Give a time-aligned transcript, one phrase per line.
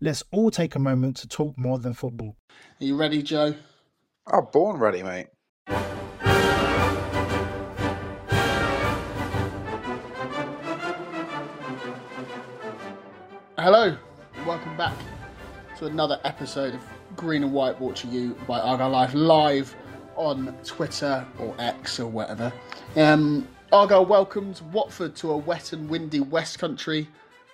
[0.00, 2.36] Let's all take a moment to talk more than football.
[2.80, 3.56] Are you ready, Joe?
[4.32, 5.26] Oh, born ready, mate.
[13.58, 13.96] Hello,
[14.46, 14.96] welcome back
[15.78, 16.80] to another episode of
[17.16, 19.74] Green and White brought to you by Argyle Life live
[20.14, 22.52] on Twitter or X or whatever.
[22.94, 27.08] Um, Argyle welcomed Watford to a wet and windy West Country,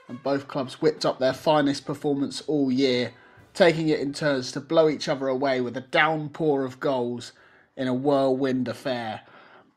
[0.09, 3.13] and both clubs whipped up their finest performance all year,
[3.55, 7.33] taking it in turns to blow each other away with a downpour of goals
[7.77, 9.23] in a whirlwind affair.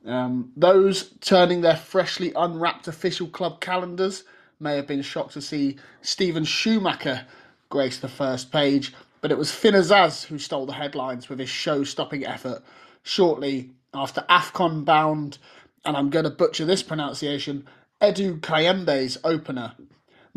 [0.05, 4.23] Um, those turning their freshly unwrapped official club calendars
[4.59, 7.25] may have been shocked to see Steven Schumacher
[7.69, 11.49] grace the first page, but it was Finn Azaz who stole the headlines with his
[11.49, 12.63] show stopping effort
[13.03, 15.37] shortly after AFCON bound,
[15.85, 17.67] and I'm going to butcher this pronunciation,
[18.03, 19.73] Edo Kayembe's opener.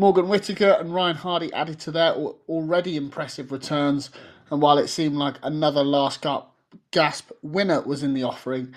[0.01, 4.09] Morgan Whittaker and Ryan Hardie added to their already impressive returns,
[4.51, 6.25] and while it seemed like another last
[6.91, 8.75] gasp winner was in the offering,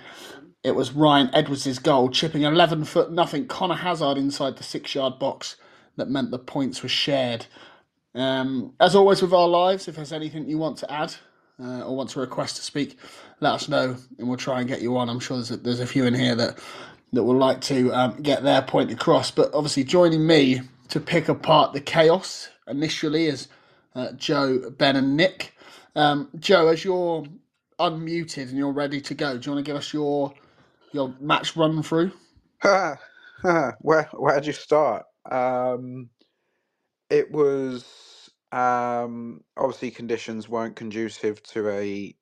[0.66, 5.17] it was Ryan Edwards' goal, chipping 11 foot nothing Conor Hazard inside the six yard
[5.17, 5.56] box
[5.95, 7.45] that meant the points were shared.
[8.13, 11.16] Um, as always with our lives, if there's anything you want to add
[11.57, 12.97] uh, or want to request to speak,
[13.39, 15.07] let us know and we'll try and get you on.
[15.07, 16.59] I'm sure there's a, there's a few in here that
[17.13, 19.31] that would like to um, get their point across.
[19.31, 20.62] But obviously, joining me
[20.94, 23.48] to pick apart the chaos initially as
[23.96, 25.56] uh, Joe, Ben, and Nick.
[25.96, 27.26] Um, Joe, as you're
[27.80, 30.31] unmuted and you're ready to go, do you want to give us your
[30.92, 32.12] your match run through?
[33.81, 35.06] where where did you start?
[35.31, 36.12] Um,
[37.10, 42.16] it was um, obviously conditions weren't conducive to a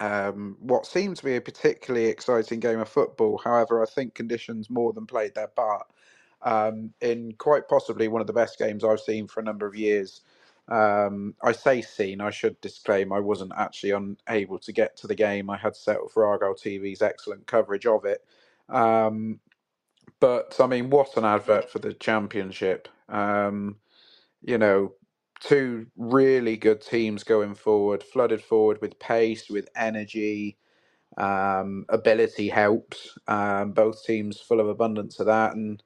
[0.00, 3.40] um, what seemed to be a particularly exciting game of football.
[3.44, 5.86] However, I think conditions more than played their part
[6.42, 9.76] um, in quite possibly one of the best games I've seen for a number of
[9.76, 10.22] years.
[10.68, 15.14] Um, I say seen, I should disclaim I wasn't actually unable to get to the
[15.14, 15.50] game.
[15.50, 18.24] I had settled for Argyle TV's excellent coverage of it.
[18.68, 19.40] Um,
[20.20, 22.88] but I mean, what an advert for the championship.
[23.08, 23.76] Um,
[24.42, 24.94] you know,
[25.40, 30.58] two really good teams going forward, flooded forward with pace, with energy.
[31.18, 33.18] Um, ability helps.
[33.28, 35.54] Um, both teams full of abundance of that.
[35.54, 35.82] And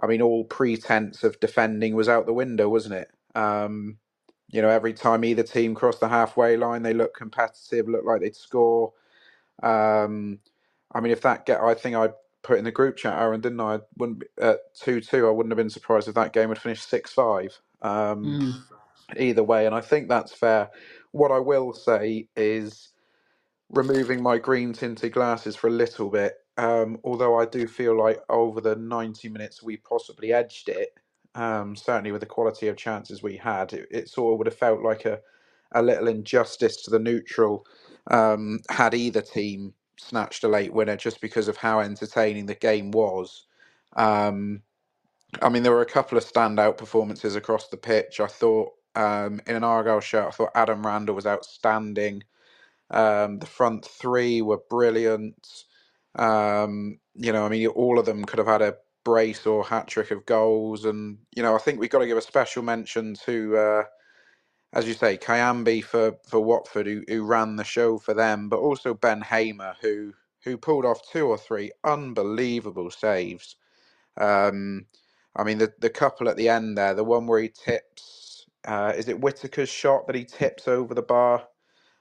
[0.00, 3.10] I mean, all pretense of defending was out the window, wasn't it?
[3.34, 3.98] Um,
[4.48, 8.20] you know, every time either team crossed the halfway line, they looked competitive, looked like
[8.20, 8.92] they'd score.
[9.62, 10.40] Um,
[10.92, 12.10] I mean, if that get, I think I
[12.42, 13.80] put in the group chat, Aaron, didn't I?
[13.98, 15.28] Wouldn't at two two.
[15.28, 17.58] I wouldn't have been surprised if that game had finished six five.
[17.82, 18.52] Um, mm.
[19.16, 20.70] Either way, and I think that's fair.
[21.12, 22.90] What I will say is,
[23.70, 26.34] removing my green tinted glasses for a little bit.
[26.60, 30.90] Um, although I do feel like over the ninety minutes we possibly edged it,
[31.34, 34.56] um, certainly with the quality of chances we had, it, it, sort of would have
[34.56, 35.20] felt like a,
[35.72, 37.66] a little injustice to the neutral
[38.10, 42.90] um, had either team snatched a late winner just because of how entertaining the game
[42.90, 43.46] was.
[43.96, 44.60] Um,
[45.40, 48.20] I mean, there were a couple of standout performances across the pitch.
[48.20, 52.22] I thought um, in an Argyle shirt, I thought Adam Randell was outstanding.
[52.90, 55.64] Um, the front three were brilliant.
[56.16, 59.88] Um, you know, I mean, all of them could have had a brace or hat
[59.88, 60.84] trick of goals.
[60.84, 63.82] And, you know, I think we've got to give a special mention to, uh,
[64.72, 68.58] as you say, Kayembe for, for Watford, who, who ran the show for them, but
[68.60, 70.14] also Ben Hamer, who,
[70.44, 73.56] who pulled off two or three unbelievable saves.
[74.20, 74.86] Um,
[75.36, 78.92] I mean, the, the couple at the end there, the one where he tips, uh,
[78.96, 81.46] is it Whittaker's shot that he tips over the bar?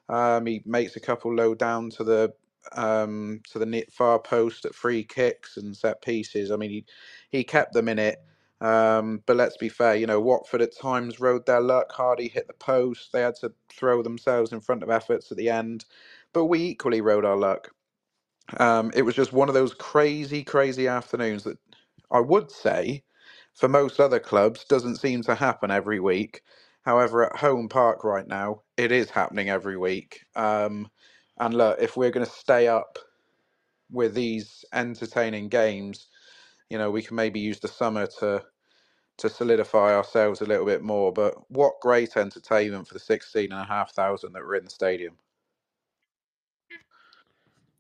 [0.09, 2.33] Um, he makes a couple low down to the
[2.73, 6.51] um, to the far post at free kicks and set pieces.
[6.51, 6.85] I mean, he
[7.31, 8.19] he kept them in it.
[8.61, 11.91] Um, but let's be fair, you know, Watford at times rode their luck.
[11.93, 13.11] Hardie hit the post.
[13.13, 15.85] They had to throw themselves in front of efforts at the end.
[16.33, 17.71] But we equally rode our luck.
[18.59, 21.57] Um, it was just one of those crazy, crazy afternoons that
[22.11, 23.03] I would say,
[23.55, 26.41] for most other clubs, doesn't seem to happen every week.
[26.83, 30.25] However, at Home Park right now, it is happening every week.
[30.35, 30.89] Um,
[31.39, 32.99] and look, if we're going to stay up
[33.91, 36.07] with these entertaining games,
[36.69, 38.43] you know, we can maybe use the summer to
[39.17, 41.11] to solidify ourselves a little bit more.
[41.11, 45.17] But what great entertainment for the 16,500 that were in the stadium.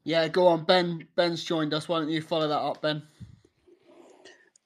[0.03, 1.07] Yeah, go on, Ben.
[1.15, 1.87] Ben's joined us.
[1.87, 3.03] Why don't you follow that up, Ben?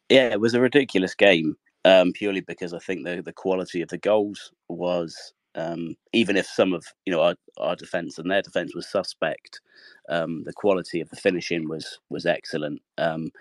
[0.09, 1.57] Yeah, it was a ridiculous game.
[1.85, 6.45] Um, purely because I think the the quality of the goals was um, even if
[6.45, 9.61] some of you know our, our defense and their defense was suspect,
[10.09, 13.31] um, the quality of the finishing was was excellent, um,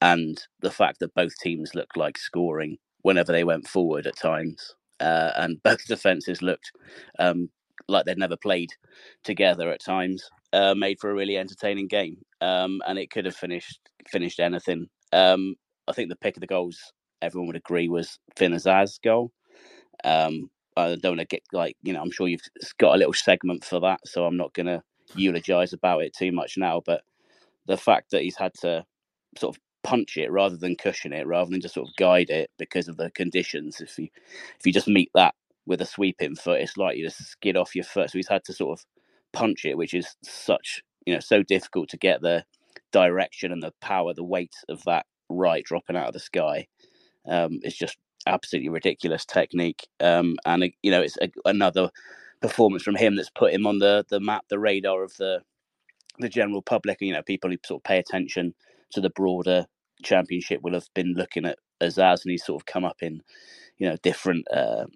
[0.00, 4.74] and the fact that both teams looked like scoring whenever they went forward at times,
[5.00, 6.72] uh, and both defenses looked
[7.18, 7.50] um,
[7.88, 8.70] like they'd never played
[9.24, 13.36] together at times uh, made for a really entertaining game, um, and it could have
[13.36, 14.88] finished finished anything.
[15.12, 15.56] Um,
[15.86, 16.78] I think the pick of the goals,
[17.22, 18.58] everyone would agree, was Finn
[19.02, 19.32] goal.
[20.04, 22.48] Um, I don't want to get like you know, I'm sure you've
[22.78, 24.82] got a little segment for that, so I'm not going to
[25.14, 26.82] eulogize about it too much now.
[26.84, 27.02] But
[27.66, 28.84] the fact that he's had to
[29.36, 32.50] sort of punch it rather than cushion it, rather than just sort of guide it
[32.58, 33.80] because of the conditions.
[33.80, 34.08] If you
[34.58, 35.34] if you just meet that
[35.66, 38.10] with a sweeping foot, it's like you just skid off your foot.
[38.10, 38.86] So he's had to sort of
[39.32, 42.44] punch it, which is such you know so difficult to get the
[42.92, 46.66] direction and the power, the weight of that right dropping out of the sky.
[47.26, 47.98] Um, it's just
[48.28, 51.90] absolutely ridiculous technique, um, and uh, you know it's a, another
[52.40, 55.40] performance from him that's put him on the the map, the radar of the
[56.18, 56.98] the general public.
[57.00, 58.54] And you know, people who sort of pay attention
[58.92, 59.66] to the broader
[60.02, 63.22] championship will have been looking at Azaz, and he's sort of come up in
[63.78, 64.86] you know different uh,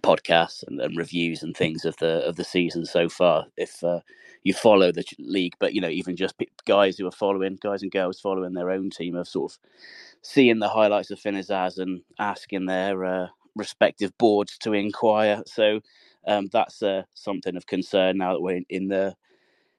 [0.00, 3.46] podcasts and, and, reviews and things of the of the season so far.
[3.56, 4.00] If uh,
[4.44, 7.90] you follow the league, but you know even just guys who are following, guys and
[7.90, 9.58] girls following their own team, are sort of
[10.22, 13.26] seeing the highlights of Finn Azaz and asking their uh,
[13.56, 15.42] respective boards to inquire.
[15.46, 15.80] So
[16.26, 19.16] um, that's uh, something of concern now that we're in the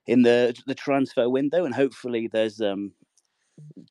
[0.06, 2.92] in the the transfer window, and hopefully there's um,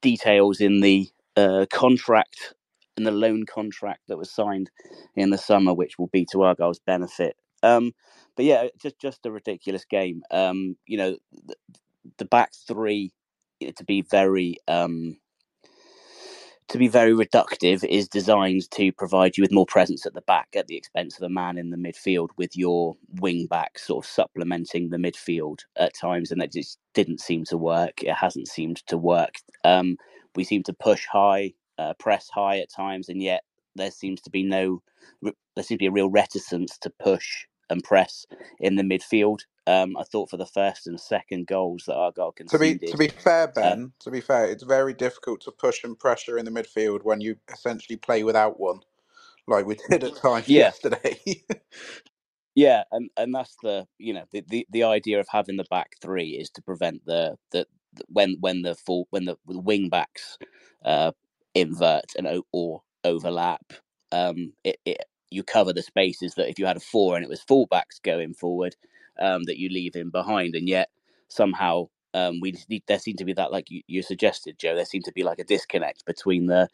[0.01, 2.53] details in the uh, contract
[2.99, 4.69] and the loan contract that was signed
[5.15, 7.37] in the summer, which will be to Argyle's benefit.
[7.63, 7.93] Um,
[8.35, 10.21] but yeah, just just a ridiculous game.
[10.31, 11.55] Um, you know, the,
[12.17, 13.11] the back three
[13.75, 15.17] to be very um,
[16.69, 20.49] to be very reductive is designed to provide you with more presence at the back
[20.55, 24.09] at the expense of the man in the midfield with your wing back sort of
[24.09, 28.77] supplementing the midfield at times and that just didn't seem to work it hasn't seemed
[28.85, 29.97] to work um,
[30.35, 33.43] we seem to push high uh, press high at times and yet
[33.75, 34.81] there seems to be no
[35.21, 38.25] there seems to be a real reticence to push and press
[38.59, 39.39] in the midfield
[39.69, 42.79] um, I thought for the first and second goals that Argyle conceded.
[42.79, 43.73] To be to be fair, uh, Ben.
[43.73, 47.21] Um, to be fair, it's very difficult to push and pressure in the midfield when
[47.21, 48.79] you essentially play without one,
[49.47, 50.61] like we did at times yeah.
[50.61, 51.19] yesterday.
[52.55, 55.97] yeah, and and that's the you know the, the the idea of having the back
[56.01, 59.87] three is to prevent the the, the when when the full when the, the wing
[59.87, 60.39] backs
[60.83, 61.11] uh,
[61.55, 63.73] invert and or overlap.
[64.11, 64.97] Um, it, it
[65.29, 68.33] you cover the spaces that if you had a four and it was fullbacks going
[68.33, 68.75] forward,
[69.19, 70.89] um, that you leave him behind, and yet
[71.29, 74.75] somehow um, we need, there seemed to be that, like you, you, suggested, Joe.
[74.75, 76.67] There seemed to be like a disconnect between the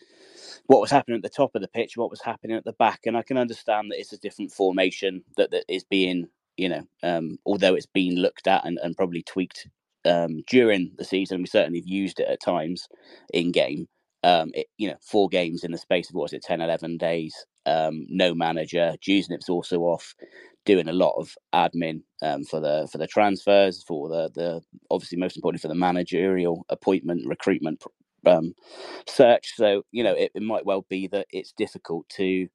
[0.67, 3.01] what was happening at the top of the pitch, what was happening at the back,
[3.05, 6.27] and I can understand that it's a different formation that that is being,
[6.58, 9.67] you know, um, although it's been looked at and, and probably tweaked
[10.05, 11.41] um, during the season.
[11.41, 12.88] We certainly have used it at times
[13.34, 13.88] in game.
[14.25, 16.98] Um, it, you know, four games in the space of what was it, 10, 11
[16.98, 17.46] days.
[17.67, 18.96] Um, no manager.
[19.08, 20.15] Dewsnip's also off
[20.65, 25.17] doing a lot of admin um, for the for the transfers, for the the obviously
[25.17, 27.84] most importantly for the managerial appointment recruitment
[28.25, 28.53] um,
[29.08, 29.53] search.
[29.55, 32.48] So you know it, it, might well be that it's difficult to,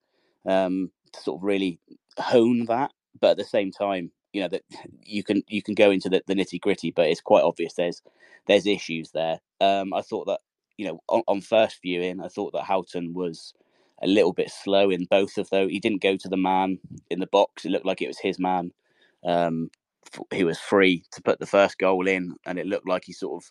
[0.46, 1.78] um, to sort of really
[2.18, 4.62] hone that, but at the same time, you know that
[5.04, 8.02] you can you can go into the, the nitty gritty, but it's quite obvious there's
[8.46, 9.40] there's issues there.
[9.60, 10.40] Um, I thought that
[10.80, 13.52] you know on, on first viewing, I thought that Houghton was
[14.02, 15.70] a little bit slow in both of those.
[15.70, 16.78] He didn't go to the man
[17.10, 17.66] in the box.
[17.66, 18.72] It looked like it was his man.
[19.22, 19.70] Um,
[20.32, 23.44] he was free to put the first goal in, and it looked like he sort
[23.44, 23.50] of.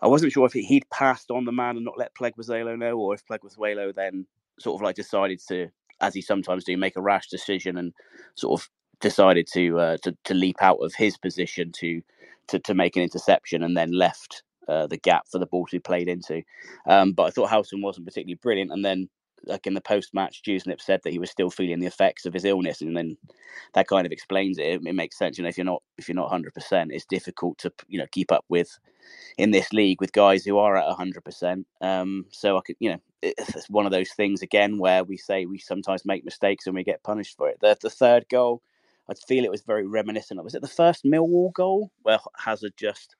[0.00, 3.14] I wasn't sure if he'd passed on the man and not let Pleguezuelo know, or
[3.14, 4.26] if Pleguezuelo then
[4.58, 5.68] sort of like decided to,
[6.00, 7.92] as he sometimes do, make a rash decision and
[8.34, 8.68] sort of
[9.00, 12.02] decided to, uh, to to leap out of his position to
[12.48, 15.76] to, to make an interception and then left uh, the gap for the ball to
[15.76, 16.42] be played into.
[16.86, 18.72] Um, but I thought Houghton wasn't particularly brilliant.
[18.72, 19.08] And then,
[19.44, 22.34] like in the post match, Dewsnip said that he was still feeling the effects of
[22.34, 23.16] his illness, and then
[23.74, 24.66] that kind of explains it.
[24.66, 25.48] It, it makes sense, you know.
[25.48, 28.44] If you're not if you're not 100, percent it's difficult to you know keep up
[28.48, 28.78] with
[29.38, 31.18] in this league with guys who are at 100.
[31.18, 31.66] Um, percent
[32.30, 35.58] So I could, you know, it's one of those things again where we say we
[35.58, 37.58] sometimes make mistakes and we get punished for it.
[37.60, 38.62] The the third goal.
[39.08, 42.72] I feel it was very reminiscent of was it the first Millwall goal where Hazard
[42.76, 43.14] just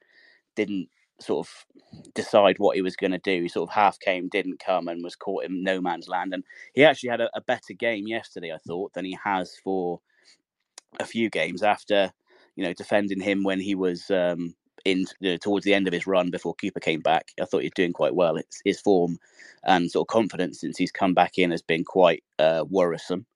[0.57, 0.89] didn't
[1.21, 1.67] sort of
[2.15, 3.43] decide what he was going to do.
[3.43, 6.35] He sort of half came, didn't come, and was caught in no man's land.
[6.35, 6.45] And
[6.75, 10.01] he actually had a, a better game yesterday, I thought, than he has for
[11.01, 12.13] a few games after,
[12.55, 14.55] you know, defending him when he was um,
[14.85, 17.29] in you know, towards the end of his run before Cooper came back.
[17.41, 18.37] I thought he was doing quite well.
[18.37, 19.19] It's, his form
[19.65, 23.27] and sort of confidence since he's come back in has been quite uh, worrisome.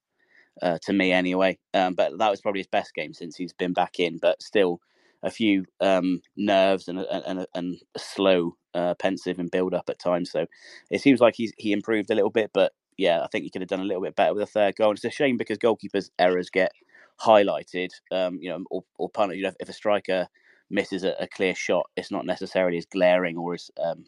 [0.62, 3.72] Uh, to me, anyway, um, but that was probably his best game since he's been
[3.72, 4.18] back in.
[4.18, 4.80] But still,
[5.22, 10.30] a few um, nerves and and and slow, uh, pensive and build up at times.
[10.30, 10.46] So
[10.90, 13.62] it seems like he's he improved a little bit, but yeah, I think he could
[13.62, 14.90] have done a little bit better with a third goal.
[14.90, 16.72] And it's a shame because goalkeepers' errors get
[17.20, 19.34] highlighted, um, you know, or, or.
[19.34, 20.28] You know, if a striker
[20.68, 24.04] misses a, a, clear shot, it's not necessarily as glaring or as um,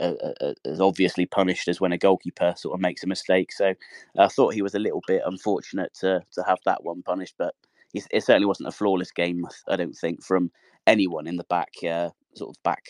[0.00, 3.52] as obviously punished as when a goalkeeper sort of makes a mistake.
[3.52, 3.74] So
[4.18, 7.54] I thought he was a little bit unfortunate to to have that one punished, but
[8.10, 9.46] it certainly wasn't a flawless game.
[9.68, 10.50] I don't think from
[10.86, 12.84] anyone in the back, uh, sort of back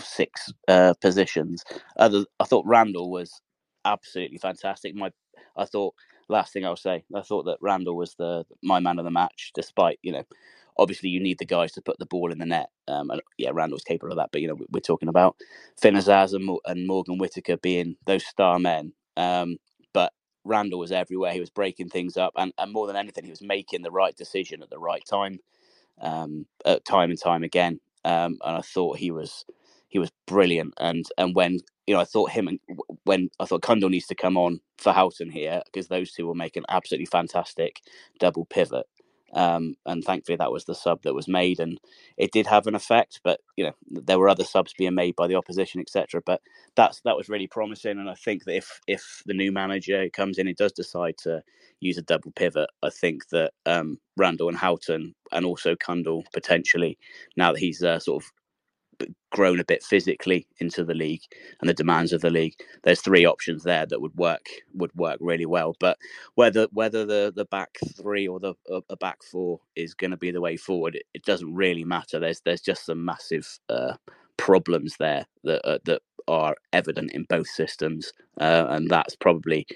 [0.00, 1.64] six uh, positions.
[1.96, 3.40] Other, I thought Randell was
[3.84, 4.94] absolutely fantastic.
[4.94, 5.10] My,
[5.56, 5.94] I thought
[6.28, 9.52] last thing I'll say, I thought that Randell was the my man of the match,
[9.54, 10.24] despite you know,
[10.78, 12.70] obviously you need the guys to put the ball in the net.
[12.88, 14.30] Um, and yeah, Randell's capable of that.
[14.32, 15.36] But you know, we're talking about
[15.80, 18.92] Finn and, and Morgan Whittaker being those star men.
[19.16, 19.58] Um,
[20.44, 21.32] Randell was everywhere.
[21.32, 24.16] He was breaking things up, and, and more than anything, he was making the right
[24.16, 25.40] decision at the right time,
[26.00, 27.80] um, at time and time again.
[28.04, 29.44] Um, and I thought he was
[29.88, 30.74] he was brilliant.
[30.78, 32.60] And and when you know, I thought him and
[33.04, 36.34] when I thought Cundle needs to come on for Houghton here because those two will
[36.36, 37.80] make an absolutely fantastic
[38.20, 38.86] double pivot.
[39.34, 41.80] Um, and thankfully that was the sub that was made, and
[42.16, 43.20] it did have an effect.
[43.24, 46.20] But you know there were other subs being made by the opposition, etc.
[46.24, 46.40] But
[46.76, 50.38] that's that was really promising, and I think that if if the new manager comes
[50.38, 51.42] in and does decide to
[51.80, 56.98] use a double pivot, I think that um, Randell and Houghton and also Cundle potentially
[57.36, 58.30] now that he's uh, sort of
[59.30, 61.22] grown a bit physically into the league
[61.60, 62.54] and the demands of the league.
[62.82, 65.74] There's three options there that would work would work really well.
[65.80, 65.98] But
[66.34, 70.16] whether whether the the back three or the uh, a back four is going to
[70.16, 72.18] be the way forward, it, it, doesn't really matter.
[72.18, 73.94] There's there's just some massive uh,
[74.36, 79.66] problems there that uh, that are evident in both systems, uh, and that's probably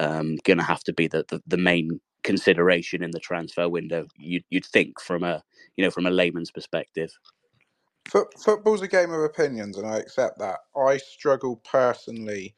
[0.00, 4.06] um, going to have to be the, the the main consideration in the transfer window.
[4.16, 5.42] You'd you'd think from a
[5.76, 7.12] you know from a layman's perspective.
[8.38, 10.60] Football's a game of opinions, and I accept that.
[10.76, 12.56] I struggle personally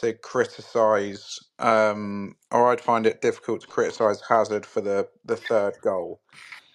[0.00, 5.74] to criticise, um, or I'd find it difficult to criticise Hazard for the, the third
[5.82, 6.20] goal.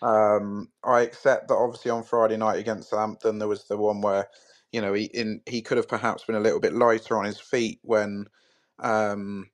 [0.02, 4.30] Um, I accept that obviously on Friday night against Southampton there was the one where
[4.72, 7.42] you know he in he could have perhaps been a little bit lighter on his
[7.42, 8.28] feet when
[8.80, 9.50] um,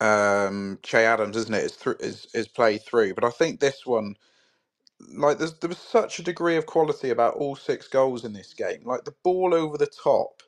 [0.00, 3.14] um, Che Adams, isn't it, is, is is played through.
[3.14, 4.16] But I think this one
[5.00, 8.54] like there's, there was such a degree of quality about all six goals in this
[8.54, 8.82] game.
[8.84, 10.42] Like the ball over the top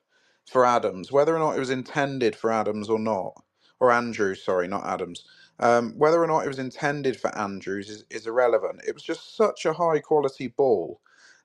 [0.51, 3.43] for Adams, whether or not it was intended for Adams or not,
[3.81, 5.25] or Andrews, sorry, not Adams.
[5.61, 8.81] Um, whether or not it was intended for Andrews is, is irrelevant.
[8.89, 11.01] It was just such a high quality ball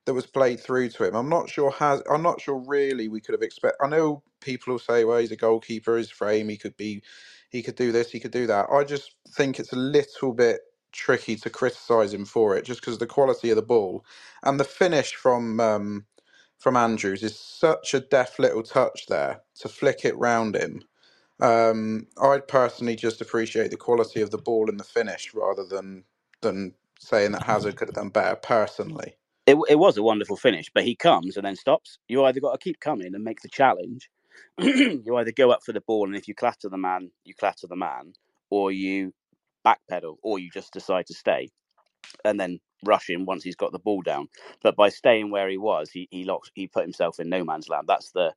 [0.06, 1.16] that was played through to him.
[1.16, 3.78] I'm not sure has I'm not sure really we could have expect.
[3.82, 7.04] I know people will say, well, he's a goalkeeper, his frame, he could be,
[7.50, 8.68] he could do this, he could do that.
[8.72, 12.98] I just think it's a little bit tricky to criticise him for it, just because
[13.00, 14.06] the quality of the ball
[14.44, 16.06] and the finish from um,
[16.60, 20.84] from Andrews is such a deft little touch there to flick it round him.
[21.42, 26.06] Um, I'd personally just appreciate the quality of the ball and the finish rather than
[26.42, 29.16] than saying that Hazard could have done better personally.
[29.46, 32.00] It, it was a wonderful finish, but he comes and then stops.
[32.08, 34.10] You either got to keep coming and make the challenge.
[34.60, 37.68] you either go up for the ball, and if you clatter the man, you clatter
[37.68, 38.14] the man,
[38.50, 39.14] or you
[39.66, 41.50] backpedal or you just decide to stay
[42.26, 44.28] and then rush him once he's got the ball down.
[44.64, 47.70] But by staying where he was, he he locked he put himself in no man's
[47.70, 47.86] land.
[47.88, 48.34] That's the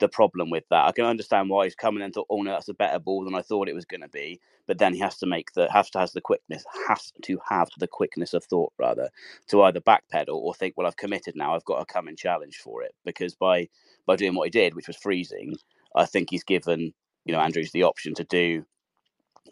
[0.00, 0.86] the problem with that.
[0.86, 3.34] I can understand why he's coming and thought, oh no, that's a better ball than
[3.36, 4.40] I thought it was going to be.
[4.68, 7.68] But then he has to make the has to has the quickness has to have
[7.78, 9.10] the quickness of thought rather
[9.48, 11.54] to either backpedal or think, well, I've committed now.
[11.56, 13.68] I've got to come and challenge for it because by
[14.06, 15.56] by doing what he did, which was freezing,
[15.96, 16.94] I think he's given
[17.26, 18.66] you know Andrews the option to do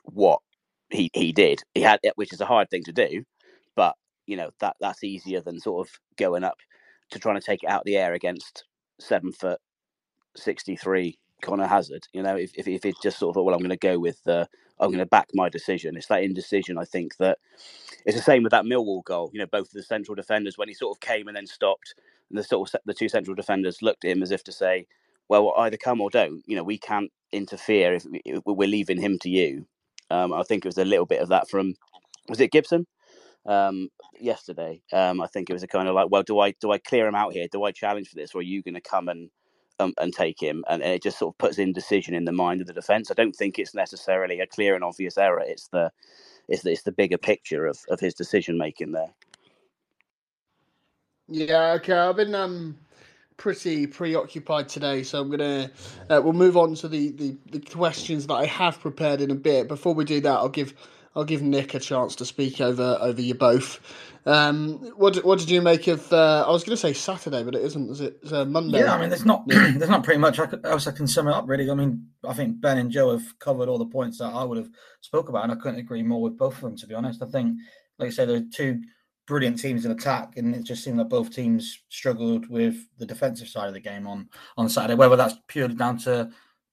[0.04, 0.40] what
[0.90, 1.62] he he did.
[1.74, 3.24] He had, which is a hard thing to do,
[3.76, 3.94] but
[4.26, 6.58] you know that that's easier than sort of going up
[7.10, 8.64] to trying to take it out of the air against
[9.00, 9.60] seven foot
[10.36, 12.06] sixty three Conor Hazard.
[12.12, 14.26] You know, if if, if it just sort of well, I'm going to go with,
[14.26, 14.46] uh,
[14.80, 15.96] I'm going to back my decision.
[15.96, 16.78] It's that indecision.
[16.78, 17.38] I think that
[18.04, 19.30] it's the same with that Millwall goal.
[19.32, 21.94] You know, both of the central defenders when he sort of came and then stopped,
[22.30, 24.86] and the sort of the two central defenders looked at him as if to say,
[25.28, 26.42] well, either come or don't.
[26.46, 29.66] You know, we can't interfere if, if we're leaving him to you.
[30.10, 31.74] Um, I think it was a little bit of that from
[32.28, 32.86] was it Gibson
[33.46, 33.88] um,
[34.18, 34.82] yesterday?
[34.92, 37.06] Um, I think it was a kind of like, well, do I do I clear
[37.06, 37.46] him out here?
[37.50, 39.30] Do I challenge for this, or are you going to come and
[39.78, 40.64] um, and take him?
[40.68, 43.10] And, and, it just sort of puts indecision in the mind of the defence.
[43.10, 45.42] I don't think it's necessarily a clear and obvious error.
[45.44, 45.90] It's the
[46.48, 49.12] it's the, it's the bigger picture of, of his decision making there.
[51.28, 51.92] Yeah, okay.
[51.92, 52.78] I've been um
[53.38, 55.70] pretty preoccupied today, so I'm gonna
[56.10, 59.34] uh, we'll move on to the, the the questions that I have prepared in a
[59.34, 59.68] bit.
[59.68, 60.74] Before we do that, I'll give
[61.16, 63.80] I'll give Nick a chance to speak over over you both.
[64.26, 66.12] Um, what what did you make of?
[66.12, 67.90] Uh, I was going to say Saturday, but it isn't.
[67.90, 68.18] Is it?
[68.22, 68.80] It's, uh, Monday.
[68.80, 71.48] Yeah, I mean, there's not there's not pretty much else I can sum it up
[71.48, 71.70] really.
[71.70, 74.58] I mean, I think Ben and Joe have covered all the points that I would
[74.58, 74.68] have
[75.00, 76.76] spoke about, and I couldn't agree more with both of them.
[76.76, 77.56] To be honest, I think,
[77.98, 78.82] like I say, there are two
[79.28, 83.46] brilliant teams in attack, and it just seemed that both teams struggled with the defensive
[83.46, 84.94] side of the game on on Saturday.
[84.94, 86.30] Whether that's purely down to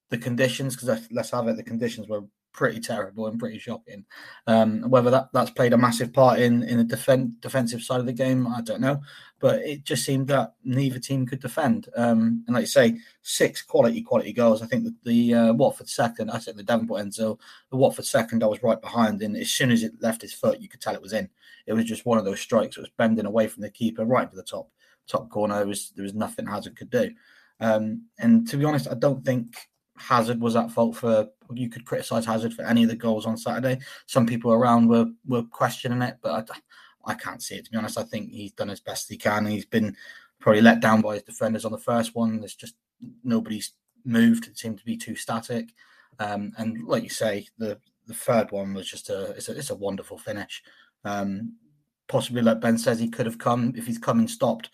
[0.10, 2.24] the conditions, because let's have it, the conditions were
[2.56, 4.06] pretty terrible and pretty shocking.
[4.48, 8.06] Um, whether that, that's played a massive part in in the defen- defensive side of
[8.06, 9.02] the game, I don't know.
[9.40, 11.90] But it just seemed that neither team could defend.
[11.96, 14.62] Um, and like you say, six quality quality goals.
[14.62, 17.38] I think the uh, Watford second, I said the Devonport Enzo,
[17.70, 20.62] the Watford second, I was right behind, and as soon as it left his foot,
[20.62, 21.30] you could tell it was in.
[21.68, 22.78] It was just one of those strikes.
[22.78, 24.70] It was bending away from the keeper right to the top
[25.08, 25.58] top corner.
[25.58, 27.12] There was there was nothing Hazard could do.
[27.60, 29.56] Um, and to be honest, I don't think
[29.98, 31.30] Hazard was at fault for.
[31.54, 33.80] You could criticise Hazard for any of the goals on Saturday.
[34.08, 37.66] Some people around were were questioning it, but I, I can't see it.
[37.66, 39.46] To be honest, I think he's done as best he can.
[39.46, 39.96] He's been
[40.40, 42.40] probably let down by his defenders on the first one.
[42.40, 42.76] There's just
[43.24, 44.48] nobody's moved.
[44.48, 45.74] It seemed to be too static.
[46.20, 49.70] Um, and like you say, the the third one was just a it's a, it's
[49.70, 50.64] a wonderful finish.
[51.04, 51.56] Um,
[52.08, 54.70] possibly, like Ben says, he could have come if he's come and stopped.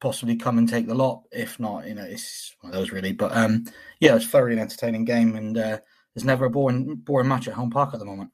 [0.00, 1.24] Possibly come and take the lot.
[1.32, 3.12] If not, you know, it's one of those really.
[3.12, 3.64] But um,
[4.00, 5.78] yeah, it's thoroughly an entertaining game, and uh,
[6.14, 8.30] there's never a boring boring match at home park at the moment.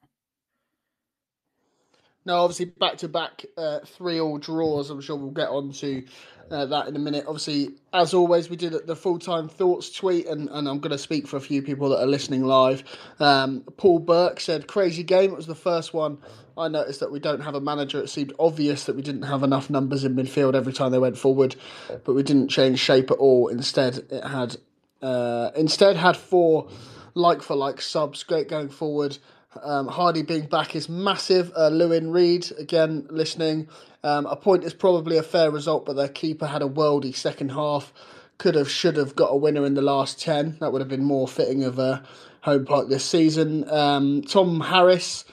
[2.25, 3.45] No, obviously back to back
[3.85, 4.89] three all draws.
[4.89, 6.03] I'm sure we'll get on to
[6.51, 7.25] uh, that in a minute.
[7.27, 10.97] Obviously, as always, we did the full time thoughts tweet, and, and I'm going to
[10.97, 12.83] speak for a few people that are listening live.
[13.19, 15.31] Um, Paul Burke said, Crazy game.
[15.31, 16.17] It was the first one.
[16.57, 18.01] I noticed that we don't have a manager.
[18.01, 21.17] It seemed obvious that we didn't have enough numbers in midfield every time they went
[21.17, 21.55] forward,
[22.05, 23.49] but we didn't change shape at all.
[23.49, 24.55] Instead, it had
[25.01, 26.69] uh, instead had four
[27.13, 28.23] like for like subs.
[28.23, 29.17] Great going forward.
[29.63, 31.51] Um, Hardie being back is massive.
[31.55, 33.67] Uh, Lewin Reed, again, listening.
[34.03, 37.49] Um, a point is probably a fair result, but their keeper had a worldy second
[37.49, 37.93] half.
[38.37, 40.57] Could have, should have got a winner in the last 10.
[40.59, 42.03] That would have been more fitting of a
[42.41, 43.67] home park this season.
[43.69, 45.25] Um, Tom Harris,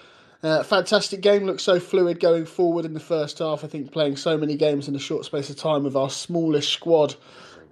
[0.42, 1.44] uh, fantastic game.
[1.44, 3.64] Looks so fluid going forward in the first half.
[3.64, 6.72] I think playing so many games in a short space of time with our smallish
[6.72, 7.16] squad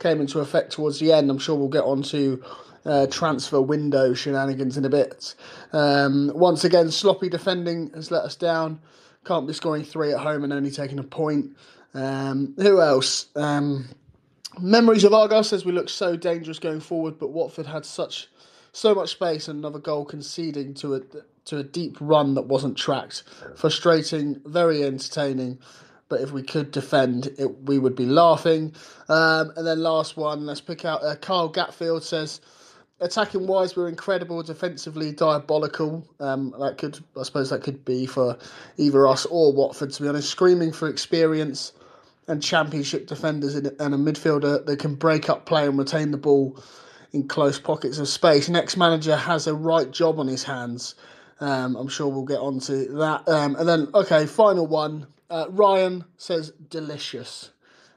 [0.01, 1.31] came into effect towards the end.
[1.31, 2.43] I'm sure we'll get on to
[2.91, 5.37] uh, transfer window shenanigans in a bit.
[5.73, 8.81] Um, once again, sloppy defending has let us down.
[9.25, 11.57] Can't be scoring three at home and only taking a point.
[11.95, 13.27] Um, who else?
[13.37, 13.89] Um,
[14.59, 18.29] memories of Argyle says we looked so dangerous going forward, but Watford had such
[18.73, 21.01] so much space and another goal conceding to a
[21.45, 23.23] to a deep run that wasn't tracked.
[23.55, 25.61] Frustrating, very entertaining.
[26.09, 28.75] But if we could defend, it, we would be laughing.
[29.09, 32.41] Um, and then last one, let's pick out uh, Carl Gatfield says
[33.01, 34.43] attacking wise, we're incredible.
[34.43, 36.07] Defensively, diabolical.
[36.21, 38.39] Um, that could, I suppose, that could be for
[38.77, 39.91] either us or Watford.
[39.93, 41.73] To be honest, screaming for experience
[42.29, 46.57] and championship defenders and a midfielder that can break up play and retain the ball
[47.13, 48.49] in close pockets of space.
[48.49, 50.95] Next manager has a right job on his hands.
[51.41, 53.29] Um, I'm sure we'll get on to that.
[53.29, 55.07] Um, and then, okay, final one.
[55.29, 57.51] Uh, Ryan says delicious.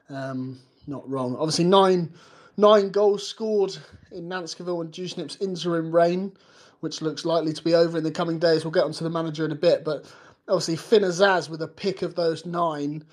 [0.08, 1.36] Um, not wrong.
[1.36, 2.12] Obviously, nine
[2.56, 3.76] nine goals scored
[4.12, 6.32] in Nancekivell and Dewsnip's interim reign,
[6.80, 8.64] which looks likely to be over in the coming days.
[8.64, 10.04] We'll get onto the manager in a bit, but
[10.48, 13.04] obviously Finn Azaz with a pick of those nine.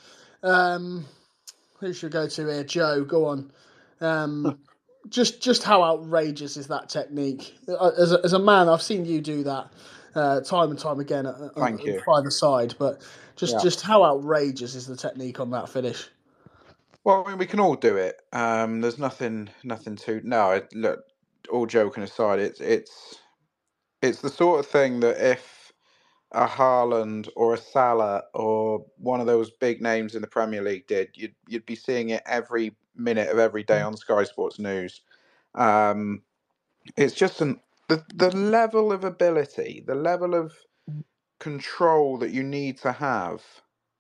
[0.43, 1.05] Um,
[1.79, 2.63] who should go to here?
[2.63, 3.51] Joe, go on.
[4.01, 4.59] Um,
[5.09, 7.55] just just how outrageous is that technique?
[7.67, 9.71] Uh, as a, as a man, I've seen you do that
[10.15, 12.01] uh, time and time again uh, on, Thank you.
[12.17, 13.01] either side, but
[13.35, 13.59] just Yeah.
[13.61, 16.07] just how outrageous is the technique on that finish?
[17.03, 18.21] Well, I mean, we can all do it.
[18.33, 20.21] Um, there's nothing, nothing to.
[20.23, 21.01] No, it, look.
[21.51, 23.17] All joking aside, it's it's
[24.01, 25.73] it's the sort of thing that if
[26.33, 30.87] a Haaland or a Salah or one of those big names in the Premier League
[30.87, 35.01] did, you'd you'd be seeing it every minute of every day on Sky Sports News.
[35.55, 36.23] Um,
[36.97, 37.59] it's just an
[37.89, 40.53] the the level of ability, the level of
[41.39, 43.43] control that you need to have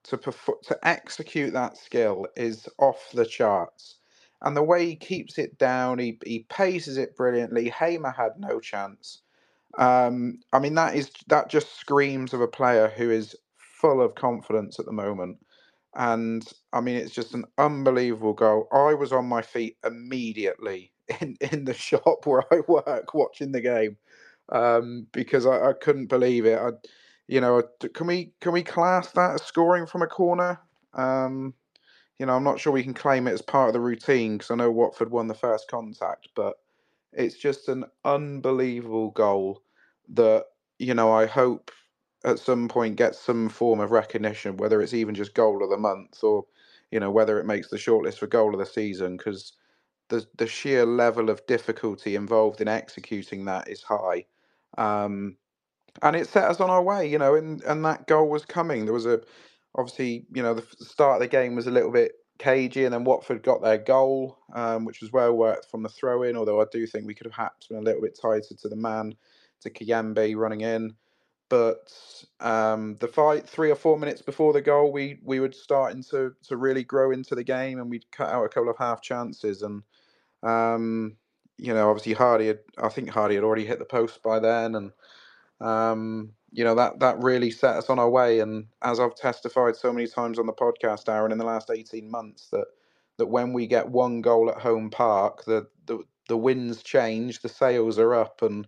[0.03, 3.97] to perform, to execute that skill is off the charts.
[4.43, 7.69] And the way he keeps it down, he he paces it brilliantly.
[7.69, 9.21] Hamer had no chance.
[9.77, 14.15] Um, I mean, that is that just screams of a player who is full of
[14.15, 15.37] confidence at the moment.
[15.95, 18.67] And I mean, it's just an unbelievable goal.
[18.71, 23.61] I was on my feet immediately in, in the shop where I work watching the
[23.61, 23.97] game
[24.49, 26.57] um, because I, I couldn't believe it.
[26.59, 26.71] I,
[27.31, 27.63] you know,
[27.95, 30.61] can we can we class that as scoring from a corner?
[30.95, 31.55] Um,
[32.19, 34.51] you know, I'm not sure we can claim it as part of the routine because
[34.51, 36.55] I know Watford won the first contact, but
[37.13, 39.63] it's just an unbelievable goal
[40.09, 40.45] that
[40.79, 41.71] you know I hope
[42.25, 45.77] at some point gets some form of recognition, whether it's even just goal of the
[45.77, 46.45] month or
[46.91, 49.53] you know whether it makes the shortlist for goal of the season because
[50.09, 54.25] the the sheer level of difficulty involved in executing that is high.
[54.77, 55.37] Um,
[56.01, 58.85] and it set us on our way, you know, and, and that goal was coming.
[58.85, 59.21] There was a
[59.75, 63.03] obviously, you know, the start of the game was a little bit cagey, and then
[63.03, 66.35] Watford got their goal, um, which was well worked from the throw in.
[66.35, 68.75] Although I do think we could have perhaps been a little bit tighter to the
[68.75, 69.15] man,
[69.61, 70.95] to Kayembe running in.
[71.49, 71.91] But
[72.39, 76.33] um, the fight three or four minutes before the goal, we we were starting to
[76.47, 79.61] to really grow into the game, and we'd cut out a couple of half chances.
[79.61, 79.83] And
[80.43, 81.17] um,
[81.57, 84.75] you know, obviously Hardie, had, I think Hardie had already hit the post by then,
[84.75, 84.91] and
[85.61, 88.39] um, you know that that really set us on our way.
[88.39, 92.09] And as I've testified so many times on the podcast, Aaron, in the last eighteen
[92.11, 92.65] months, that
[93.17, 97.49] that when we get one goal at home park, the the the winds change, the
[97.49, 98.67] sails are up, and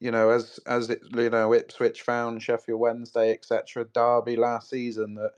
[0.00, 3.86] you know as as it you know Ipswich found Sheffield Wednesday, etc.
[3.94, 5.32] Derby last season that.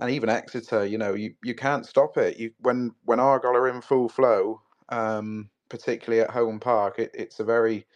[0.00, 2.36] And even Exeter, you know, you, you can't stop it.
[2.36, 7.38] You when when Argyle are in full flow, um, particularly at home park, it, it's
[7.40, 7.86] a very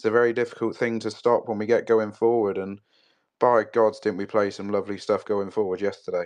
[0.00, 2.56] it's a very difficult thing to stop when we get going forward.
[2.56, 2.80] And
[3.38, 6.24] by gods, didn't we play some lovely stuff going forward yesterday?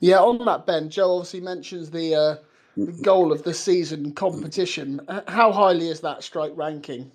[0.00, 2.36] Yeah, on that, Ben, Joe obviously mentions the, uh,
[2.76, 5.00] the goal of the season competition.
[5.28, 7.10] How highly is that strike ranking?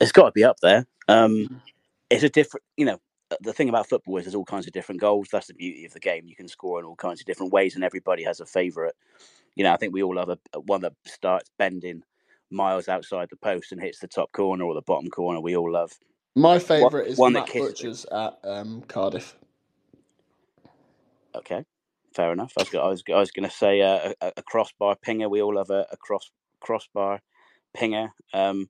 [0.00, 0.86] It's got to be up there.
[1.08, 1.60] Um,
[2.10, 3.00] it's a different, you know,
[3.40, 5.30] the thing about football is there's all kinds of different goals.
[5.32, 6.28] That's the beauty of the game.
[6.28, 8.94] You can score in all kinds of different ways, and everybody has a favourite.
[9.56, 12.04] You know, I think we all have a one that starts bending
[12.52, 15.40] miles outside the post and hits the top corner or the bottom corner.
[15.40, 15.92] We all love.
[16.34, 19.36] My favourite is one Matt Butcher's at um, Cardiff.
[21.34, 21.64] Okay,
[22.14, 22.52] fair enough.
[22.58, 25.30] I was, I was, I was going to say uh, a, a, crossbar pinger.
[25.30, 27.20] We all love a, a cross crossbar
[27.76, 28.10] pinger.
[28.34, 28.68] Um,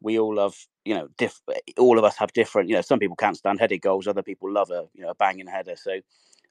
[0.00, 1.40] we all love, you know, diff-
[1.78, 2.68] all of us have different.
[2.68, 4.06] You know, some people can't stand headed goals.
[4.06, 5.76] Other people love a, you know, a banging header.
[5.76, 6.00] So,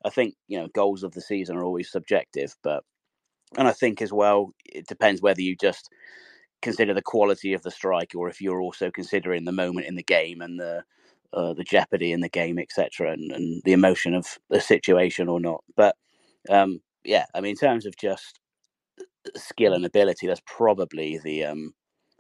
[0.04, 2.84] I think you know, goals of the season are always subjective, but
[3.58, 5.90] and I think as well, it depends whether you just
[6.66, 10.04] consider the quality of the strike, or if you're also considering the moment in the
[10.04, 10.84] game and the
[11.32, 15.40] uh, the jeopardy in the game, etc., and, and the emotion of the situation or
[15.40, 15.64] not.
[15.78, 15.96] But
[16.50, 18.40] um, yeah, I mean, in terms of just
[19.36, 21.74] skill and ability, that's probably the um,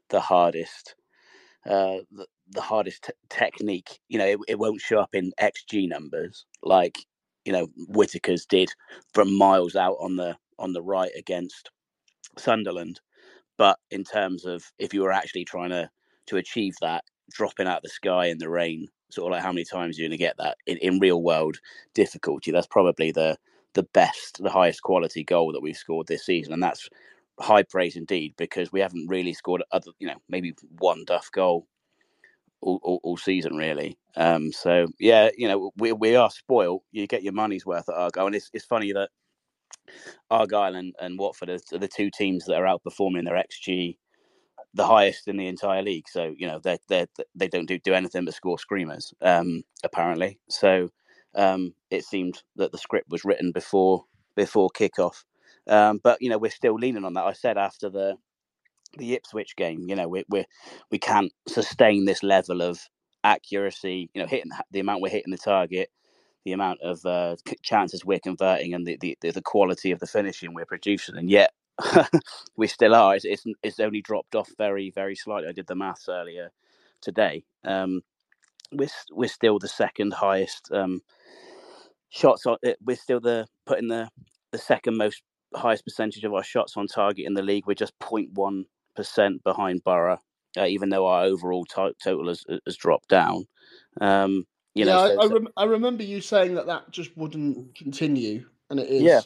[0.10, 0.96] the hardest.
[1.66, 5.90] Uh, the, the hardest t- technique, you know, it, it won't show up in XG
[5.90, 7.00] numbers like
[7.44, 8.70] you know Whittaker's did
[9.16, 11.72] from miles out on the on the right against
[12.38, 13.00] Sunderland.
[13.58, 15.90] But in terms of if you were actually trying to
[16.28, 19.52] to achieve that, dropping out of the sky in the rain, sort of like how
[19.52, 21.58] many times you're going to get that in, in real world
[21.94, 23.38] difficulty, that's probably the
[23.74, 26.90] the best, the highest quality goal that we've scored this season, and that's
[27.40, 31.68] high praise indeed because we haven't really scored other, you know, maybe one duff goal
[32.62, 33.98] all, all, all season really.
[34.16, 36.82] Um, so yeah, you know, we we are spoiled.
[36.92, 39.10] You get your money's worth at Argyle, and it's it's funny that
[40.32, 43.96] Argyle and, and Watford are the two teams that are outperforming their XG
[44.76, 46.08] the highest in the entire league.
[46.10, 50.40] So you know they they they don't do, do anything but score screamers um, apparently.
[50.50, 50.90] So
[51.36, 54.06] um, it seemed that the script was written before
[54.38, 55.24] before kickoff.
[55.68, 57.26] Um, but you know we're still leaning on that.
[57.26, 58.18] I said after the
[58.98, 60.46] the Ipswich game, you know we we
[60.92, 62.80] we can't sustain this level of
[63.24, 64.10] accuracy.
[64.14, 65.90] You know hitting the amount we're hitting the target
[66.46, 70.54] the amount of uh, chances we're converting and the, the, the quality of the finishing
[70.54, 71.52] we're producing, and yet
[72.58, 73.16] we still are.
[73.16, 75.50] It's, it's, it's only dropped off very very slightly.
[75.50, 76.52] I did the maths earlier
[77.02, 77.44] today.
[77.66, 78.02] Um,
[78.72, 81.02] we're we're still the second highest um,
[82.10, 82.58] shots on.
[82.84, 84.10] We're still the putting the
[84.52, 85.22] the second most
[85.56, 87.66] highest percentage of our shots on target in the league.
[87.68, 90.20] We're just 0.1 percent behind Borough,
[90.58, 93.46] uh, even though our overall t- total has has dropped down.
[94.02, 96.92] Um, you yeah, know, I, so- I, so- rem- I remember you saying that that
[96.92, 99.04] just wouldn't continue, and it is.
[99.06, 99.22] Yeah.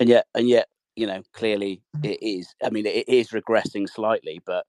[0.00, 4.40] and yet and yet you know clearly it is i mean it is regressing slightly
[4.44, 4.66] but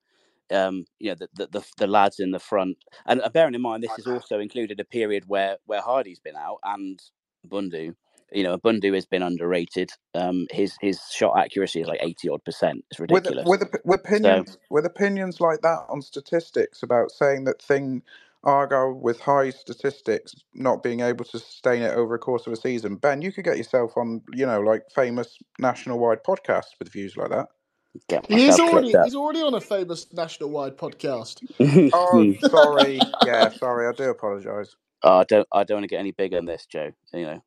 [0.53, 3.62] um you know the the, the, the lads in the front and uh, bearing in
[3.62, 7.01] mind this has also included a period where where Hardie's been out and
[7.47, 7.93] bundu
[8.31, 12.45] you know bundu has been underrated um his his shot accuracy is like 80 odd
[12.45, 17.45] percent it's ridiculous with op- with opinions with opinions like that on statistics about saying
[17.45, 18.03] that thing
[18.47, 22.55] Argyle with high statistics not being able to sustain it over a course of a
[22.55, 22.95] season.
[22.95, 27.17] Ben, you could get yourself on, you know, like famous national wide podcasts with views
[27.17, 27.47] like that.
[28.07, 31.43] Get He is already he's already on a famous national wide podcast.
[31.93, 32.99] Oh, sorry.
[33.25, 33.88] Yeah, sorry.
[33.88, 34.75] I do apologise.
[35.03, 35.47] Oh, I don't.
[35.51, 36.91] I don't want to get any bigger than this, Joe.
[37.13, 37.43] You know,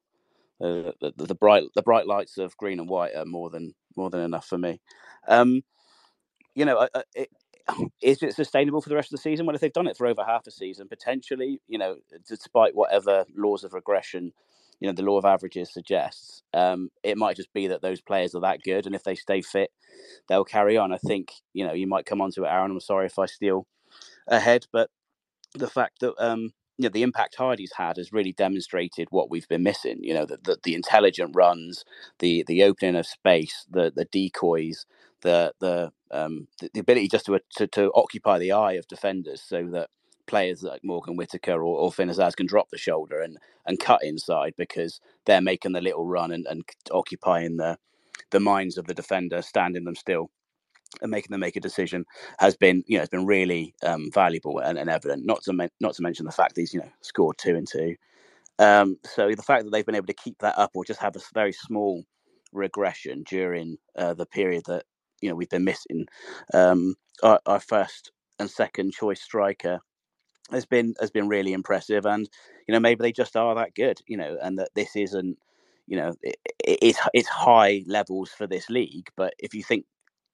[0.60, 3.74] uh, the, the, the bright the bright lights of green and white are more than
[3.96, 4.80] more than enough for me.
[5.28, 5.62] Um,
[6.54, 7.28] you know, I- I- it,
[8.02, 9.46] is it sustainable for the rest of the season?
[9.46, 11.96] Well, if they've done it for over half a season, potentially, you know,
[12.28, 14.32] despite whatever laws of regression,
[14.80, 18.34] you know, the law of averages suggests, um, it might just be that those players
[18.34, 19.70] are that good, and if they stay fit,
[20.28, 20.92] they'll carry on.
[20.92, 22.70] I think, you know, you might come onto it, Aaron.
[22.72, 23.66] I'm sorry if I steal
[24.28, 24.88] ahead, but
[25.54, 29.48] the fact that um, you know the impact Hardie's had has really demonstrated what we've
[29.48, 29.98] been missing.
[30.02, 31.84] You know, that the, the intelligent runs,
[32.20, 34.86] the the opening of space, the the decoys,
[35.22, 39.42] the the um, the, the ability just to, to to occupy the eye of defenders,
[39.42, 39.90] so that
[40.26, 41.92] players like Morgan Whittaker or, or
[42.36, 46.46] can drop the shoulder and and cut inside because they're making the little run and,
[46.48, 47.78] and occupying the
[48.30, 50.30] the minds of the defender, standing them still
[51.02, 52.04] and making them make a decision
[52.38, 55.24] has been you know has been really um, valuable and, and evident.
[55.26, 57.96] Not to not to mention the fact that he's you know scored two and two.
[58.58, 61.16] Um, so the fact that they've been able to keep that up or just have
[61.16, 62.04] a very small
[62.52, 64.84] regression during uh, the period that
[65.20, 66.06] you know we've been missing
[66.54, 69.80] um, our, our first and second choice striker
[70.50, 72.28] has been has been really impressive and
[72.66, 75.38] you know maybe they just are that good you know and that this isn't
[75.86, 79.84] you know it, it, it's it's high levels for this league but if you think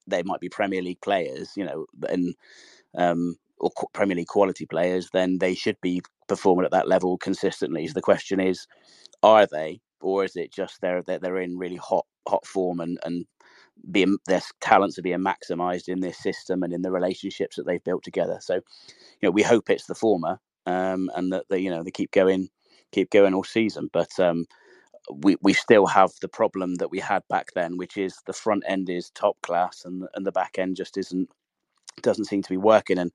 [0.07, 2.35] they might be Premier League players, you know, and
[2.97, 7.87] um, or Premier League quality players, then they should be performing at that level consistently.
[7.87, 8.67] So the question is,
[9.23, 12.99] are they, or is it just they're they're, they're in really hot hot form and
[13.05, 13.27] and
[13.91, 17.85] being their talents are being maximised in this system and in the relationships that they've
[17.85, 18.39] built together.
[18.41, 18.63] So, you
[19.25, 22.49] know, we hope it's the former, um, and that they you know they keep going,
[22.93, 23.91] keep going all season.
[23.93, 24.47] But um,
[25.15, 28.65] we we still have the problem that we had back then, which is the front
[28.67, 31.31] end is top class and and the back end just isn't
[32.03, 32.99] doesn't seem to be working.
[32.99, 33.13] And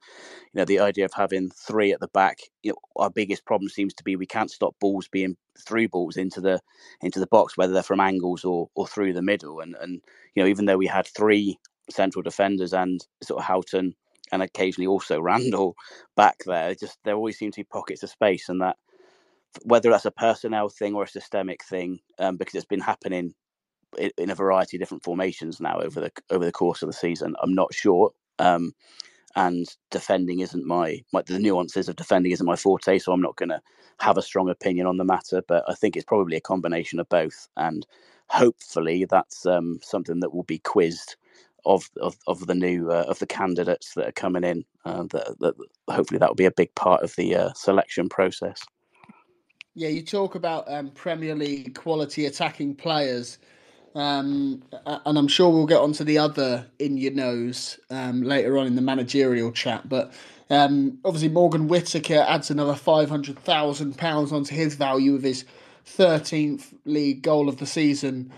[0.54, 3.70] you know the idea of having three at the back, you know, our biggest problem
[3.70, 6.60] seems to be we can't stop balls being through balls into the
[7.02, 9.60] into the box, whether they're from angles or or through the middle.
[9.62, 10.02] And and
[10.36, 11.58] you know even though we had three
[11.90, 13.96] central defenders and sort of Houghton
[14.32, 15.76] and occasionally also Randell
[16.16, 18.78] back there, just there always seem to be pockets of space, and that
[19.64, 23.34] whether that's a personnel thing or a systemic thing, um, because it's been happening
[23.98, 26.94] in, in a variety of different formations now over the over the course of the
[26.94, 27.36] season.
[27.42, 28.12] I'm not sure.
[28.40, 28.74] Um,
[29.36, 33.38] and defending isn't my, my the nuances of defending isn't my forte, so I'm not
[33.38, 33.62] going to
[34.00, 35.42] have a strong opinion on the matter.
[35.48, 37.86] But I think it's probably a combination of both, and
[38.28, 41.16] hopefully that's um, something that will be quizzed
[41.66, 44.66] of of, of the new uh, of the candidates that are coming in.
[44.84, 45.56] Uh, that, that
[45.90, 48.62] hopefully that will be a big part of the uh, selection process.
[49.74, 53.38] Yeah, you talk about um, Premier League quality attacking players,
[53.96, 58.68] um, and I'm sure we'll get onto the other in your nose um, later on
[58.68, 59.88] in the managerial chat.
[59.90, 60.14] But
[60.50, 65.46] um, obviously, Morgan Whittaker adds another five hundred thousand pounds onto his value with his
[65.86, 68.32] thirteenth league goal of the season.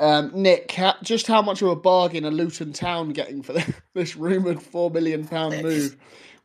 [0.00, 3.54] Um, Nick, ha- just how much of a bargain are Luton Town getting for
[3.94, 5.96] this rumoured four million pound move?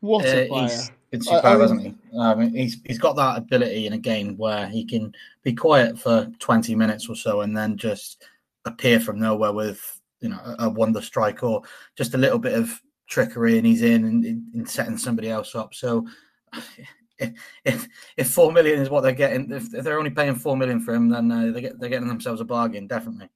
[0.01, 0.67] What a Uh, player!
[1.11, 1.95] he's I- I superb, hasn't he?
[2.19, 5.97] I mean, he's he's got that ability in a game where he can be quiet
[5.97, 8.23] for twenty minutes or so and then just
[8.65, 11.61] appear from nowhere with you know a, wonder strike or
[11.95, 15.73] just a little bit of trickery and he's in and, and setting somebody else up.
[15.73, 16.05] So
[17.17, 17.31] if,
[17.65, 20.79] if if four million is what they're getting, if, if they're only paying four million
[20.79, 23.29] for him, then uh, they get they're getting themselves a bargain, definitely.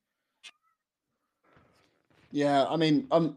[2.31, 3.35] Yeah, I mean, um,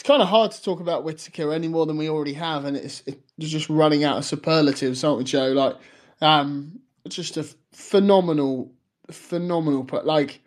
[0.00, 2.74] it's kind of hard to talk about Whittaker any more than we already have, and
[2.74, 5.48] it's it's just running out of superlatives, aren't we, Joe?
[5.48, 5.76] Like,
[6.22, 8.72] um, just a phenomenal,
[9.14, 10.40] phenomenal, but like,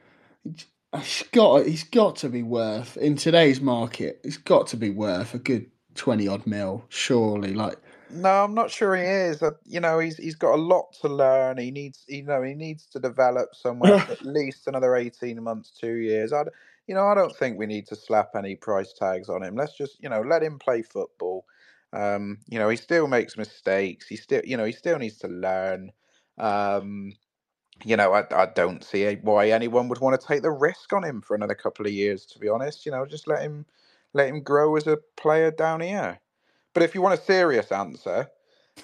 [1.02, 4.20] he's got he's got to be worth in today's market.
[4.24, 7.54] He's got to be worth a good twenty odd mil, surely.
[7.54, 7.78] Like,
[8.10, 9.44] No, I'm not sure he is.
[9.66, 11.58] You know, he's he's got a lot to learn.
[11.58, 15.96] He needs, you know, he needs to develop somewhere at least another 18 months, two
[15.96, 16.34] years.
[16.34, 16.46] I,
[16.88, 19.56] you know, I don't think we need to slap any price tags on him.
[19.56, 21.46] Let's just, you know, let him play football.
[21.94, 24.08] Um, you know, he still makes mistakes.
[24.08, 25.92] He still, you know, he still needs to learn.
[26.38, 27.14] Um,
[27.86, 31.04] you know, I, I don't see why anyone would want to take the risk on
[31.04, 32.26] him for another couple of years.
[32.28, 33.66] To be honest, you know, just let him
[34.14, 36.20] let him grow as a player down here.
[36.74, 38.28] But if you want a serious answer,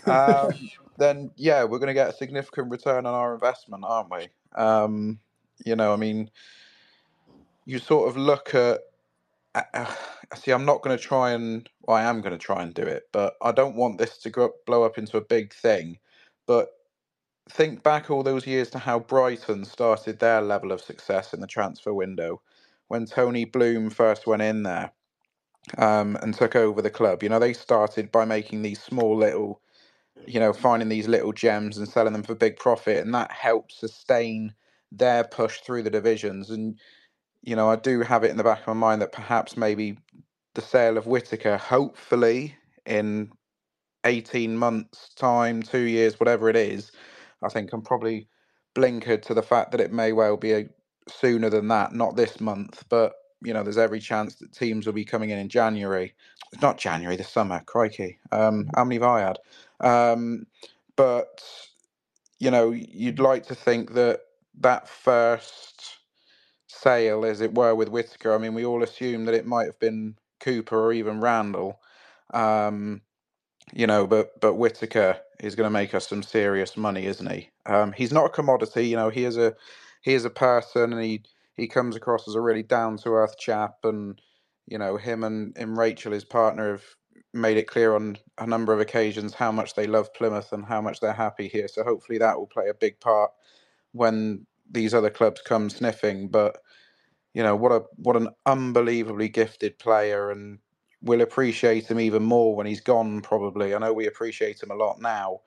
[0.05, 0.51] um,
[0.97, 4.27] then yeah, we're going to get a significant return on our investment, aren't we?
[4.55, 5.19] Um,
[5.65, 6.29] you know, I mean,
[7.65, 8.81] you sort of look at.
[9.55, 9.93] Uh,
[10.35, 11.67] see, I'm not going to try and.
[11.81, 14.29] Well, I am going to try and do it, but I don't want this to
[14.29, 15.97] go, blow up into a big thing.
[16.45, 16.69] But
[17.51, 21.47] think back all those years to how Brighton started their level of success in the
[21.47, 22.41] transfer window
[22.89, 24.91] when Tony Bloom first went in there
[25.77, 27.23] um, and took over the club.
[27.23, 29.61] You know, they started by making these small little,
[30.27, 33.73] you know, finding these little gems and selling them for big profit, and that helped
[33.73, 34.55] sustain
[34.91, 36.49] their push through the divisions.
[36.51, 36.79] And
[37.43, 39.97] you know, I do have it in the back of my mind that perhaps maybe
[40.55, 43.31] the sale of Whittaker, hopefully in
[44.05, 46.91] 18 months' time, two years, whatever it is,
[47.43, 48.27] I think I'm probably
[48.75, 50.69] blinkered to the fact that it may well be a,
[51.07, 54.93] sooner than that, not this month, but you know, there's every chance that teams will
[54.93, 56.13] be coming in in January.
[56.51, 57.61] It's not January, the summer.
[57.65, 59.39] Crikey, um, how many have I had?
[59.79, 60.45] Um,
[60.95, 61.41] but
[62.39, 64.21] you know, you'd like to think that
[64.59, 65.99] that first
[66.67, 68.33] sale, as it were, with Whittaker.
[68.33, 71.79] I mean, we all assume that it might have been Cooper or even Randell.
[72.33, 73.01] Um,
[73.73, 77.49] you know, but but Whittaker is going to make us some serious money, isn't he?
[77.65, 78.87] Um, he's not a commodity.
[78.87, 79.55] You know, he is a
[80.01, 81.23] he is a person, and he
[81.55, 84.21] he comes across as a really down to earth chap, and
[84.67, 86.83] you know, him and, and Rachel, his partner, have
[87.33, 90.81] made it clear on a number of occasions how much they love Plymouth and how
[90.81, 91.67] much they're happy here.
[91.67, 93.31] So hopefully that will play a big part
[93.93, 96.29] when these other clubs come sniffing.
[96.29, 96.57] But
[97.33, 100.59] you know, what a what an unbelievably gifted player, and
[101.01, 103.21] we'll appreciate him even more when he's gone.
[103.21, 105.41] Probably, I know we appreciate him a lot now,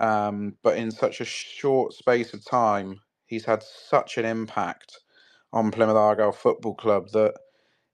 [0.00, 4.98] um, but in such a short space of time, he's had such an impact
[5.52, 7.34] on Plymouth Argyle Football Club that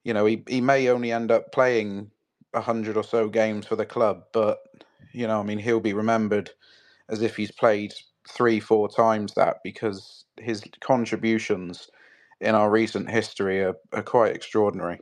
[0.05, 2.11] you know he, he may only end up playing
[2.55, 4.59] a hundred or so games for the club, but
[5.13, 6.51] you know, I mean, he'll be remembered
[7.09, 7.93] as if he's played
[8.29, 11.89] three, four times that because his contributions
[12.41, 15.01] in our recent history are, are quite extraordinary.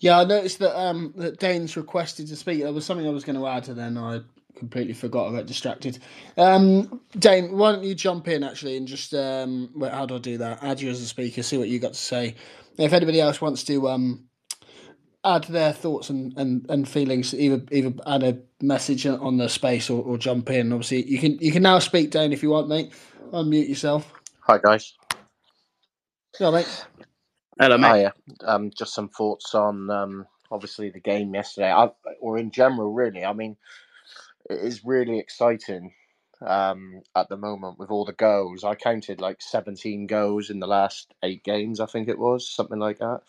[0.00, 2.62] Yeah, I noticed that um, that Dane's requested to speak.
[2.62, 4.20] There was something I was going to add, and then I
[4.56, 5.28] completely forgot.
[5.28, 5.98] I got distracted.
[6.36, 10.18] Um, Dane, why don't you jump in actually and just um, wait, how do I
[10.18, 10.62] do that?
[10.62, 11.42] Add you as a speaker.
[11.42, 12.36] See what you got to say.
[12.78, 14.26] If anybody else wants to um,
[15.24, 19.90] add their thoughts and, and, and feelings, either either add a message on the space
[19.90, 20.72] or, or jump in.
[20.72, 22.92] Obviously, you can you can now speak, Dane, if you want, mate.
[23.32, 24.12] Unmute yourself.
[24.42, 24.94] Hi, guys.
[26.38, 26.86] Hello, mate.
[27.58, 27.96] Hello, mate.
[28.00, 28.14] Hiya.
[28.44, 31.88] Um, just some thoughts on um, obviously the game yesterday, I,
[32.20, 33.24] or in general, really.
[33.24, 33.56] I mean,
[34.48, 35.92] it is really exciting
[36.40, 38.62] um, at the moment with all the goals.
[38.62, 42.78] I counted like 17 goals in the last eight games, I think it was, something
[42.78, 43.22] like that.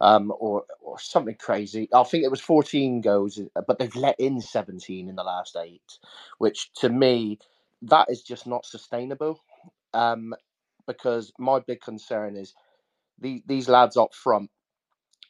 [0.00, 1.88] Um, or, or something crazy.
[1.94, 5.98] I think it was 14 goals, but they've let in 17 in the last eight,
[6.38, 7.38] which to me,
[7.82, 9.40] that is just not sustainable.
[9.94, 10.34] Um,
[10.88, 12.54] because my big concern is
[13.20, 14.50] the, these lads up front,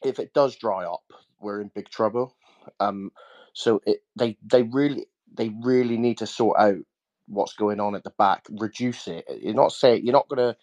[0.03, 1.03] if it does dry up,
[1.41, 2.35] we're in big trouble.
[2.79, 3.11] Um,
[3.53, 6.77] so it, they they really they really need to sort out
[7.27, 9.25] what's going on at the back, reduce it.
[9.41, 10.57] You're not saying you're not going to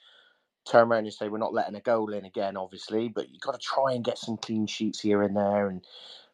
[0.66, 3.54] turn around and say we're not letting a goal in again, obviously, but you've got
[3.54, 5.84] to try and get some clean sheets here and there, and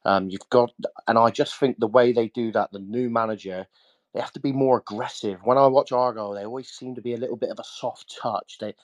[0.05, 0.72] um, you've got.
[1.09, 3.66] And I just think the way they do that, the new manager,
[4.14, 5.40] they have to be more aggressive.
[5.44, 8.16] When I watch Argo, they always seem to be a little bit of a soft
[8.22, 8.59] touch.
[8.61, 8.74] They,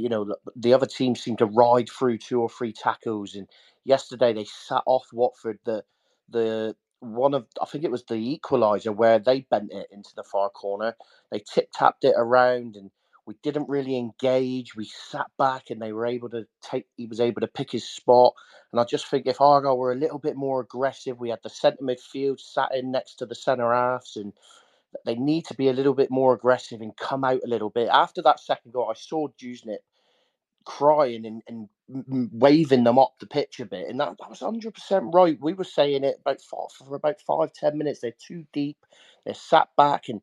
[0.00, 3.48] you know, the other teams seem to ride through two or three tackles, and
[3.84, 5.58] yesterday they sat off Watford.
[5.64, 5.84] The
[6.30, 10.24] the one of I think it was the equaliser where they bent it into the
[10.24, 10.96] far corner.
[11.32, 12.90] They tip tapped it around and
[13.26, 14.76] we didn't really engage.
[14.76, 17.88] We sat back and they were able to take he was able to pick his
[17.88, 18.34] spot.
[18.72, 21.50] And I just think if Argyle were a little bit more aggressive, we had the
[21.50, 24.32] centre midfield sat in next to the centre halves and
[25.06, 27.88] they need to be a little bit more aggressive and come out a little bit.
[27.92, 29.78] After that second goal, I saw Dewsnip
[30.66, 31.68] crying and, and
[32.32, 35.38] waving them up the pitch a bit, and that, that was hundred percent right.
[35.42, 38.00] We were saying it about for about five ten minutes.
[38.00, 38.78] They're too deep.
[39.26, 40.22] They're sat back, and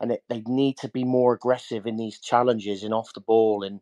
[0.00, 3.64] and it, they need to be more aggressive in these challenges and off the ball.
[3.64, 3.80] And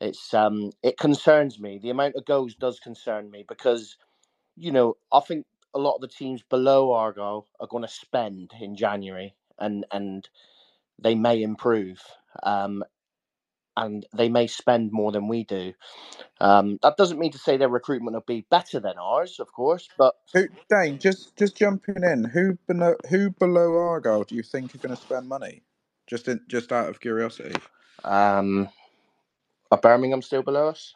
[0.00, 1.80] it's um it concerns me.
[1.82, 3.96] The amount of goals does concern me because
[4.56, 8.52] you know I think a lot of the teams below Argo are going to spend
[8.60, 10.28] in January, and and
[11.00, 12.02] they may improve.
[12.42, 12.84] Um,
[13.76, 15.74] and they may spend more than we do.
[16.40, 19.88] Um, that doesn't mean to say their recruitment will be better than ours, of course,
[19.98, 24.74] but Who, Dane, just just jumping in, who below who below Argyle do you think
[24.74, 25.62] are going to spend money?
[26.06, 27.54] Just in, just out of curiosity.
[28.04, 28.68] um,
[29.70, 30.94] are Birmingham still below us?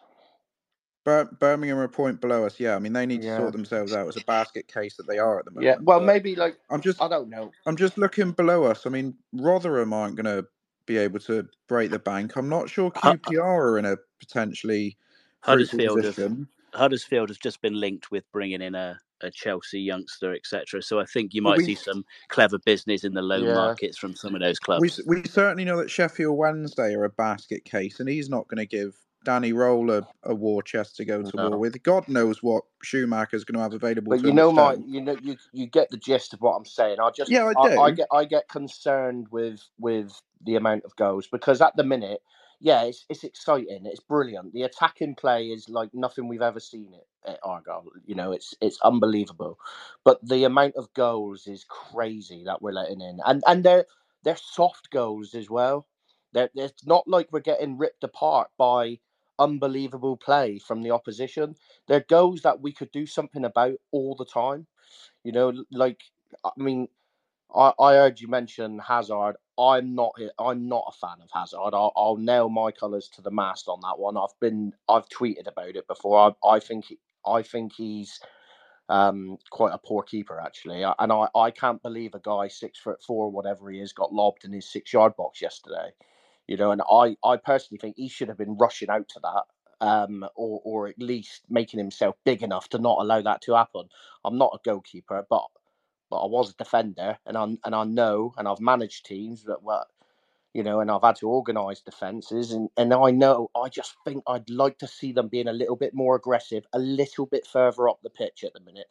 [1.05, 2.61] Bir- Birmingham are a point below us.
[2.61, 3.39] Yeah, I mean they need to Yeah.
[3.39, 4.09] sort themselves out.
[4.09, 5.67] It's a basket case that they are at the moment.
[5.67, 7.53] Yeah, well, maybe like I'm just I don't know.
[7.67, 8.87] I'm just looking below us.
[8.87, 10.47] I mean Rotherham aren't going to
[10.87, 12.37] be able to break the bank.
[12.37, 14.97] I'm not sure uh QPR are in a potentially
[15.41, 16.37] Huddersfield have.
[16.75, 20.83] Huddersfield has just been linked with bringing in a, a Chelsea youngster, etc.
[20.83, 23.55] So I think you might we- see some clever business in the loan Yeah.
[23.55, 25.01] markets from some of those clubs.
[25.07, 28.59] We we certainly know that Sheffield Wednesday are a basket case, and he's not going
[28.59, 28.95] to give
[29.25, 31.39] Danny Röhl a, a war chest to go to No.
[31.39, 31.83] war with.
[31.83, 34.15] God knows what Schumacher's going to have available.
[34.15, 36.67] But to you know my, you know, you you get the gist of what I'm
[36.67, 36.99] saying.
[37.01, 37.93] I just, Yeah, I I, do.
[37.93, 42.23] get, I get concerned with with the amount of goals because at the minute,
[42.61, 44.55] yeah, it's it's exciting, it's brilliant.
[44.55, 47.87] The attacking play is like nothing we've ever seen it at Argyle.
[48.07, 49.59] You know, it's it's unbelievable.
[50.05, 53.87] But the amount of goals is crazy that we're letting in, and and they're
[54.25, 55.89] they're soft goals as well.
[56.35, 59.01] They're, it's not like we're getting ripped apart by
[59.41, 61.57] unbelievable play from the opposition.
[61.89, 64.69] They're goals that we could do something about all the time.
[65.25, 66.01] You know, like
[66.45, 66.89] I mean,
[67.55, 69.37] I, I heard you mention Hazard.
[69.59, 70.15] I'm not.
[70.39, 71.75] I'm not a fan of Hazard.
[71.75, 74.17] I'll, I'll nail my colours to the mast on that one.
[74.17, 74.73] I've been.
[74.89, 76.37] I've tweeted about it before.
[76.45, 76.87] I, I think.
[77.27, 78.21] I think he's
[78.89, 83.03] um, quite a poor keeper actually, and I, I can't believe a guy six foot
[83.03, 85.91] four, whatever he is, got lobbed in his six yard box yesterday.
[86.51, 89.87] You know, and I, I personally think he should have been rushing out to that,
[89.87, 93.85] um, or or at least making himself big enough to not allow that to happen.
[94.27, 95.47] I'm not a goalkeeper, but
[96.11, 99.63] but I was a defender, and I and I know, and I've managed teams that
[99.63, 99.85] were,
[100.55, 103.51] you know, and I've had to organise defences, and and I know.
[103.57, 106.81] I just think I'd like to see them being a little bit more aggressive, a
[106.81, 108.89] little bit further up the pitch at the minute,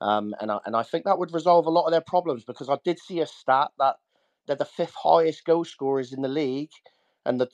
[0.00, 2.70] um, and I and I think that would resolve a lot of their problems because
[2.70, 3.96] I did see a stat that
[4.46, 6.70] they're the fifth highest goal scorers in the league,
[7.26, 7.48] and the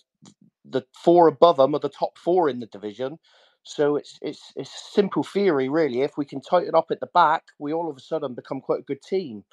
[0.67, 3.19] the four above them are the top four in the division.
[3.65, 6.03] So it's it's it's simple theory, really.
[6.03, 8.81] If we can tighten up at the back, we all of a sudden become quite
[8.81, 9.45] a good team,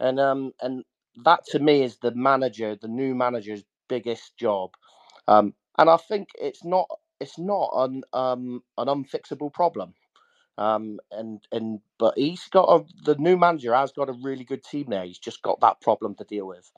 [0.00, 0.84] and um and
[1.24, 4.72] that to me is the manager, the new manager's biggest job,
[5.28, 6.88] um and I think it's not
[7.20, 9.94] it's not an um an unfixable problem,
[10.58, 14.64] um and and but he's got a the new manager has got a really good
[14.64, 15.04] team there.
[15.06, 16.70] He's just got that problem to deal with.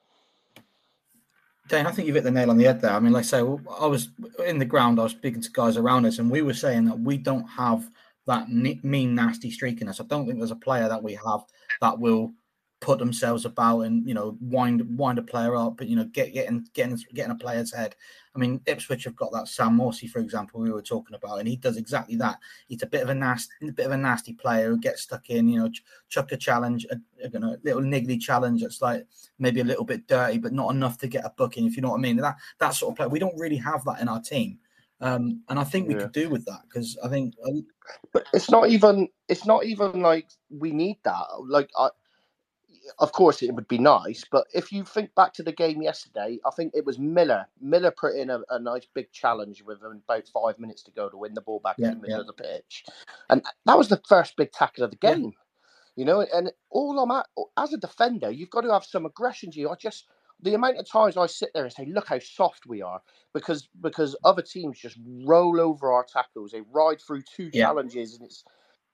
[1.69, 2.93] Dane, I think you've hit the nail on the head there.
[2.93, 4.11] I mean, like I say, I was
[4.47, 6.99] in the ground, I was speaking to guys around us, and we were saying that
[6.99, 7.91] we don't have
[8.27, 10.01] that mean, nasty streak in us.
[10.01, 11.41] I don't think there's a player that we have
[11.81, 12.33] that will
[12.81, 16.35] put themselves about and you know wind wind a player up, but you know get
[16.35, 17.95] getting getting getting a player's head.
[18.35, 21.49] I mean, Ipswich have got that Sam Morsy, for example, we were talking about, and
[21.49, 22.39] he does exactly that.
[22.69, 25.31] He's a bit of a nasty, a bit of a nasty player who gets stuck
[25.31, 26.99] in, you know, ch- chuck a challenge, a,
[27.33, 29.07] you know, little niggly challenge that's like
[29.39, 31.91] maybe a little bit dirty, but not enough to get a booking, if you know
[31.91, 32.17] what I mean.
[32.19, 34.59] That that sort of player, we don't really have that in our team,
[35.01, 36.01] um, and I think we Yeah.
[36.03, 37.53] could do with that because I think uh,
[38.13, 41.25] But it's not even it's not even like we need that.
[41.49, 41.91] Like I
[43.01, 46.39] of course it would be nice, but if you think back to the game yesterday,
[46.47, 47.47] I think it was Miller.
[47.61, 51.17] Miller put in a, a nice big challenge with about five minutes to go to
[51.17, 52.21] win the ball back Yeah, in the middle yeah.
[52.21, 52.85] of the pitch,
[53.31, 55.15] and that was the first big tackle of the Yeah.
[55.15, 55.33] game.
[55.97, 57.27] You know, and all I'm at
[57.59, 59.71] as a defender, you've got to have some aggression to you.
[59.71, 60.07] I just
[60.41, 63.03] the amount of times I sit there and say, "Look how soft we are,"
[63.35, 66.53] because because other teams just roll over our tackles.
[66.53, 67.67] They ride through two Yeah.
[67.67, 68.45] challenges, and it's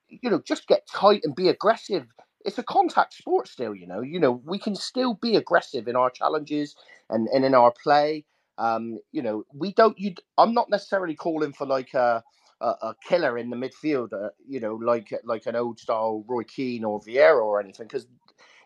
[0.09, 2.07] you know just get tight and be aggressive.
[2.45, 3.75] It's a contact sport still.
[3.75, 6.77] You know, you know we can still be aggressive in our challenges
[7.11, 8.25] and and in our play.
[8.59, 9.99] Um, you know, we don't.
[9.99, 12.23] You, I'm not necessarily calling for like a
[12.61, 14.13] a, a killer in the midfield.
[14.13, 18.07] Uh, you know, like like an old style Roy Keane or Vieira or anything, because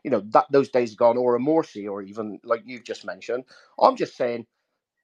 [0.05, 3.05] you know that those days are gone, or a Morsy, or even like you've just
[3.07, 3.45] mentioned.
[3.81, 4.47] I'm just saying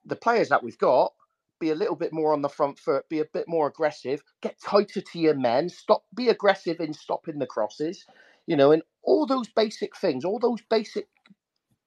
[0.06, 1.14] the players that we've got
[1.60, 4.60] be a little bit more on the front foot, be a bit more aggressive, get
[4.60, 8.04] tighter to your men, stop, be aggressive in stopping the crosses,
[8.46, 11.08] you know, and all those basic things, all those basic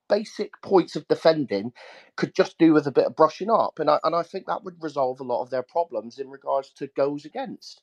[0.07, 1.73] basic points of defending
[2.15, 4.63] could just do with a bit of brushing up, and I and I think that
[4.63, 7.81] would resolve a lot of their problems in regards to goals against.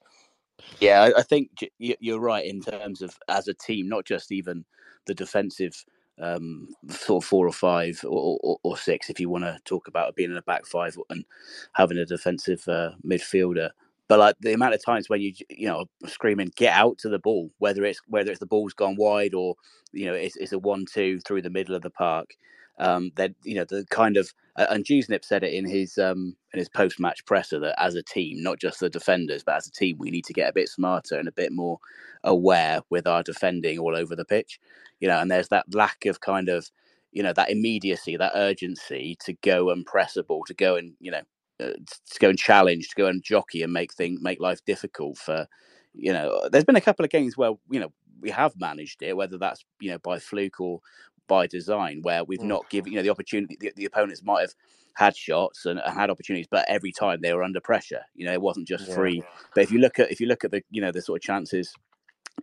[0.80, 4.64] Yeah, I, think you're right in terms of as a team, not just even
[5.06, 5.84] the defensive
[6.20, 9.88] um, sort of four or five or, or, or six, if you want to talk
[9.88, 11.24] about being in a back five and
[11.72, 13.70] having a defensive uh, midfielder.
[14.08, 17.18] But like the amount of times when you you know screaming get out to the
[17.18, 19.54] ball, whether it's whether it's the ball's gone wide or
[19.92, 22.30] you know it's, it's a one two through the middle of the park,
[22.78, 26.58] um, that you know the kind of and Dewsnip said it in his um, in
[26.58, 29.70] his post match presser that as a team, not just the defenders, but as a
[29.72, 31.78] team, we need to get a bit smarter and a bit more
[32.24, 34.58] aware with our defending all over the pitch.
[35.00, 36.70] You know, and there's that lack of kind of
[37.12, 40.94] you know that immediacy, that urgency to go and press a ball, to go and
[41.00, 41.22] you know
[41.70, 45.46] to go and challenge, to go and jockey and make things make life difficult for
[45.94, 46.48] you know.
[46.50, 49.64] There's been a couple of games where you know we have managed it, whether that's
[49.80, 50.80] you know by fluke or
[51.28, 52.44] by design, where we've mm.
[52.46, 53.56] not given you know the opportunity.
[53.60, 54.54] The, the opponents might have
[54.94, 58.02] had shots and, and, had opportunities, but every time they were under pressure.
[58.14, 58.94] You know, it wasn't just yeah.
[58.94, 59.22] free.
[59.54, 61.22] But if you look at if you look at the you know the sort of
[61.22, 61.72] chances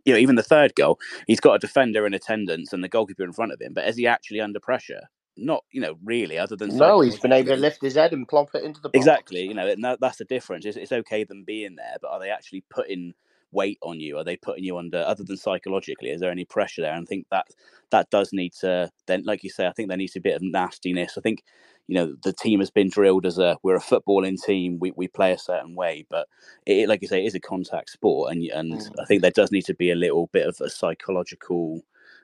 [0.05, 3.23] you know, even the third goal, he's got a defender in attendance and the goalkeeper
[3.23, 3.73] in front of him.
[3.73, 5.01] But is he actually under pressure?
[5.45, 6.37] Not, you know, really.
[6.37, 8.89] Other than no, he's been able to lift his head and plump it into the
[8.89, 8.97] box.
[8.97, 9.41] exactly.
[9.41, 10.65] You know, that's the difference.
[10.65, 13.13] It's, it's okay them being there, but are they actually putting
[13.51, 14.17] weight on you?
[14.17, 14.99] Are they putting you under?
[14.99, 16.93] Other than psychologically, is there any pressure there?
[16.93, 17.47] And I think that
[17.91, 20.33] that does need to then, like you say, I think there needs to be a
[20.33, 21.17] bit of nastiness.
[21.17, 21.43] I think
[21.89, 25.07] you know the team has been drilled as a we're a footballing team we, we
[25.07, 26.27] play a certain way but
[26.67, 28.89] it, like you say it is a contact sport and and mm.
[29.01, 31.81] i think there does need to be a little bit of a psychological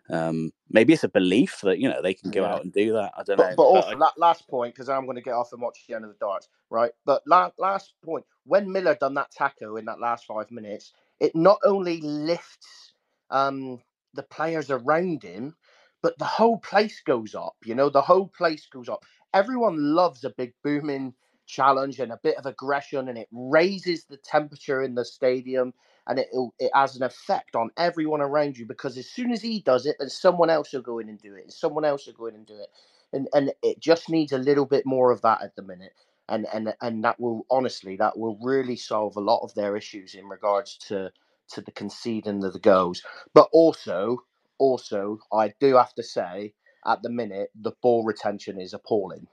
[0.10, 2.54] um, maybe it's a belief that you know they can go yeah.
[2.54, 3.56] out and do that i don't but, know.
[3.56, 5.96] but also I, that last point because i'm going to get off and watch the
[5.96, 6.92] end of the darts right?
[7.06, 11.36] But last, last point when miller done that tackle in that last five minutes it
[11.36, 12.94] not only lifts
[13.30, 13.80] um,
[14.14, 15.56] the players around him
[16.02, 19.04] but the whole place goes up you know the whole place goes up.
[19.34, 21.14] Everyone loves a big booming
[21.46, 25.74] challenge and a bit of aggression, and it raises the temperature in the stadium,
[26.08, 26.28] and it
[26.60, 29.98] it has an effect on everyone around you because as soon as he does it,
[30.00, 32.36] then someone else will go in and do it, and someone else will go in
[32.36, 32.70] and do it,
[33.14, 35.94] and and it just needs a little bit more of that at the minute.
[36.30, 40.16] And, and and that will honestly that will really solve a lot of their issues
[40.16, 41.12] in regards to
[41.50, 43.04] to the conceding of the goals.
[43.34, 44.20] But also,
[44.58, 46.54] also, I do have to say
[46.86, 49.28] at the minute, the ball retention is appalling.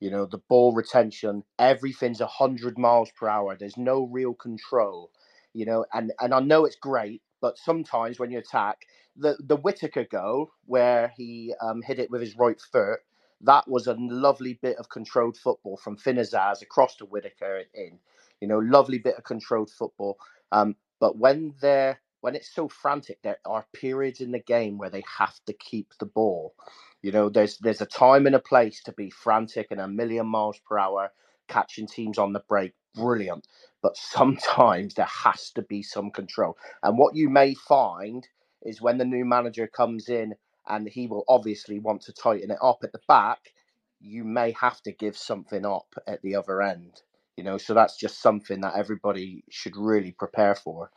[0.00, 3.56] You know, the ball retention, everything's 100 miles per hour.
[3.56, 5.10] There's no real control,
[5.54, 8.82] you know, and, and I know it's great, but sometimes when you attack,
[9.16, 13.00] the, the Whittaker goal where he um, hit it with his right foot,
[13.42, 17.98] that was a lovely bit of controlled football from Finn across to Whittaker in.
[18.40, 20.18] You know, lovely bit of controlled football.
[20.52, 24.88] Um, but when they're when it's so frantic, there are periods in the game where
[24.88, 26.54] they have to keep the ball.
[27.02, 30.26] You know, there's there's a time and a place to be frantic and a million
[30.26, 31.12] miles per hour,
[31.48, 32.72] catching teams on the break.
[32.94, 33.46] Brilliant.
[33.82, 36.56] But sometimes there has to be some control.
[36.82, 38.26] And what you may find
[38.62, 40.34] is when the new manager comes in
[40.68, 43.52] and he will obviously want to tighten it up at the back,
[44.00, 47.02] you may have to give something up at the other end.
[47.36, 50.90] You know, so that's just something that everybody should really prepare for.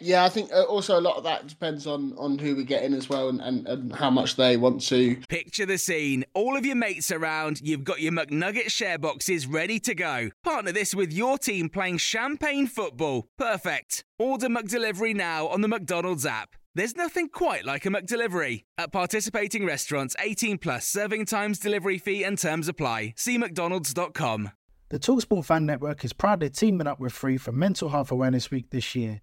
[0.00, 2.82] Yeah, I think uh, also a lot of that depends on on who we get
[2.82, 5.16] in as well and, and, and how much they want to.
[5.28, 6.24] Picture the scene.
[6.34, 10.30] All of your mates around, you've got your McNugget share boxes ready to go.
[10.42, 13.28] Partner this with your team playing champagne football.
[13.38, 14.04] Perfect.
[14.18, 16.56] Order McDelivery now on the McDonald's app.
[16.74, 18.64] There's nothing quite like a McDelivery.
[18.78, 23.14] At participating restaurants, 18 plus serving times, delivery fee, and terms apply.
[23.16, 24.50] See McDonald's.com.
[24.88, 28.70] The Talksport Fan Network is proudly teaming up with Free for Mental Health Awareness Week
[28.70, 29.22] this year.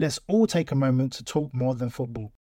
[0.00, 2.32] let's all take a moment to talk more than football.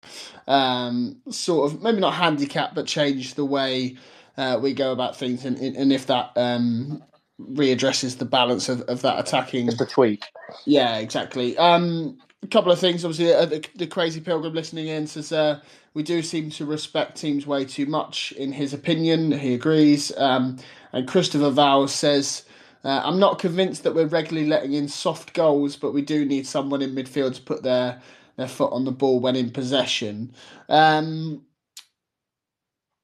[0.47, 3.97] Um, sort of, maybe not handicap, but change the way
[4.37, 7.03] uh, we go about things, and, and if that um,
[7.39, 9.65] readdresses the balance of, of that attacking.
[9.65, 10.23] Just a tweak.
[10.65, 11.57] Yeah, exactly.
[11.57, 13.03] Um, a couple of things.
[13.03, 15.59] Obviously, uh, the, the, crazy pilgrim listening in says uh,
[15.93, 18.31] we do seem to respect teams way too much.
[18.33, 20.15] In his opinion, he agrees.
[20.17, 20.57] Um,
[20.93, 22.45] and Christopher Val says
[22.83, 26.47] uh, I'm not convinced that we're regularly letting in soft goals, but we do need
[26.47, 28.01] someone in midfield to put their
[28.37, 30.33] their foot on the ball when in possession.
[30.69, 31.43] Um,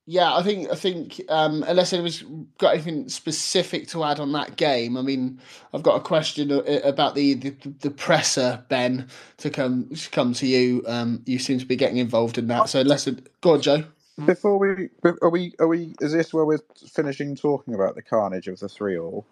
[0.07, 2.23] yeah, I think I think um, unless anyone's
[2.59, 5.41] got anything specific to add on that game, I mean,
[5.73, 7.49] I've got a question about the the,
[7.81, 9.07] the presser, Ben,
[9.37, 10.83] to come to come to you.
[10.87, 13.09] Um, you seem to be getting involved in that, so unless
[13.41, 13.83] go on, Joe.
[14.25, 14.89] Before we
[15.21, 16.61] are we are we is this where we're
[16.93, 19.25] finishing talking about the carnage of the three all?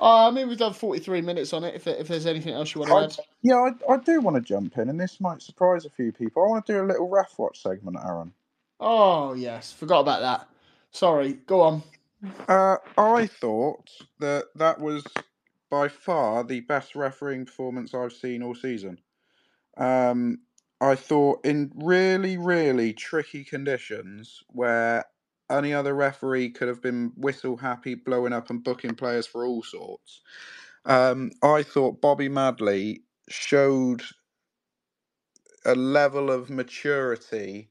[0.00, 1.74] Uh, I mean, we've done 43 minutes on it.
[1.76, 3.16] If, if there's anything else you want to I, add.
[3.42, 6.44] Yeah, I, I do want to jump in, and this might surprise a few people.
[6.44, 8.32] I want to do a little ref watch segment, Aaron.
[8.80, 9.70] Oh, yes.
[9.70, 10.48] Forgot about that.
[10.90, 11.82] Sorry, go on.
[12.48, 15.04] Uh, I thought that that was
[15.70, 18.98] by far the best refereeing performance I've seen all season.
[19.76, 20.40] Um,
[20.80, 25.04] I thought in really, really tricky conditions where
[25.50, 29.62] any other referee could have been whistle happy, blowing up and booking players for all
[29.62, 30.22] sorts.
[30.86, 34.02] Um, I thought Bobby Madley showed
[35.66, 37.70] a level of maturity,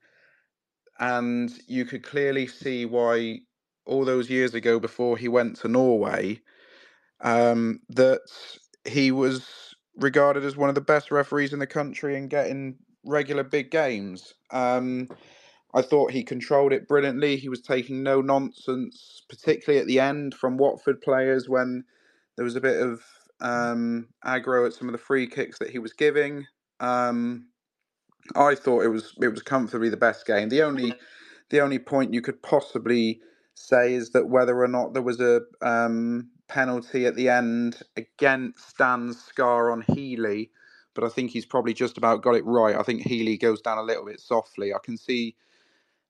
[1.00, 3.40] and you could clearly see why
[3.86, 6.42] all those years ago before he went to Norway
[7.22, 8.22] um, that
[8.86, 13.44] he was regarded as one of the best referees in the country and getting regular
[13.44, 14.34] big games.
[14.52, 15.10] Um,
[15.74, 17.38] I thought he controlled it brilliantly.
[17.38, 21.86] He was taking no nonsense, particularly at the end from Watford players when
[22.36, 23.02] there was a bit of
[23.40, 26.46] um, aggro at some of the free kicks that he was giving.
[26.80, 27.48] Um,
[28.36, 30.50] I thought it was it was comfortably the best game.
[30.50, 30.94] The only
[31.50, 33.20] the only point you could possibly
[33.56, 38.78] say is that whether or not there was a um, penalty at the end against
[38.78, 40.52] Dan Scarr on Healey,
[40.94, 42.76] but I think he's probably just about got it right.
[42.76, 44.74] I think Healey goes down a little bit softly.
[44.74, 45.36] I can see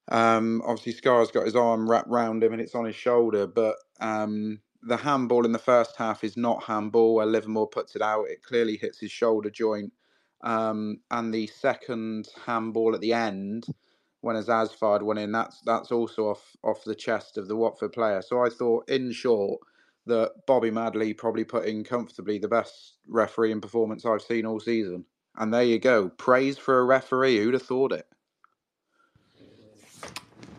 [0.10, 3.76] um, obviously Scarr's got his arm wrapped round him and it's on his shoulder, but
[3.99, 8.26] um, the handball in the first half is not handball where Livermore puts it out.
[8.30, 9.93] It clearly hits his shoulder joint.
[10.43, 13.66] Um, and the second handball at the end,
[14.22, 18.22] when Azazfard went in, that's that's also off off the chest of the Watford player.
[18.22, 19.62] So I thought, in short,
[20.08, 25.06] that Bobby Madley probably put in comfortably the best refereeing performance I've seen all season.
[25.38, 27.38] And there you go, praise for a referee.
[27.38, 28.06] Who'd have thought it?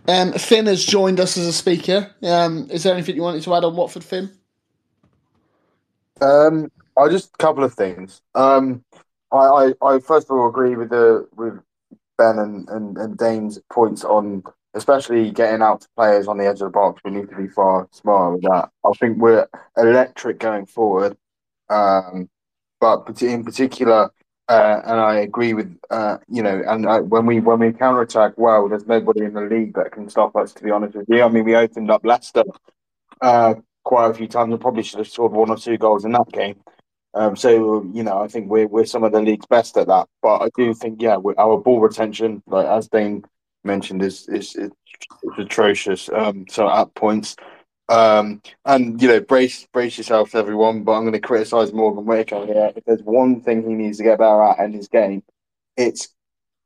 [0.08, 2.10] Um, Finn has joined us as a speaker.
[2.22, 4.30] Um, is there anything you wanted to add on Watford, Finn?
[6.20, 8.20] Um, I just a couple of things.
[8.34, 8.84] Um,
[9.30, 11.60] I, I, I first of all agree with the with
[12.18, 14.42] Ben and, and, and Dane's points on
[14.74, 17.02] especially getting out to players on the edge of the box.
[17.04, 18.70] We need to be far smarter with that.
[18.84, 19.46] I think we're
[19.76, 21.16] electric going forward,
[21.68, 22.28] um,
[22.80, 24.10] but in particular,
[24.52, 28.02] uh, and I agree with uh, you know, and uh, when we when we counter
[28.02, 30.52] attack well, there's nobody in the league that can stop us.
[30.52, 32.44] To be honest with you, I mean, we opened up Leicester
[33.22, 34.50] uh, quite a few times.
[34.50, 36.56] We probably should have scored one or two goals in that game.
[37.14, 40.06] Um, so you know, I think we're we're some of the league's best at that.
[40.20, 43.24] But I do think, yeah, our ball retention, like as Dane
[43.64, 44.70] mentioned, is is, is,
[45.38, 46.10] atrocious.
[46.10, 47.36] Um, so at points,
[47.88, 50.84] um, and you know, brace brace yourself, everyone.
[50.84, 52.72] But I'm going to criticise Morgan Whittaker here.
[52.76, 55.22] If there's one thing he needs to get better at in his game,
[55.76, 56.08] it's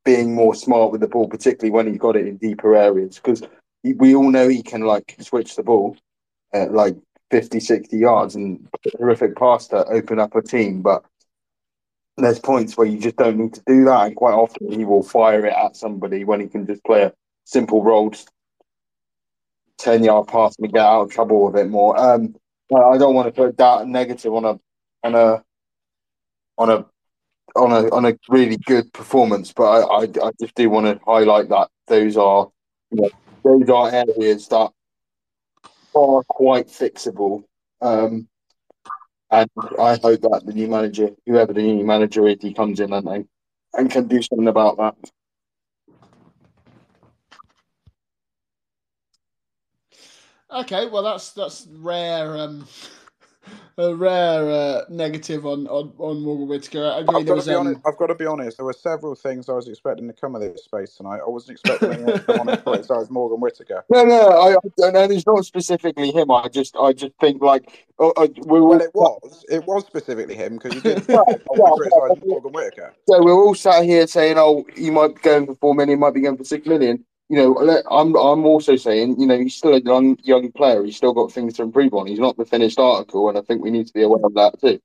[0.05, 3.17] being more smart with the ball, particularly when he's got it in deeper areas.
[3.17, 3.43] Because
[3.83, 5.97] we all know he can like switch the ball,
[6.53, 6.97] at, like
[7.31, 10.83] 50, 60 yards and horrific pass to open up a team.
[10.83, 11.05] But
[12.17, 14.07] there's points where you just don't need to do that.
[14.07, 17.13] And quite often he will fire it at somebody when he can just play a
[17.45, 18.17] simple rolled
[19.79, 21.99] 10 yard pass and get out of trouble a bit more.
[21.99, 22.35] Um,
[22.75, 24.61] I don't want to put that negative on a,
[25.05, 25.45] on a,
[26.59, 26.87] on a,
[27.55, 31.05] on a on a really good performance, but I, I, I just do want to
[31.05, 32.49] highlight that those are
[32.91, 33.11] you know,
[33.43, 34.71] those are areas that
[35.95, 37.45] are quite fixable.
[37.81, 38.29] Um,
[39.31, 42.93] and I hope that the new manager, whoever the new manager is, he comes in
[42.93, 43.27] and
[43.75, 44.95] and can do something about that.
[50.51, 52.37] Okay, well that's that's rare.
[52.37, 52.67] Um,
[53.79, 56.85] a rare uh, negative on, on, on Morgan Whittaker.
[56.85, 57.21] I agree.
[57.21, 57.67] I've got, was, to be um...
[57.67, 58.57] honest, I've got to be honest.
[58.57, 61.21] There were several things I was expecting to come of this space tonight.
[61.25, 63.85] I wasn't expecting anyone to come on and criticise Morgan Whittaker.
[63.91, 65.03] No, no, I, I don't know.
[65.05, 66.31] It's not specifically him.
[66.31, 70.35] I just, I just think like, uh, uh, we well, it was, it was specifically
[70.35, 71.23] him because you did yeah,
[71.55, 72.95] criticise Morgan Whittaker.
[73.09, 76.15] So we're all sat here saying, "Oh, he might be going for four million, might
[76.15, 79.75] be going for six million you know, I'm I'm also saying, you know, he's still
[79.75, 80.85] a young young player.
[80.85, 82.07] He's still got things to improve on.
[82.07, 84.61] He's not the finished article, and I think we need to be aware of that
[84.61, 84.81] too.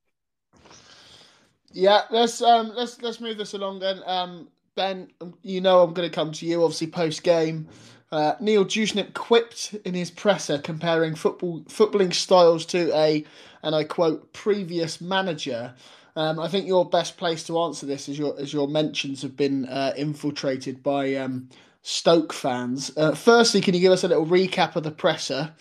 [1.72, 4.02] Yeah, let's um let's let's move this along then.
[4.06, 5.10] Um, Ben,
[5.44, 6.64] you know I'm going to come to you.
[6.64, 7.68] Obviously, post game,
[8.12, 13.24] uh, Neil Dewsnip quipped in his presser comparing football footballing styles to a,
[13.64, 15.74] and I quote, previous manager.
[16.16, 19.38] Um, I think your best place to answer this is your as your mentions have
[19.38, 21.48] been uh, infiltrated by um,
[21.82, 22.92] Stoke fans.
[22.96, 25.54] Uh, firstly, can you give us a little recap of the presser?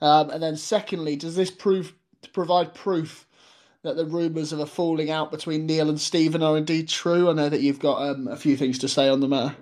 [0.00, 3.26] Um, and then, secondly, does this prove to provide proof
[3.82, 7.28] that the rumours of a falling out between Neil and Stephen are indeed true?
[7.28, 9.56] I know that you've got um, a few things to say on the matter.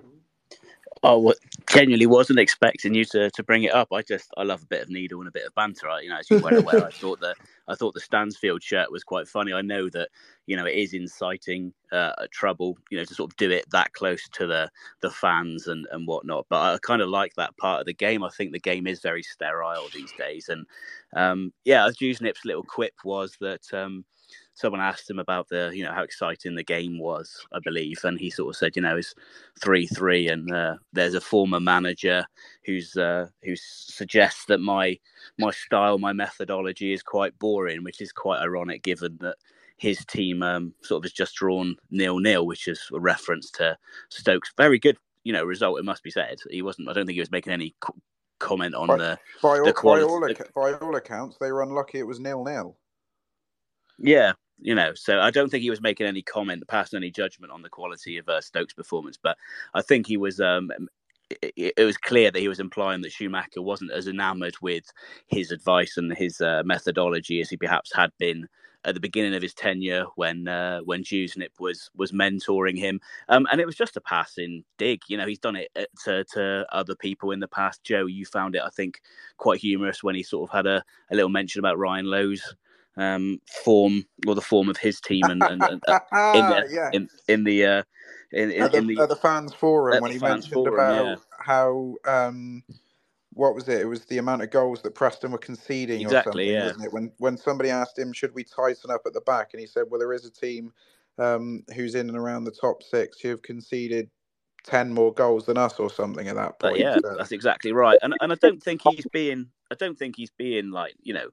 [1.02, 1.32] Oh,
[1.72, 3.88] genuinely wasn't expecting you to, to bring it up.
[3.92, 5.88] I just I love a bit of needle and a bit of banter.
[6.02, 9.02] You know, as you were aware, I thought that I thought the Stansfield shirt was
[9.04, 9.52] quite funny.
[9.52, 10.10] I know that
[10.46, 13.92] you know it is inciting uh, trouble, you know, to sort of do it that
[13.94, 14.70] close to the
[15.00, 16.46] the fans and and whatnot.
[16.48, 18.22] But I kind of like that part of the game.
[18.22, 20.66] I think the game is very sterile these days, and
[21.14, 23.72] um, yeah, Dewsnip's little quip was that.
[23.72, 24.04] Um,
[24.54, 28.18] someone asked him about the you know how exciting the game was i believe and
[28.18, 29.14] he sort of said you know it's
[29.60, 32.24] 3-3 and uh, there's a former manager
[32.64, 34.98] who's uh, who suggests that my
[35.38, 39.36] my style my methodology is quite boring which is quite ironic given that
[39.78, 43.76] his team um, sort of has just drawn nil nil which is a reference to
[44.10, 46.38] stokes very good you know result it must be said.
[46.50, 47.74] He wasn't i don't think he was making any
[48.38, 52.00] comment on by, the by, the quality, by, all, by all accounts they were unlucky
[52.00, 52.76] it was nil nil
[53.98, 57.52] yeah, you know, so I don't think he was making any comment, passing any judgment
[57.52, 59.36] on the quality of uh, Stokes' performance, but
[59.74, 60.40] I think he was.
[60.40, 60.70] Um,
[61.56, 64.84] it, was clear that he was implying that Schumacher wasn't as enamoured with
[65.28, 68.46] his advice and his uh, methodology as he perhaps had been
[68.84, 73.46] at the beginning of his tenure when uh, when Dewsnip was was mentoring him, um,
[73.50, 75.00] and it was just a passing dig.
[75.08, 77.84] You know, he's done it uh, to, to other people in the past.
[77.84, 79.00] Joe, you found it, I think,
[79.36, 82.54] quite humorous when he sort of had a, a little mention about Ryan Lowe's
[82.96, 86.00] um, form or the form of his team and, and, and uh,
[86.34, 86.90] in, the, yeah.
[86.92, 87.82] in, in the uh,
[88.32, 91.16] in, in, the, in the, the fans forum when he mentioned forum, about yeah.
[91.38, 92.62] how um,
[93.34, 93.80] what was it?
[93.80, 96.66] It was the amount of goals that Preston were conceding, exactly, or something, yeah.
[96.66, 96.92] wasn't it?
[96.92, 99.84] When when somebody asked him, should we tighten up at the back, and he said,
[99.90, 100.72] well, there is a team
[101.18, 104.10] um, who's in and around the top six who have conceded
[104.64, 106.74] ten more goals than us, or something at that point.
[106.74, 107.16] But yeah, so.
[107.16, 107.98] that's exactly right.
[108.02, 111.28] And and I don't think he's being I don't think he's being like you know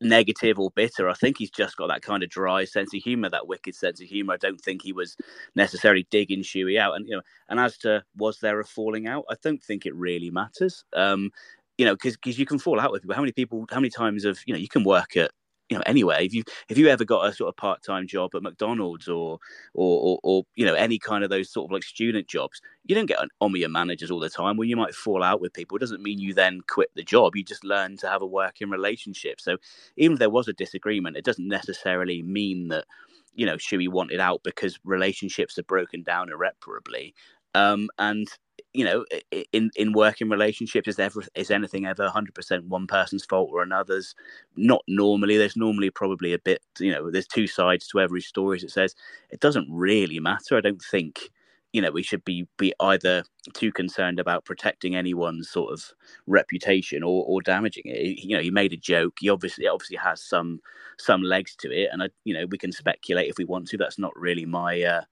[0.00, 1.08] negative or bitter.
[1.08, 4.00] I think he's just got that kind of dry sense of humor, that wicked sense
[4.00, 4.34] of humor.
[4.34, 5.16] I don't think he was
[5.54, 6.94] necessarily digging Shuey out.
[6.96, 9.94] And you know, and as to was there a falling out, I don't think it
[9.94, 10.84] really matters.
[10.94, 11.30] Um,
[11.76, 13.14] you know, because you can fall out with people.
[13.14, 13.64] How many people?
[13.70, 15.30] How many times of you know you can work at
[15.68, 18.42] you know anyway if you if you ever got a sort of part-time job at
[18.42, 19.38] mcdonald's or
[19.74, 22.94] or, or or you know any kind of those sort of like student jobs you
[22.94, 24.56] don't get on with your managers all the time.
[24.56, 25.76] Well you might fall out with people.
[25.76, 27.36] It doesn't mean you then quit the job.
[27.36, 29.40] You just learn to have a working relationship.
[29.40, 29.58] So
[29.96, 32.86] even if there was a disagreement it doesn't necessarily mean that
[33.34, 37.14] you know Shuey wanted out because relationships are broken down irreparably
[37.58, 38.28] um, and
[38.74, 39.04] you know,
[39.52, 43.62] in in working relationships, is ever is anything ever hundred percent one person's fault or
[43.62, 44.14] another's?
[44.56, 45.36] Not normally.
[45.36, 46.60] There's normally probably a bit.
[46.78, 48.56] You know, there's two sides to every story.
[48.58, 48.94] As it says,
[49.30, 50.56] it doesn't really matter.
[50.56, 51.30] I don't think.
[51.74, 55.92] You know, we should be be either too concerned about protecting anyone's sort of
[56.26, 58.24] reputation or, or damaging it.
[58.24, 59.18] You know, he made a joke.
[59.20, 60.60] He obviously obviously has some
[60.98, 63.76] some legs to it, and I, you know, we can speculate if we want to.
[63.76, 64.82] That's not really my.
[64.82, 65.02] Uh,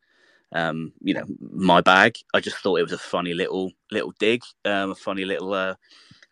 [0.52, 2.16] um, you know, my bag.
[2.34, 5.74] I just thought it was a funny little little dig, um, a funny little uh,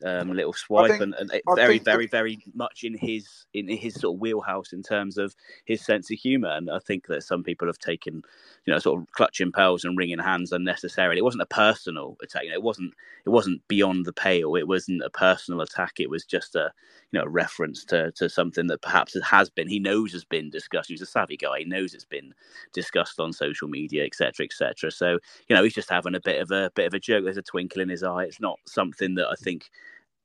[0.04, 3.94] um, little swipe, think- and, and very, think very, very much in his in his
[4.00, 5.34] sort of wheelhouse in terms of
[5.64, 6.50] his sense of humour.
[6.50, 8.22] And I think that some people have taken,
[8.66, 11.18] you know, sort of clutching pearls and wringing hands unnecessarily.
[11.18, 12.44] It wasn't a personal attack.
[12.44, 12.94] You know, it wasn't
[13.26, 14.56] it wasn't beyond the pale.
[14.56, 16.00] It wasn't a personal attack.
[16.00, 16.72] It was just a
[17.12, 19.68] you know a reference to to something that perhaps it has been.
[19.68, 20.88] He knows has been discussed.
[20.90, 21.60] He's a savvy guy.
[21.60, 22.34] He knows it's been
[22.72, 24.90] discussed on social media, etc., etc.
[24.90, 25.18] So
[25.48, 27.24] you know, he's just having a bit of a bit of a joke.
[27.24, 28.24] There's a twinkle in his eye.
[28.24, 29.70] It's not something that I think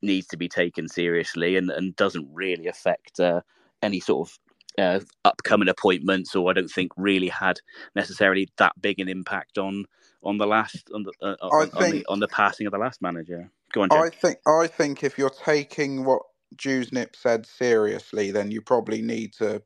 [0.02, 3.40] needs to be taken seriously and, and doesn't really affect uh,
[3.82, 4.38] any sort of
[4.78, 7.60] uh, upcoming appointments, or I don't think really had
[7.94, 9.84] necessarily that big an impact on
[10.22, 13.02] on the last on the uh, on, on the on the passing of the last
[13.02, 13.50] manager.
[13.72, 13.92] Go on.
[13.92, 16.22] I think I think if you're taking what
[16.56, 19.62] Dewsnip said seriously, then you probably need to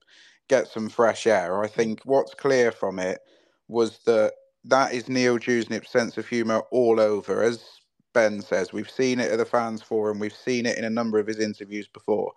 [0.48, 1.62] get some fresh air.
[1.62, 3.20] I think what's clear from it
[3.68, 4.32] was that
[4.64, 7.42] that is Neil Dewsnip's sense of humour all over.
[7.42, 7.64] As
[8.14, 11.20] Ben says, we've seen it at the fans forum, we've seen it in a number
[11.20, 12.32] of his interviews before.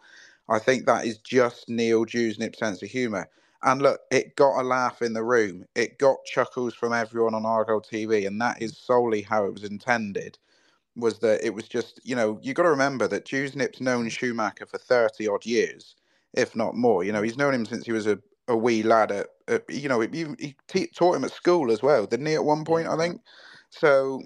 [0.49, 3.29] I think that is just Neil Dewsnip's sense of humour.
[3.63, 5.65] And look, it got a laugh in the room.
[5.75, 9.65] It got chuckles from everyone on Argo TV, and that is solely how it was
[9.65, 10.37] intended.
[10.95, 14.65] Was that it was just you know you got to remember that Dewsnip's known Schumacher
[14.67, 15.95] for thirty odd years,
[16.33, 17.03] if not more.
[17.03, 19.11] You know he's known him since he was a, a wee lad.
[19.11, 22.35] At, at you know he, he t- taught him at school as well, didn't he?
[22.35, 23.21] At one point, I think.
[23.71, 24.21] So,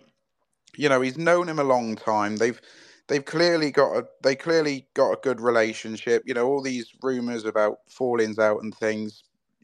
[0.77, 2.37] you know he's known him a long time.
[2.37, 2.61] They've
[3.07, 6.23] they've clearly got a they clearly got a good relationship.
[6.25, 9.23] You know all these rumors about fallings out and things.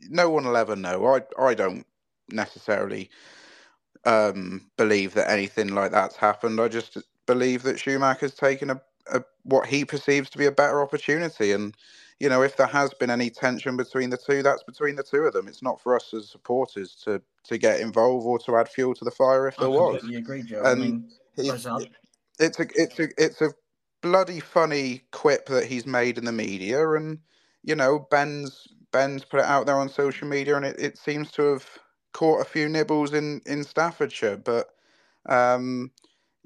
[0.10, 1.06] No one will ever know.
[1.08, 1.86] I I don't
[2.32, 3.10] necessarily
[4.06, 6.60] um, believe that anything like that's happened.
[6.60, 8.82] I just believe that Schumacher's taken a,
[9.14, 11.76] a what he perceives to be a better opportunity, and
[12.20, 15.22] you know, if there has been any tension between the two, that's between the two
[15.24, 15.48] of them.
[15.48, 19.06] It's not for us as supporters to to get involved or to add fuel to
[19.06, 20.04] the fire if I there was.
[20.18, 20.64] agree, Joe.
[20.64, 21.10] And I mean,
[22.40, 23.54] it's a it's a it's a
[24.02, 27.20] bloody funny quip that he's made in the media, and
[27.64, 31.32] you know, Ben's Ben's put it out there on social media, and it, it seems
[31.34, 31.68] to have
[32.14, 34.38] caught a few nibbles in in Staffordshire.
[34.38, 34.68] But
[35.28, 35.92] um,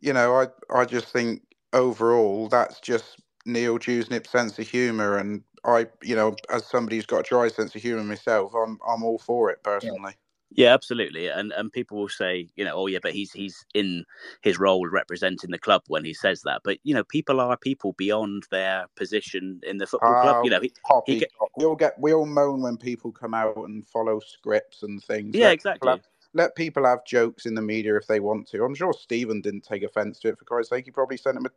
[0.01, 1.43] you know, I I just think
[1.73, 7.05] overall that's just Neil Dewsnip's sense of humour, and I, you know, as somebody who's
[7.05, 10.13] got a dry sense of humour myself, I'm I'm all for it personally.
[10.51, 11.27] Yeah, absolutely.
[11.29, 14.05] And and people will say, you know, oh yeah, but he's he's in
[14.43, 16.61] his role representing the club when he says that.
[16.63, 20.39] But you know, people are people beyond their position in the football Oh, club.
[20.41, 20.73] You know, he,
[21.05, 24.83] he get- we all get we all moan when people come out and follow scripts
[24.83, 25.41] and things.
[25.41, 25.91] Yeah, Let people exactly.
[25.91, 28.63] have- let people have jokes in the media if they want to.
[28.63, 30.39] I'm sure Stephen didn't take offence to it.
[30.39, 31.51] For Christ's sake, he probably sent him a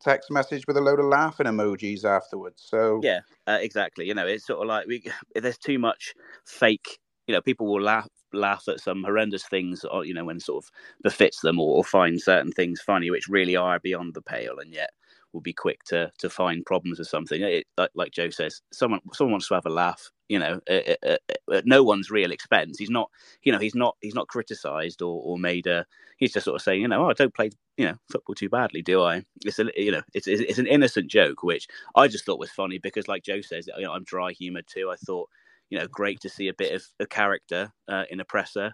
[0.00, 2.62] text message with a load of laughing emojis afterwards.
[2.66, 4.06] So Yeah, uh, exactly.
[4.06, 6.14] You know, it's sort of like we there's too much
[6.46, 6.98] fake.
[7.28, 10.64] You know, people will laugh laugh at some horrendous things, or you know, when sort
[10.64, 10.70] of
[11.02, 14.72] befits them, or, or find certain things funny, which really are beyond the pale, and
[14.72, 14.90] yet
[15.32, 17.42] will be quick to to find problems with something.
[17.42, 20.10] It, like, like Joe says, someone someone wants to have a laugh.
[20.28, 21.20] You know, at, at,
[21.52, 22.78] at no one's real expense.
[22.78, 23.10] He's not.
[23.42, 23.96] You know, he's not.
[24.00, 25.86] He's not criticised or, or made a.
[26.18, 28.48] He's just sort of saying, you know, oh, I don't play, you know, football too
[28.48, 29.24] badly, do I?
[29.44, 32.50] It's a, you know, it's it's it's an innocent joke, which I just thought was
[32.50, 34.90] funny because, like Joe says, you know, I'm dry humoured too.
[34.90, 35.30] I thought,
[35.70, 38.72] you know, great to see a bit of a character uh, in a presser.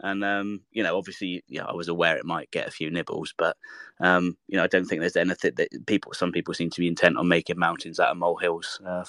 [0.00, 3.32] And um, you know, obviously, yeah, I was aware it might get a few nibbles,
[3.38, 3.56] but
[4.00, 6.12] um, you know, I don't think there's anything that people.
[6.12, 9.04] Some people seem to be intent on making mountains out of molehills uh,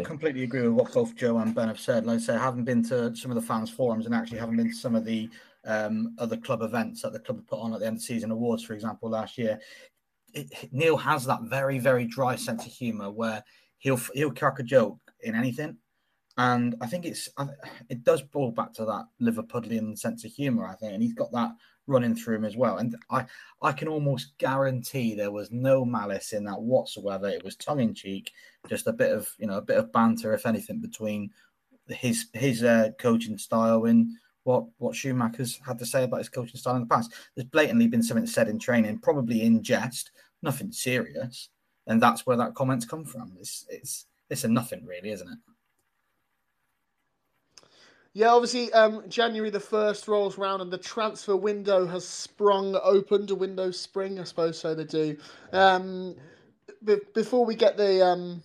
[0.00, 2.04] I completely agree with what both Joe and Ben have said.
[2.04, 4.56] Like I say, I haven't been to some of the fans' forums and actually haven't
[4.56, 5.30] been to some of the
[5.64, 8.64] um, other club events that the club put on at the end of season awards,
[8.64, 9.60] for example, last year.
[10.34, 13.44] It, Neil has that very, very dry sense of humour where
[13.78, 15.76] he'll he'll crack a joke in anything,
[16.38, 17.28] and I think it's
[17.88, 20.66] it does boil back to that Liverpudlian sense of humour.
[20.66, 21.52] I think, and he's got that
[21.86, 22.78] running through him as well.
[22.78, 23.26] And I
[23.60, 27.28] I can almost guarantee there was no malice in that whatsoever.
[27.28, 28.32] It was tongue in cheek,
[28.68, 31.30] just a bit of you know a bit of banter, if anything, between
[31.88, 34.08] his his uh, coaching style and
[34.44, 37.12] what what Schumacher's had to say about his coaching style in the past.
[37.34, 40.10] There's blatantly been something said in training, probably in jest,
[40.42, 41.50] nothing serious,
[41.86, 43.36] and that's where that comment's come from.
[43.38, 45.38] It's it's it's a nothing really, isn't it?
[48.14, 53.26] Yeah, obviously, um, January the 1st rolls round and the transfer window has sprung open.
[53.30, 55.16] A window spring, I suppose, so they do.
[55.52, 56.16] Um,
[56.84, 58.04] be- before we get the.
[58.04, 58.42] Um,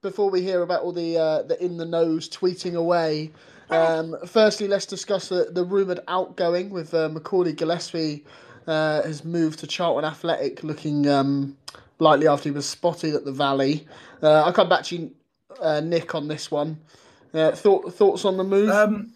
[0.00, 3.32] before we hear about all the uh, the in the nose tweeting away,
[3.70, 8.22] um, firstly let's discuss the, the rumoured outgoing with uh, Macaulay Gillesphey
[8.68, 11.56] uh, has moved to Charlton Athletic, looking um,
[11.98, 13.88] likely after he was spotted at the Valley.
[14.22, 15.10] Uh, I'll come back to you,
[15.60, 16.78] uh, Nick, on this one.
[17.34, 18.70] Uh, thought, thoughts on the move?
[18.70, 19.12] Um,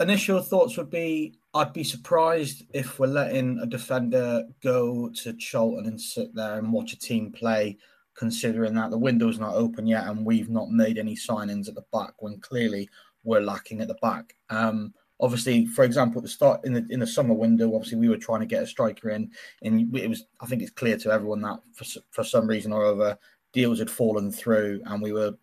[0.00, 5.86] initial thoughts would be I'd be surprised if we're letting a defender go to Charlton
[5.86, 7.76] and sit there and watch a team play,
[8.14, 11.84] considering that the window's not open yet and we've not made any signings at the
[11.92, 12.88] back when clearly
[13.24, 14.34] we're lacking at the back.
[14.48, 18.08] Um, obviously, for example, at the start in the in the summer window, obviously we
[18.08, 19.30] were trying to get a striker in,
[19.62, 22.86] and it was I think it's clear to everyone that for for some reason or
[22.86, 23.18] other
[23.52, 25.34] deals had fallen through, and we were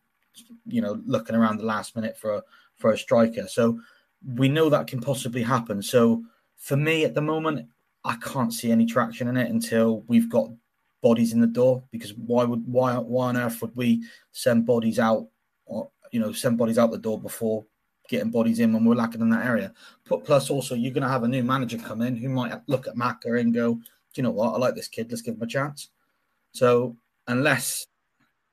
[0.66, 2.44] you know looking around the last minute for a,
[2.76, 3.48] for a striker.
[3.48, 3.80] So
[4.36, 5.82] we know that can possibly happen.
[5.82, 6.24] So
[6.58, 7.68] for me at the moment,
[8.04, 10.50] I can't see any traction in it until we've got
[11.02, 11.84] bodies in the door.
[11.92, 15.28] Because why would why why on earth would we send bodies out
[15.66, 17.66] or you know send bodies out the door before
[18.10, 19.74] getting bodies in when we're lacking in that area?
[20.08, 22.88] But plus also you're going to have a new manager come in who might look
[22.88, 23.82] at Maka and go, do
[24.16, 24.54] you know what?
[24.54, 25.10] I like this kid.
[25.10, 25.90] Let's give him a chance.
[26.52, 26.96] So
[27.28, 27.86] unless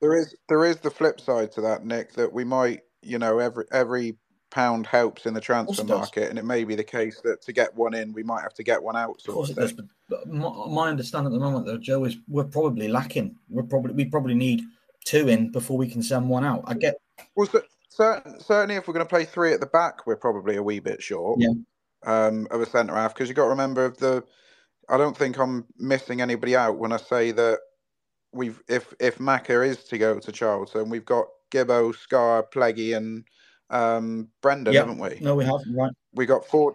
[0.01, 3.39] There is there is the flip side to that, Nick, that we might, you know,
[3.39, 4.17] every every
[4.51, 7.75] pound helps in the transfer market, and it may be the case that to get
[7.75, 9.21] one in, we might have to get one out.
[9.27, 9.73] Of course of it does,
[10.09, 13.37] but, my, my understanding at the moment, though, Joe, is we're probably lacking.
[13.49, 14.63] We're probably we probably need
[15.05, 16.63] two in before we can send one out.
[16.67, 16.97] I get
[17.35, 20.57] Well, cer- certain, certainly, if we're going to play three at the back, we're probably
[20.57, 21.51] a wee bit short Yeah.
[22.05, 24.23] um, of a centre half because you've got to remember of the.
[24.89, 27.59] I don't think I'm missing anybody out when I say that
[28.33, 33.25] we've if if Maka is to go to Charlton, we've got Gibbo, Scarr, Pleggy, and
[33.71, 34.81] um, Brendan, yeah.
[34.81, 35.19] haven't we?
[35.21, 35.75] No, we haven't.
[35.75, 35.93] right.
[36.15, 36.75] we got four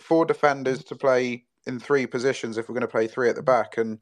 [0.00, 3.42] four defenders to play in three positions if we're going to play three at the
[3.42, 3.98] back and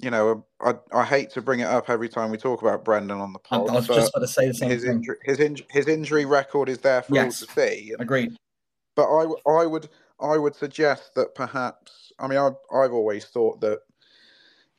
[0.00, 3.20] you know I I hate to bring it up every time we talk about Brendan
[3.20, 4.92] on the pod I was but just about to say the same his thing.
[4.92, 7.42] injury his injury his injury record is there for Yes.
[7.42, 8.32] all to see and- Agreed.
[8.96, 9.88] but I I would
[10.20, 13.80] I would suggest that perhaps I mean I I've always thought that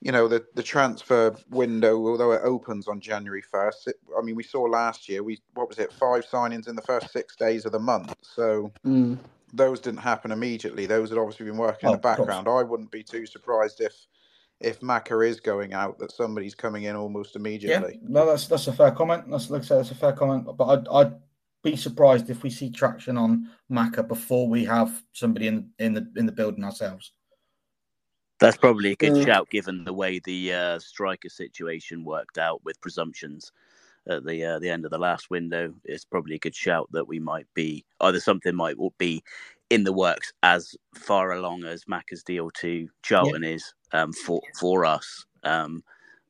[0.02, 4.43] you know the the transfer window although it opens on January 1st I mean we
[4.43, 7.72] saw last year we what was it five signings in the first 6 days of
[7.72, 9.18] the month so Mm.
[9.54, 10.86] those didn't happen immediately.
[10.86, 12.47] Those had obviously been working Oh, in the background.
[12.47, 13.93] I wouldn't be too surprised if
[14.62, 17.99] if Maka is going out, that somebody's coming in almost immediately.
[18.02, 19.30] Yeah, no, that's that's a fair comment.
[19.30, 20.45] That's like I said, that's a fair comment.
[20.56, 21.14] But I'd, I'd
[21.64, 26.04] be surprised if we see traction on Maka before we have somebody in in the
[26.16, 27.12] in the building ourselves.
[28.41, 29.23] That's probably a good mm.
[29.23, 33.51] shout, given the way the uh, striker situation worked out with presumptions
[34.09, 35.71] at the uh, the end of the last window.
[35.85, 39.23] It's probably a good shout that we might be either something might be
[39.69, 43.49] in the works as far along as Maka's deal to Charlton yeah.
[43.49, 45.23] is um, for for us.
[45.43, 45.83] Um,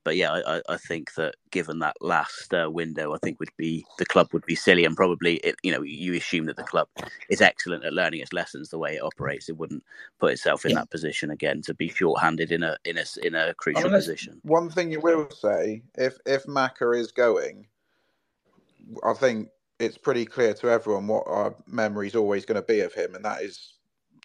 [0.03, 3.85] but yeah, I, I, think that given that last uh, window, I think would be
[3.97, 6.87] the club would be silly and probably it, you know you assume that the club
[7.29, 9.49] is excellent at learning its lessons the way it operates.
[9.49, 9.83] It wouldn't
[10.19, 10.77] put itself in yeah.
[10.77, 13.93] that position again to be short-handed in a in a in a crucial I mean,
[13.93, 14.39] position.
[14.43, 17.67] One thing you will say, if if Maka is going,
[19.03, 19.49] I think
[19.79, 23.15] it's pretty clear to everyone what our memory is always going to be of him,
[23.15, 23.75] and that is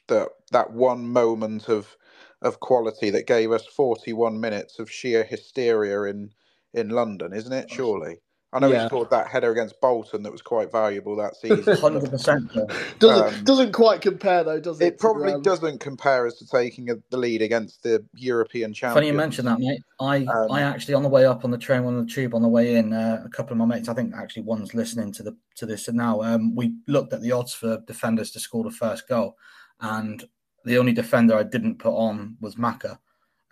[0.09, 1.97] that that one moment of
[2.43, 6.31] of quality that gave us 41 minutes of sheer hysteria in
[6.75, 7.71] in London, isn't it?
[7.71, 8.19] Surely.
[8.53, 8.83] I know yeah.
[8.83, 11.77] he scored that header against Bolton that was quite valuable that season.
[11.77, 12.51] Hundred percent.
[12.99, 14.87] Doesn't um, doesn't quite compare though, does it?
[14.87, 15.43] It probably um...
[15.43, 18.95] doesn't compare as to taking a, the lead against the European champions.
[18.95, 19.83] Funny you mention that, mate.
[20.01, 22.41] I um, I actually on the way up on the train on the tube on
[22.41, 25.23] the way in, uh, a couple of my mates, I think actually one's listening to
[25.23, 26.23] the to this now.
[26.23, 29.37] Um, we looked at the odds for defenders to score the first goal,
[29.81, 30.25] and
[30.67, 32.99] the only defender I didn't put on was Maka.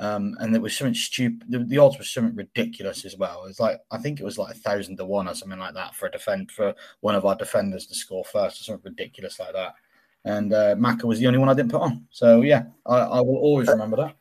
[0.01, 1.45] Um, and it was something stupid.
[1.49, 3.45] The, the, odds were something ridiculous as well.
[3.45, 5.95] It's like I think it was like a thousand to one or something like that
[5.95, 9.53] for a defend for one of our defenders to score first or something ridiculous like
[9.53, 9.75] that.
[10.25, 12.05] And uh, Maka was the only one I didn't put on.
[12.11, 14.17] So yeah, I, I will always remember that.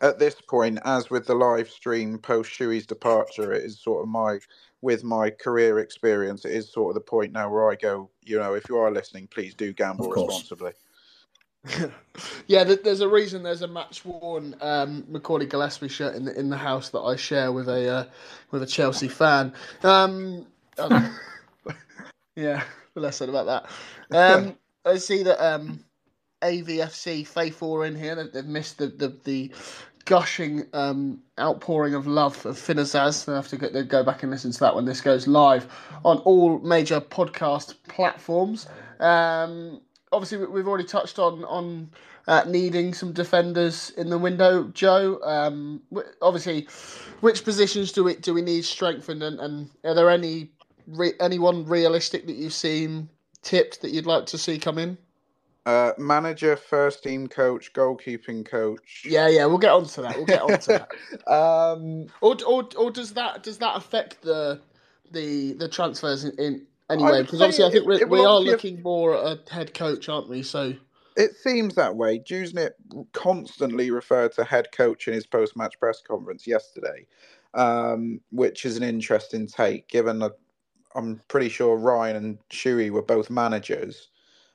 [0.00, 4.08] At this point, as with the live stream post Shuey's departure, it is sort of
[4.08, 4.38] my
[4.80, 8.38] with my career experience, it is sort of the point now where I go, you
[8.38, 10.72] know, if you are listening, please do gamble responsibly.
[12.46, 16.50] Yeah, there's a reason there's a match worn um, Macaulay Gillesphey shirt in the in
[16.50, 18.04] the house that I share with a uh,
[18.50, 19.52] with a Chelsea fan.
[19.82, 20.46] Um,
[22.36, 23.68] yeah, less said about
[24.10, 24.16] that.
[24.16, 25.84] Um, I see that um,
[26.42, 28.14] AVFC faithful are in here.
[28.14, 29.52] They've, they've missed the the, the
[30.06, 33.24] gushing um, outpouring of love of Finn Azaz.
[33.24, 35.68] They have to go, go back and listen to that when this goes live
[36.04, 38.66] on all major podcast platforms.
[38.98, 39.80] Um,
[40.12, 41.90] obviously we've already touched on on
[42.26, 44.64] uh, needing some defenders in the window.
[44.68, 45.82] Joe, um,
[46.22, 46.68] obviously,
[47.20, 50.50] which positions do we do we need strengthened, and, and are there any
[50.86, 53.08] re- anyone realistic that you've seen
[53.42, 54.98] tipped that you'd like to see come in?
[55.66, 59.04] Uh, manager, first team coach, goalkeeping coach.
[59.06, 60.16] Yeah, yeah, we'll get on to that.
[60.16, 60.86] We'll get on to
[61.26, 61.30] that.
[61.30, 64.60] um, or, or, or does that does that affect the
[65.10, 69.14] the the transfers in, in anyway, because obviously I think it, we, are looking more
[69.14, 70.42] at a head coach, aren't we?
[70.42, 70.74] So
[71.16, 72.18] it seems that way.
[72.18, 72.70] Dewsnip
[73.12, 77.06] constantly referred to head coach in his post-match press conference yesterday,
[77.54, 80.32] um, which is an interesting take, given that
[80.94, 84.08] I'm pretty sure Ryan and Shuey were both managers,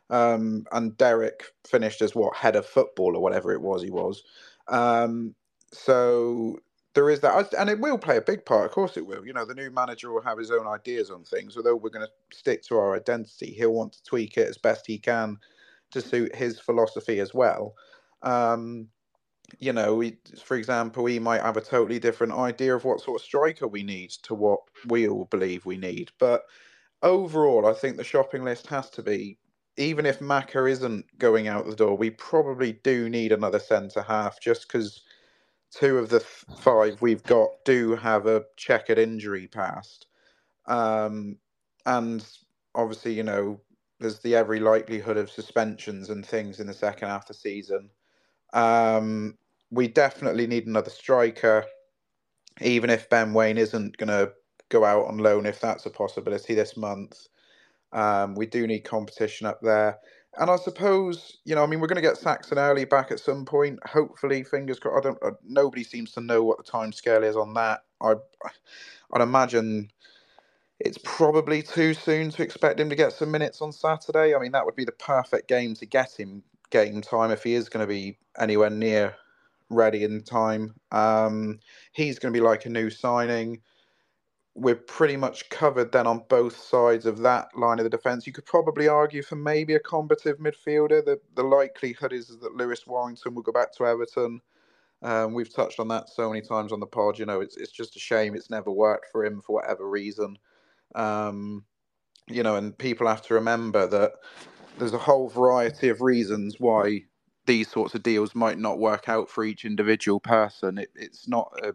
[0.10, 4.24] um, and Derek finished as what head of football or whatever it was he was.
[4.68, 5.36] Um,
[5.72, 6.60] so
[6.96, 8.66] there is that, and it will play a big part.
[8.66, 9.26] Of course, it will.
[9.26, 11.58] You know, the new manager will have his own ideas on things.
[11.58, 14.88] Although we're going to stick to our identity, he'll want to tweak it as best
[14.88, 15.38] he can
[15.92, 17.76] to suit his philosophy as well.
[18.24, 18.88] Um,
[19.60, 23.22] you know, we, for example, he might have a totally different idea of what sort
[23.22, 26.12] of striker we need to what we all believe we need.
[26.20, 26.44] But
[27.04, 29.38] overall, I think the shopping list has to be.
[29.78, 34.40] Even if Maka isn't going out the door, we probably do need another centre half
[34.40, 35.02] just because
[35.72, 40.08] two of the five we've got do have a checkered injury past.
[40.68, 41.38] Um,
[41.86, 42.26] and
[42.76, 43.62] obviously, you know,
[44.00, 47.90] there's the every likelihood of suspensions and things in the second half of the season.
[48.54, 49.38] Um,
[49.72, 51.66] we definitely need another striker,
[52.62, 54.34] even if Ben Waine isn't going to
[54.70, 57.28] go out on loan, if that's a possibility this month.
[57.94, 60.00] Um, we do need competition up there.
[60.40, 63.20] And I suppose you know, I mean, we're going to get Saxon Earley back at
[63.20, 63.80] some point.
[63.86, 65.06] Hopefully, fingers crossed.
[65.06, 65.24] I don't.
[65.24, 67.82] Uh, nobody seems to know what the time scale is on that.
[68.02, 68.16] I,
[69.14, 69.92] I'd imagine
[70.80, 74.36] it's probably too soon to expect him to get some minutes on Saturday.
[74.36, 77.54] I mean, that would be the perfect game to get him game time if he
[77.54, 79.16] is going to be anywhere near
[79.70, 80.76] ready in time.
[80.92, 81.60] Um,
[81.94, 83.62] he's going to be like a new signing
[84.56, 88.26] we're pretty much covered then on both sides of that line of the defence.
[88.26, 91.04] You could probably argue for maybe a combative midfielder.
[91.04, 94.42] The the likelihood is that Lewis Warrington will go back to Everton.
[95.02, 97.20] Um, we've touched on that so many times on the pod.
[97.20, 100.38] You know, it's it's just a shame it's never worked for him for whatever reason.
[100.96, 101.66] Um,
[102.28, 104.14] you know, and people have to remember that
[104.78, 107.06] there's a whole variety of reasons why
[107.46, 110.78] these sorts of deals might not work out for each individual person.
[110.78, 111.74] It, it's not a,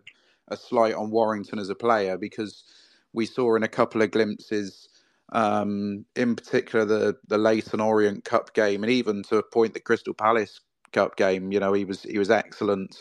[0.50, 2.64] a slight on Warrington as a player because
[3.12, 4.88] we saw in a couple of glimpses,
[5.32, 9.80] um, in particular the the Leyton Orient Cup game, and even to a point the
[9.80, 10.60] Crystal Palace
[10.92, 11.52] Cup game.
[11.52, 12.96] You know, he was he was excellent.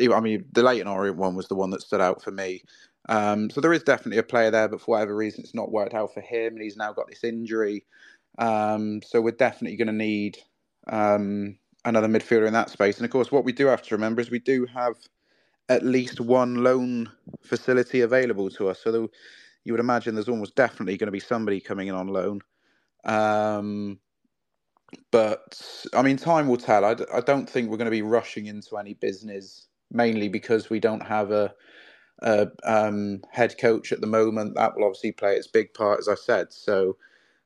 [0.00, 2.62] I mean, the Leyton Orient one was the one that stood out for me.
[3.08, 5.94] Um, so there is definitely a player there, but for whatever reason, it's not worked
[5.94, 7.84] out for him, and he's now got this injury.
[8.38, 10.38] Um, so we're definitely going to need
[10.88, 12.98] um, another midfielder in that space.
[12.98, 14.94] And of course, what we do have to remember is we do have
[15.70, 17.10] at least one loan
[17.42, 18.80] facility available to us.
[18.84, 19.10] So
[19.64, 22.42] you would imagine there's almost definitely going to be somebody coming in on loan.
[23.04, 24.00] Um,
[25.12, 25.60] but
[25.94, 26.84] I mean, time will tell.
[26.84, 31.06] I don't think we're going to be rushing into any business, mainly because we don't
[31.06, 31.54] have a,
[32.22, 34.56] a um, head coach at the moment.
[34.56, 36.52] That will obviously play its big part, as I said.
[36.52, 36.96] So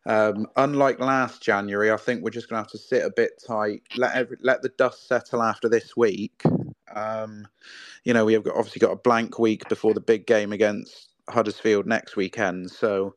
[0.07, 3.43] um, unlike last January, I think we're just going to have to sit a bit
[3.47, 6.43] tight, let every, let the dust settle after this week.
[6.95, 7.47] Um,
[8.05, 11.11] you know, we have got, obviously got a blank week before the big game against
[11.31, 12.71] Huddersfield next weekend.
[12.71, 13.15] So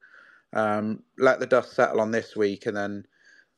[0.54, 3.06] um, let the dust settle on this week, and then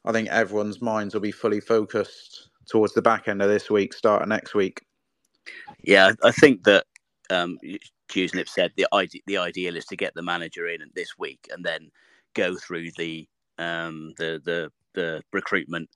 [0.05, 3.93] I think everyone's minds will be fully focused towards the back end of this week,
[3.93, 4.81] start of next week.
[5.83, 6.85] Yeah, I think that
[7.29, 7.57] um,
[8.11, 11.65] Dewsnip said the ide- the ideal is to get the manager in this week and
[11.65, 11.91] then
[12.35, 13.27] go through the
[13.59, 15.89] um, the the the recruitment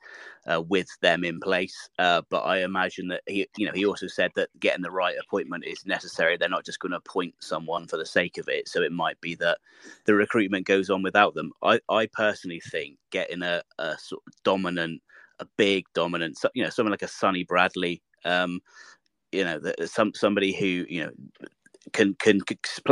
[0.45, 1.89] uh, with them in place.
[1.99, 5.15] Uh, but I imagine that he, you know, he also said that getting the right
[5.19, 6.37] appointment is necessary.
[6.37, 8.67] They're not just going to appoint someone for the sake of it.
[8.67, 9.57] So it might be that
[10.05, 11.51] the recruitment goes on without them.
[11.61, 15.01] I, I personally think getting a, a sort of dominant,
[15.39, 18.59] a big dominant, you know, someone like a Sonny Bradley, um,
[19.31, 21.11] you know, some somebody who you know
[21.91, 22.39] can can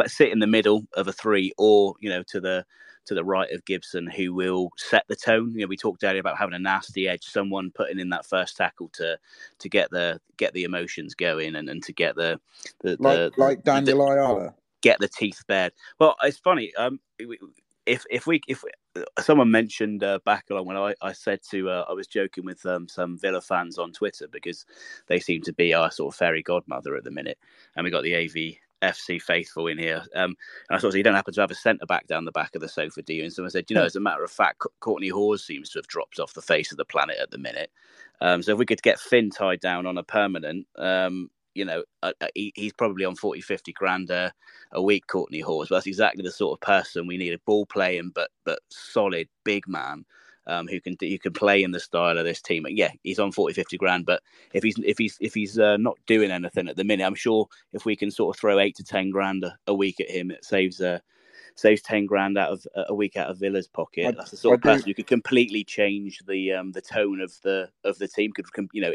[0.08, 2.66] sit in the middle of a three or you know to the
[3.06, 5.52] to the right of Gibson who will set the tone.
[5.52, 8.58] You know, we talked earlier about having a nasty edge, someone putting in that first
[8.58, 9.18] tackle to
[9.60, 12.40] to get the get the emotions going and, and to get the
[12.82, 14.54] the, like, the like Daniel the, Ayala.
[14.82, 15.74] Get the teeth bared.
[16.00, 16.74] Well, it's funny.
[16.76, 17.00] Um,
[17.86, 18.64] if if we if
[19.20, 22.66] someone mentioned uh, back along when I, I said to uh, I was joking with
[22.66, 24.66] um, some Villa fans on Twitter because
[25.08, 27.38] they seem to be our sort of fairy godmother at the minute,
[27.76, 30.04] and we got the AV FC faithful in here.
[30.16, 30.36] Um,
[30.70, 32.56] and I thought, so you don't happen to have a centre back down the back
[32.56, 33.24] of the sofa, do you?
[33.24, 35.88] And someone said, you know, as a matter of fact, Kourtney Hause seems to have
[35.88, 37.72] dropped off the face of the planet at the minute.
[38.22, 41.84] Um, so if we could get Finn tied down on a permanent, um, you know,
[42.04, 44.34] uh, uh he, he's probably on 40, 50 grand a,
[44.72, 45.70] a week, Kourtney Hause.
[45.70, 49.28] But that's exactly the sort of person we need a ball playing, but but solid,
[49.44, 50.06] big man
[50.48, 52.66] um, who can who can play in the style of this team.
[52.70, 54.22] Yeah, he's on 40, 50 grand, but
[54.54, 57.48] if he's if he's if he's uh, not doing anything at the minute, I'm sure
[57.74, 60.32] if we can sort of throw eight to ten grand a, a week at him,
[60.32, 61.00] it saves uh,
[61.56, 64.08] saves ten grand out of a week out of Villa's pocket.
[64.08, 64.90] I, That's the sort I of person do.
[64.92, 68.32] who could completely change the um, the tone of the of the team.
[68.34, 68.94] Could you know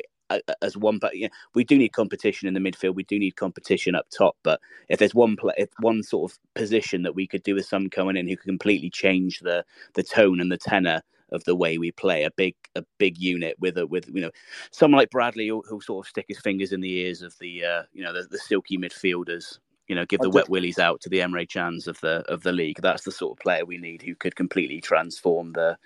[0.63, 2.95] as one, but yeah, we do need competition in the midfield.
[2.95, 4.37] We do need competition up top.
[4.43, 7.67] But if there's one play, if one sort of position that we could do with
[7.67, 11.03] some coming in who could completely change the the tone and the tenor
[11.37, 14.31] of the way we play a big a big unit with a with you know
[14.73, 17.83] someone like Bradley who'll, sort of stick his fingers in the ears of the uh,
[17.93, 21.19] you know the, the silky midfielders you know give the wet willies out to the
[21.19, 22.81] Emre Cans of the of the league.
[22.83, 25.77] That's the sort of player we need who could completely transform the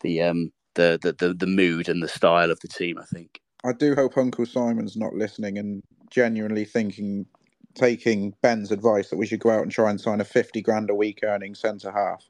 [0.00, 3.40] the um the the the, the mood and the style of the team I think.
[3.64, 7.26] I do hope Uncle Simon's not listening and genuinely thinking
[7.74, 10.90] taking Ben's advice that we should go out and try and sign a 50 grand
[10.90, 12.24] a week earning centre half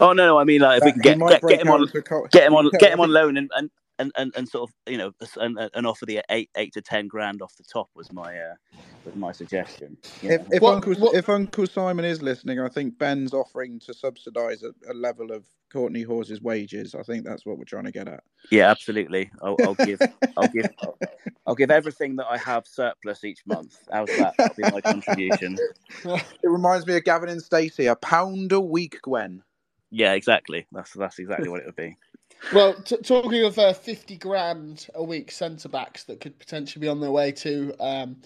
[0.00, 1.86] oh no, no, I mean like if we can get get, get him on,
[2.30, 4.98] get him on, get him on loan, and, and and, and, and sort of you
[4.98, 8.36] know and, and offer the eight eight to ten grand off the top was my
[8.36, 8.54] uh,
[9.04, 9.96] was my suggestion.
[10.22, 11.14] If, if what, Uncle what?
[11.14, 15.44] if Uncle Simon is listening, I think Ben's offering to subsidise a, a, level of
[15.72, 16.94] Kourtney Hause's wages.
[16.94, 18.22] I think that's what we're trying to get at.
[18.50, 19.30] Yeah, absolutely.
[19.42, 20.00] I'll, I'll give
[20.36, 20.98] I'll give I'll,
[21.46, 23.76] I'll, give everything that I have surplus each month.
[23.90, 24.34] How's that?
[24.36, 25.56] That'll be my contribution.
[26.04, 27.86] it reminds me of Gavin and Stacey.
[27.86, 29.42] A pound a week, Gwen.
[29.92, 30.66] Yeah, exactly.
[30.72, 31.96] That's that's exactly what it would be.
[32.52, 36.88] Well, t- talking of uh, fifty grand a week centre backs that could potentially be
[36.88, 38.16] on their way to um,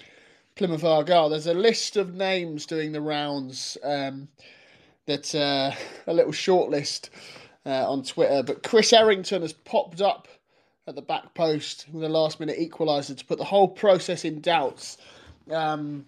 [0.54, 3.76] Plymouth Argyle, there's a list of names doing the rounds.
[3.84, 4.28] Um,
[5.06, 5.72] that uh,
[6.06, 7.10] a little shortlist
[7.64, 10.28] uh, on Twitter, but Chris Errington has popped up
[10.86, 14.40] at the back post with a last minute equaliser to put the whole process in
[14.40, 14.98] doubts.
[15.50, 16.04] Um,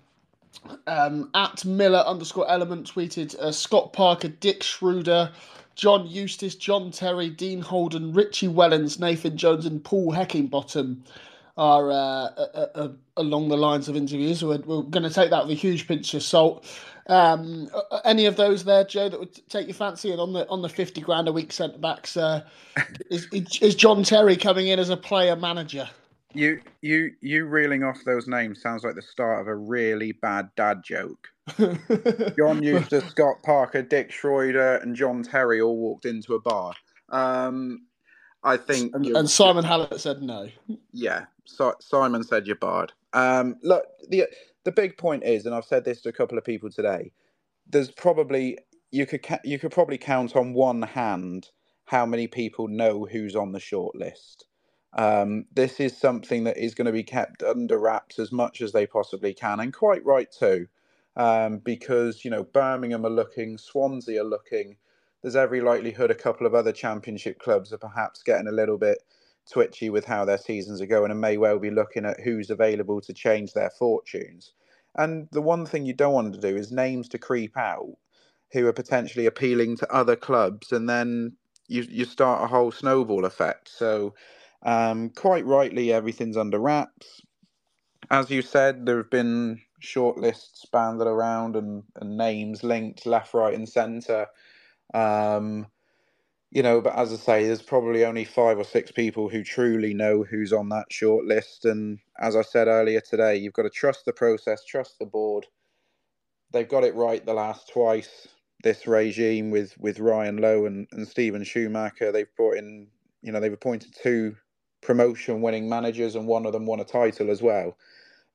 [0.86, 5.32] um, at Miller underscore element tweeted uh, Scott Parker, Dick Schreuder,
[5.74, 10.98] John Eustace, John Terry, Dean Holden, Richie Wellens, Nathan Jones, and Paul Heckingbottom
[11.56, 14.44] are uh, uh, along the lines of interviews.
[14.44, 16.66] We're, we're going to take that with a huge pinch of salt.
[17.08, 17.68] Um,
[18.04, 20.10] any of those there, Joe, that would take your fancy?
[20.12, 22.18] And on the on the fifty grand a week centre backs,
[23.10, 25.88] is is John Terry coming in as a player manager?
[26.34, 30.50] You you you reeling off those names sounds like the start of a really bad
[30.56, 31.28] dad joke.
[32.36, 36.74] John Eustace, Scott Parker, Dick Schreuder, and John Terry all walked into a bar.
[37.08, 37.86] Um,
[38.44, 40.48] I think, and, and Simon Hallett said no.
[40.92, 42.92] Yeah, so, Simon said you're barred.
[43.14, 44.26] Um, look, the
[44.64, 47.10] the big point is, and I've said this to a couple of people today.
[47.66, 48.58] There's probably
[48.90, 51.48] you could ca- you could probably count on one hand
[51.86, 54.46] how many people know who's on the short list.
[54.94, 58.72] Um, this is something that is going to be kept under wraps as much as
[58.72, 60.66] they possibly can, and quite right too,
[61.16, 64.76] um, because you know Birmingham are looking, Swansea are looking.
[65.22, 68.98] There's every likelihood a couple of other Championship clubs are perhaps getting a little bit
[69.50, 73.00] twitchy with how their seasons are going, and may well be looking at who's available
[73.02, 74.54] to change their fortunes.
[74.96, 77.94] And the one thing you don't want to do is names to creep out
[78.52, 81.34] who are potentially appealing to other clubs, and then
[81.68, 83.68] you you start a whole snowball effect.
[83.70, 84.08] So
[84.62, 87.22] um, quite rightly, everything's under wraps.
[88.10, 93.54] As you said, there have been shortlists banded around and, and names linked left, right,
[93.54, 94.26] and centre.
[94.94, 95.66] Um,
[96.50, 99.92] you know, but as I say, there's probably only five or six people who truly
[99.92, 101.64] know who's on that shortlist.
[101.64, 105.46] And as I said earlier today, you've got to trust the process, trust the board.
[106.52, 108.28] They've got it right the last twice.
[108.64, 112.88] This regime with with Ryan Lowe and, and Steven Schumacher, they've brought in,
[113.22, 114.36] you know, they've appointed two
[114.80, 117.76] promotion winning managers, and one of them won a title as well.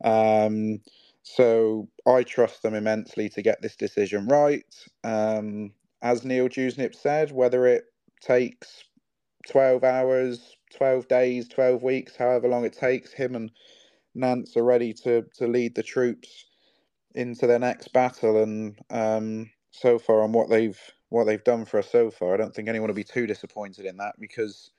[0.04, 0.82] Um,
[1.24, 4.76] so I trust them immensely to get this decision right.
[5.04, 5.72] Um,
[6.02, 7.86] as Neil Dewsnip said, whether it
[8.22, 8.84] takes
[9.50, 13.52] 12 hours, 12 days, 12 weeks, however long it takes, him and
[14.16, 16.46] Nance are ready to, to lead the troops
[17.16, 18.44] into their next battle.
[18.44, 20.80] And um, so far, on what they've
[21.10, 23.86] what they've done for us so far, I don't think anyone will be too disappointed
[23.86, 24.72] in that because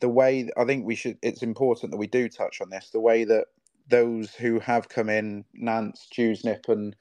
[0.00, 2.90] the way I think we should, it's important that we do touch on this.
[2.90, 3.46] The way that
[3.88, 6.96] those who have come in, Nance, Dewsnip, and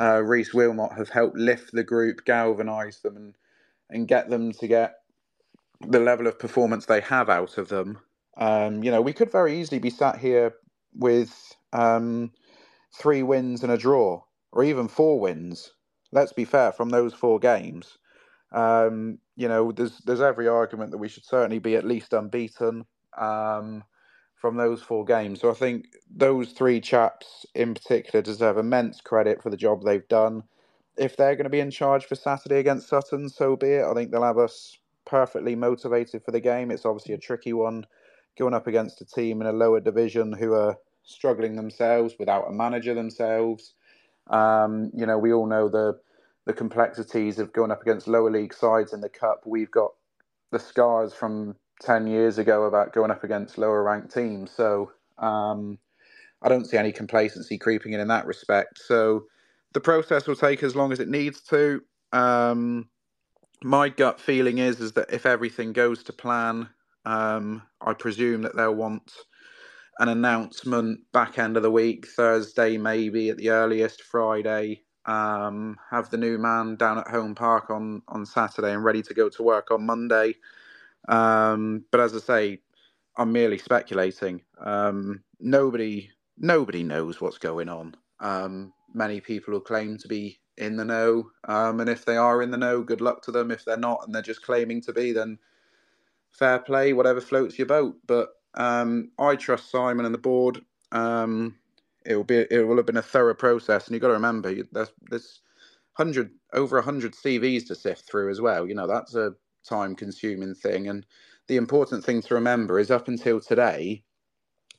[0.00, 3.34] uh, Rhys Wilmot, have helped lift the group, galvanise them, and
[3.90, 4.94] and get them to get
[5.88, 7.98] the level of performance they have out of them.
[8.36, 10.54] Um, you know, we could very easily be sat here
[10.94, 12.32] with um,
[12.94, 15.72] three wins and a draw, or even four wins.
[16.12, 17.98] Let's be fair from those four games.
[18.52, 22.84] Um, you know, there's there's every argument that we should certainly be at least unbeaten
[23.18, 23.84] um,
[24.34, 25.40] from those four games.
[25.40, 30.06] So I think those three chaps in particular deserve immense credit for the job they've
[30.08, 30.44] done.
[30.98, 33.84] If they're going to be in charge for Saturday against Sutton, so be it.
[33.84, 36.70] I think they'll have us perfectly motivated for the game.
[36.70, 37.86] It's obviously a tricky one
[38.38, 42.52] going up against a team in a lower division who are struggling themselves without a
[42.52, 43.74] manager themselves.
[44.28, 45.98] Um, you know, we all know the
[46.46, 49.42] the complexities of going up against lower league sides in the cup.
[49.46, 49.92] We've got
[50.52, 54.50] the scars from ten years ago about going up against lower ranked teams.
[54.52, 55.78] So um,
[56.42, 58.78] I don't see any complacency creeping in in that respect.
[58.78, 59.24] So
[59.74, 61.82] the process will take as long as it needs to.
[62.12, 62.88] Um,
[63.64, 66.68] my gut feeling is is that if everything goes to plan,
[67.06, 69.12] um, I presume that they'll want
[70.00, 76.10] an announcement back end of the week, Thursday maybe at the earliest, Friday, um, have
[76.10, 79.42] the new man down at home park on on Saturday and ready to go to
[79.42, 80.34] work on Monday.
[81.08, 82.60] Um, but as I say,
[83.16, 84.42] I'm merely speculating.
[84.58, 87.96] Um, nobody nobody knows what's going on.
[88.20, 92.42] Um, many people who claim to be in the know, um, and if they are
[92.42, 93.50] in the know, good luck to them.
[93.50, 95.38] If they're not and they're just claiming to be, then
[96.30, 97.96] fair play, whatever floats your boat.
[98.06, 100.62] But um, I trust Simon and the board.
[100.92, 101.56] Um,
[102.04, 104.54] it will be it will have been a thorough process, and you've got to remember
[104.72, 105.40] there's there's
[105.94, 108.66] hundred over hundred CVs to sift through as well.
[108.66, 109.34] You know that's a
[109.68, 111.06] time consuming thing, and
[111.48, 114.04] the important thing to remember is up until today,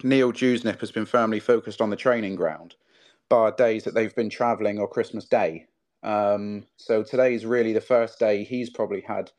[0.04, 2.76] Neil Dewsnip has been firmly focused on the training ground,
[3.30, 5.68] bar days that they've been travelling or Christmas Day.
[6.04, 9.32] Um, so today is really the first day he's probably had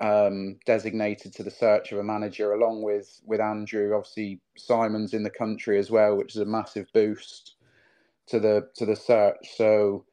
[0.00, 3.94] um, designated to the search of a manager, along with with Andrew.
[3.96, 7.56] Obviously, Simon's in the country as well, which is a massive boost
[8.28, 9.56] to the to the search.
[9.56, 10.06] So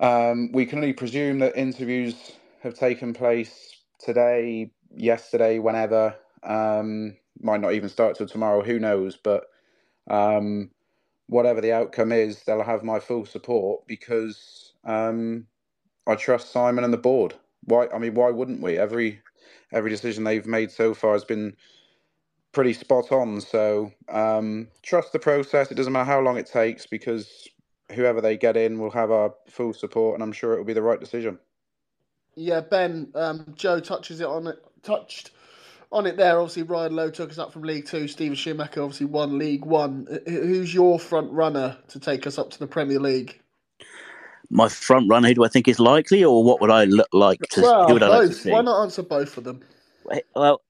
[0.00, 2.32] um, we can only presume that interviews
[2.62, 6.16] have taken place today, yesterday, whenever.
[6.44, 8.62] Um, might not even start till tomorrow.
[8.64, 9.16] Who knows?
[9.16, 9.44] But
[10.10, 10.70] um,
[11.28, 15.46] whatever the outcome is, they'll have my full support because um,
[16.06, 17.34] I trust Simon and the board
[17.66, 17.88] why?
[17.94, 18.78] I mean, why wouldn't we?
[18.78, 19.20] Every
[19.72, 21.56] every decision they've made so far has been
[22.52, 23.40] pretty spot on.
[23.40, 25.70] So um, trust the process.
[25.70, 27.48] It doesn't matter how long it takes because
[27.92, 30.72] whoever they get in will have our full support, and I'm sure it will be
[30.72, 31.38] the right decision.
[32.34, 35.30] Yeah, Ben, um, Joe touches it on it, touched
[35.90, 36.38] on it there.
[36.38, 38.08] Obviously, Ryan Lowe took us up from League Two.
[38.08, 40.06] Steven Schumacher obviously won League One.
[40.26, 43.40] Who's your front runner to take us up to the Premier League?
[44.50, 47.40] My front runner, who do I think is likely, or what would I look like
[47.50, 47.62] to?
[47.62, 48.18] Well, who would I both.
[48.18, 48.50] like to see?
[48.50, 49.62] Why not answer both of them?
[50.34, 50.62] Well,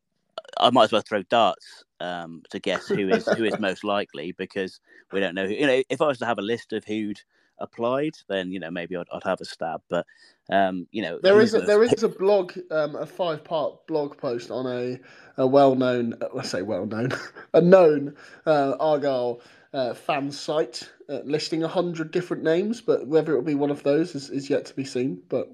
[0.58, 4.32] I might as well throw darts um, to guess who is who is most likely
[4.32, 4.80] because
[5.12, 5.46] we don't know.
[5.46, 7.20] Who, you know, if I was to have a list of who'd
[7.58, 9.82] applied, then you know maybe I'd, I'd have a stab.
[9.88, 10.06] But
[10.50, 14.16] um, you know, there is a, there is a blog, um, a five part blog
[14.16, 14.98] post on a,
[15.36, 17.10] a well known, let's say well known,
[17.54, 18.14] a known
[18.46, 19.40] uh, Argyle
[19.76, 23.70] uh, fan site uh, listing a hundred different names, but whether it will be one
[23.70, 25.22] of those is, is yet to be seen.
[25.28, 25.48] But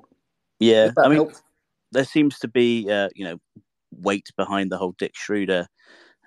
[0.61, 1.43] Yeah, I mean, helps.
[1.90, 3.39] there seems to be, uh, you know,
[3.90, 5.66] weight behind the whole Dick Schreuder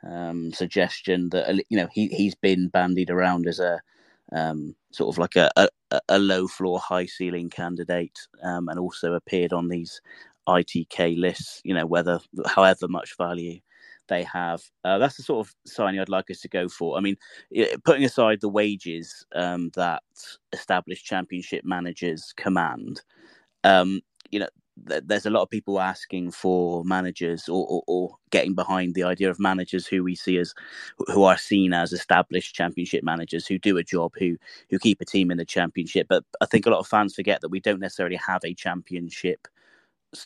[0.05, 3.81] um, suggestion that uh, you know he he's been bandied around as a
[4.33, 5.69] um, sort of like a, a,
[6.09, 10.01] a low floor, high ceiling candidate, um, and also appeared on these
[10.49, 11.61] ITK lists.
[11.63, 13.61] You know, whether however much value
[14.07, 16.97] they have, uh, that's the sort of signing I'd like us to go for.
[16.97, 17.17] I mean,
[17.83, 20.03] putting aside the wages um, that
[20.53, 23.01] established championship managers command,
[23.63, 24.01] um,
[24.31, 24.49] you know,
[24.87, 29.03] th- there's a lot of people asking for managers or, or, or getting behind the
[29.03, 30.53] idea of managers who we see as
[31.07, 34.37] who are seen as established championship managers who do a job who
[34.69, 37.41] who keep a team in the championship but i think a lot of fans forget
[37.41, 39.47] that we don't necessarily have a championship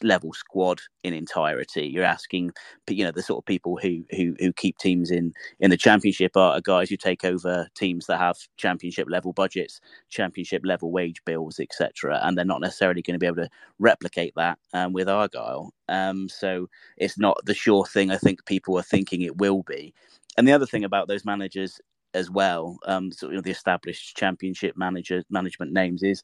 [0.04, 1.88] level squad in entirety.
[1.88, 2.52] You're asking,
[2.88, 6.36] you know, the sort of people who who who keep teams in in the championship
[6.38, 11.24] are, are guys who take over teams that have championship level budgets, championship level wage
[11.26, 12.20] bills, etc.
[12.24, 13.50] And they're not necessarily going to be able to
[13.80, 15.74] replicate that um, with Argyle.
[15.88, 18.12] Um, so it's not the sure thing.
[18.12, 19.94] I think people are thinking it will be.
[20.38, 21.82] And the other thing about those managers
[22.14, 26.24] as well, um, so you know, the established championship manager management names is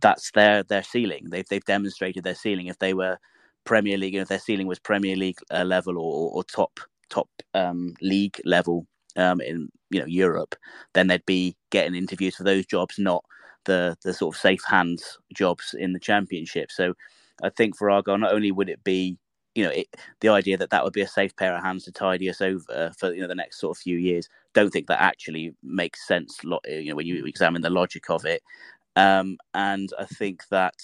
[0.00, 1.28] that's their their ceiling.
[1.30, 2.66] They've they've demonstrated their ceiling.
[2.66, 3.18] If they were
[3.64, 7.28] Premier League, and if their ceiling was Premier League uh, level or, or top top
[7.54, 8.86] um, league level
[9.16, 10.54] um, in you know Europe,
[10.94, 13.24] then they'd be getting interviews for those jobs, not
[13.64, 16.70] the the sort of safe hands jobs in the Championship.
[16.70, 16.94] So
[17.42, 19.18] I think for Argyle, not only would it be
[19.54, 19.86] you know it,
[20.20, 22.92] the idea that that would be a safe pair of hands to tidy us over
[22.98, 24.28] for you know the next sort of few years.
[24.54, 26.38] Don't think that actually makes sense.
[26.44, 28.42] You know when you examine the logic of it,
[28.96, 30.74] um, and I think that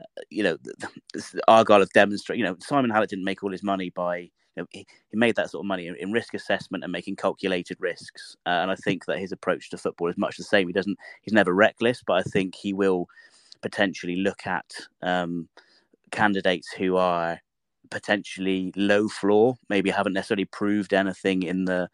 [0.00, 0.56] uh, you know
[1.48, 2.40] Argyle have demonstrated.
[2.40, 5.36] You know Simon Hallett didn't make all his money by you know, he, he made
[5.36, 8.36] that sort of money in, in risk assessment and making calculated risks.
[8.46, 10.66] Uh, and I think that his approach to football is much the same.
[10.66, 13.06] He doesn't he's never reckless, but I think he will
[13.62, 14.70] potentially look at
[15.02, 15.48] um,
[16.10, 17.40] candidates who are
[17.90, 21.88] potentially low floor, maybe haven't necessarily proved anything in the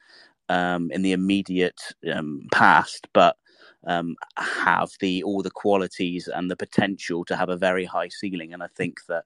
[0.48, 1.80] um, in the immediate
[2.12, 3.36] um, past, but
[3.86, 8.52] um, have the all the qualities and the potential to have a very high ceiling.
[8.52, 9.24] And I think that,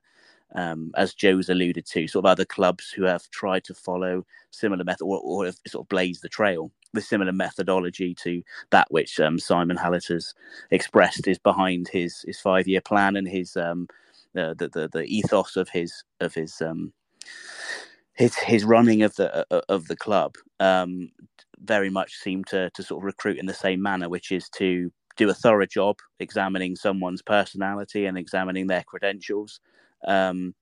[0.55, 4.85] um, as Joe's alluded to, sort of other clubs who have tried to follow similar
[4.85, 9.20] method or, or have sort of blazed the trail with similar methodology to that which
[9.20, 10.35] um, Simon Hallett has
[10.70, 13.89] expressed is behind his his five year plan and his um,
[14.35, 16.93] the, the the ethos of his of his um,
[18.14, 21.10] his his running of the of the club um,
[21.64, 24.90] very much seem to to sort of recruit in the same manner, which is to
[25.16, 29.60] do a thorough job examining someone's personality and examining their credentials.
[30.06, 30.55] Um,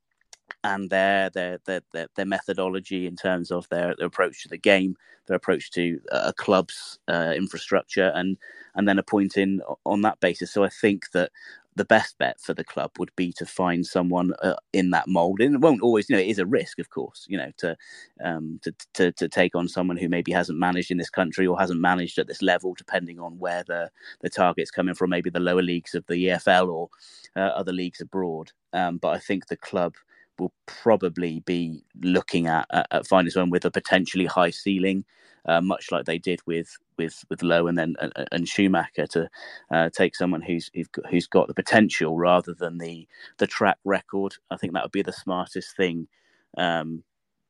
[0.64, 4.59] and their, their their their their methodology in terms of their, their approach to the
[4.59, 4.97] game,
[5.27, 8.36] their approach to a club's uh, infrastructure, and
[8.74, 10.52] and then appointing on that basis.
[10.52, 11.31] So I think that
[11.77, 15.40] the best bet for the club would be to find someone uh, in that mold.
[15.40, 17.77] And it won't always, you know, it is a risk, of course, you know, to
[18.24, 21.59] um, to, to to take on someone who maybe hasn't managed in this country or
[21.59, 23.90] hasn't managed at this level, depending on where the
[24.23, 26.89] the target's coming from, maybe the lower leagues of the EFL or
[27.36, 28.53] uh, other leagues abroad.
[28.73, 29.94] Um, but I think the club
[30.39, 35.05] will probably be looking at, at, at finding someone with a potentially high ceiling,
[35.47, 39.28] uh, much like they did with with with Lowe and then and, and Schumacher to
[39.70, 40.70] uh, take someone who's
[41.10, 43.06] who's got the potential rather than the
[43.39, 44.35] the track record.
[44.51, 46.09] I think that would be the smartest thing.
[46.56, 47.05] Um,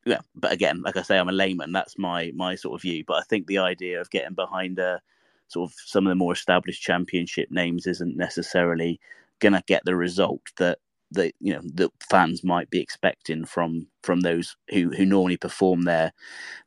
[0.05, 1.73] yeah, but again, like I say, I'm a layman.
[1.73, 3.05] That's my my sort of view.
[3.06, 5.01] But I think the idea of getting behind a
[5.48, 9.01] sort of some of the more established championship names isn't necessarily
[9.39, 10.78] going to get the result that
[11.16, 15.82] that you know that fans might be expecting from from those who who normally perform
[15.82, 16.12] their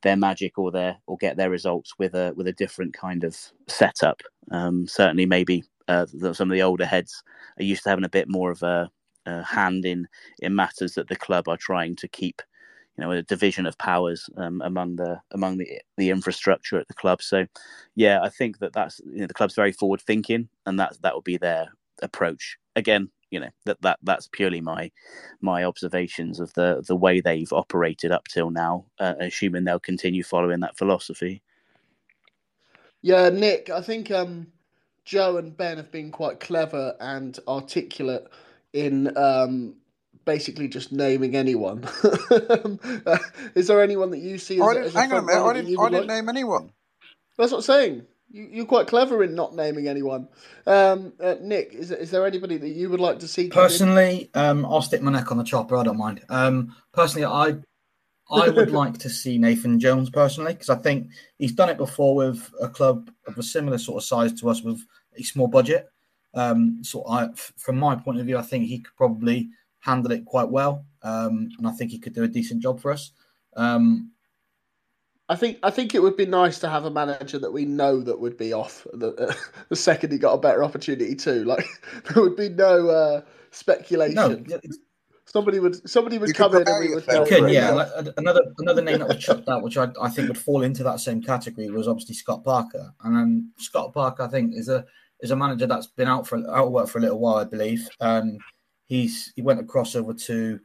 [0.03, 3.37] their magic or their or get their results with a with a different kind of
[3.67, 4.21] setup.
[4.51, 7.23] Um, certainly, maybe uh, some of the older heads
[7.59, 8.89] are used to having a bit more of a,
[9.25, 10.07] a hand in
[10.39, 12.41] in matters that the club are trying to keep
[12.97, 15.67] you know a division of powers um, among the among the
[15.97, 17.21] the infrastructure at the club.
[17.21, 17.45] So,
[17.95, 21.13] yeah, I think that that's you know the club's very forward thinking, and that that
[21.13, 21.69] will be their
[22.01, 22.57] approach.
[22.75, 24.91] Again, you know that that that's purely my
[25.41, 30.23] my observations of the the way they've operated up till now, uh, assuming they'll continue
[30.23, 31.41] following that philosophy.
[33.01, 34.47] Yeah, Nick, I think um,
[35.05, 38.27] Joe and Ben have been quite clever and articulate
[38.73, 39.75] in um,
[40.25, 41.87] basically just naming anyone.
[43.55, 44.59] Is there anyone that you see?
[44.59, 45.43] As, I didn't, hang on a minute.
[45.43, 45.79] I didn't.
[45.79, 46.17] I didn't like?
[46.17, 46.71] name anyone.
[47.37, 48.05] That's what I'm saying.
[48.31, 50.27] You, are quite clever in not naming anyone.
[50.67, 53.49] Um, uh, Nick, is, is there anybody that you would like to see?
[53.49, 55.75] Personally, um, I'll stick my neck on the chopper.
[55.75, 56.21] I don't mind.
[56.29, 57.57] Um, personally, I
[58.31, 62.15] I would like to see Nathan Jones personally because I think he's done it before
[62.15, 64.85] with a club of a similar sort of size to us with
[65.17, 65.87] a small budget.
[66.35, 69.49] Um, so I, from my point of view, I think he could probably
[69.79, 72.91] handle it quite well, um, and I think he could do a decent job for
[72.91, 73.11] us.
[73.55, 74.11] Um,
[75.29, 78.01] I think I think it would be nice to have a manager that we know
[78.01, 79.33] that would be off the, uh,
[79.69, 81.43] the second he got a better opportunity too.
[81.43, 81.65] Like
[82.05, 84.15] there would be no uh, speculation.
[84.15, 84.59] No,
[85.25, 87.05] somebody would somebody would you come in and we would.
[87.07, 87.69] You could, yeah.
[87.69, 90.83] Like, another another name that was chucked out, which I, I think would fall into
[90.83, 92.91] that same category, was obviously Scott Parker.
[93.03, 94.83] And then Scott Parker, I think, is a
[95.21, 97.43] is a manager that's been out for out of work for a little while, I
[97.43, 97.87] believe.
[98.01, 98.39] Um,
[98.87, 100.59] he's he went across over to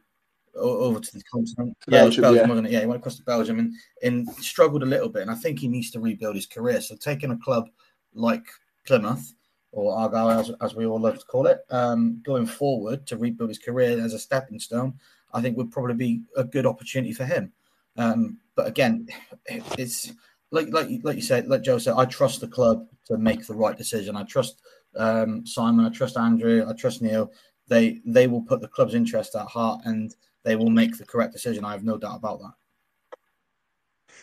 [0.55, 1.77] over to the continent.
[1.87, 2.49] Yeah, Belgium, Belgium yeah.
[2.49, 2.73] wasn't it?
[2.73, 3.73] Yeah, he went across to Belgium and,
[4.03, 5.23] and struggled a little bit.
[5.23, 6.81] And I think he needs to rebuild his career.
[6.81, 7.69] So taking a club
[8.13, 8.45] like
[8.85, 9.33] Plymouth
[9.71, 13.49] or Argyle, as, as we all love to call it, um, going forward to rebuild
[13.49, 14.93] his career as a stepping stone,
[15.33, 17.51] I think would probably be a good opportunity for him.
[17.97, 19.07] Um, but again,
[19.77, 20.11] it's
[20.51, 23.53] like like like you said, like Joe said, I trust the club to make the
[23.53, 24.15] right decision.
[24.15, 24.61] I trust
[24.95, 27.31] um, Simon, I trust Andrew, I trust Neil.
[27.67, 30.15] They they will put the club's interest at heart and
[30.45, 31.65] they will make the correct decision.
[31.65, 32.53] I have no doubt about that.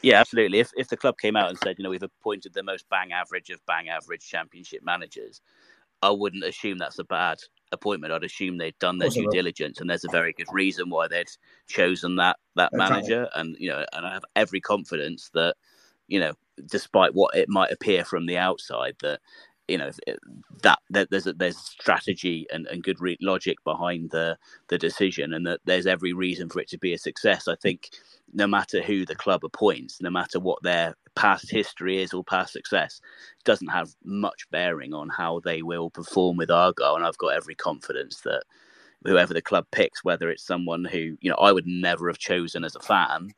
[0.00, 0.60] Yeah, absolutely.
[0.60, 3.12] If if the club came out and said, you know, we've appointed the most bang
[3.12, 5.40] average of bang average championship managers,
[6.00, 7.38] I wouldn't assume that's a bad
[7.70, 8.12] appointment.
[8.12, 11.28] I'd assume they'd done their due diligence, and there's a very good reason why they'd
[11.68, 13.28] chosen that that manager.
[13.34, 15.54] And you know, and I have every confidence that
[16.08, 16.34] you know,
[16.66, 19.20] despite what it might appear from the outside, that
[19.68, 19.90] you know
[20.62, 25.34] that, that there's a, there's strategy and, and good re- logic behind the the decision,
[25.34, 27.48] and that there's every reason for it to be a success.
[27.48, 27.90] I think
[28.34, 32.52] no matter who the club appoints, no matter what their past history is or past
[32.52, 33.00] success,
[33.44, 36.96] doesn't have much bearing on how they will perform with Argyle.
[36.96, 38.44] And I've got every confidence that
[39.04, 42.64] whoever the club picks, whether it's someone who you know I would never have chosen
[42.64, 43.30] as a fan,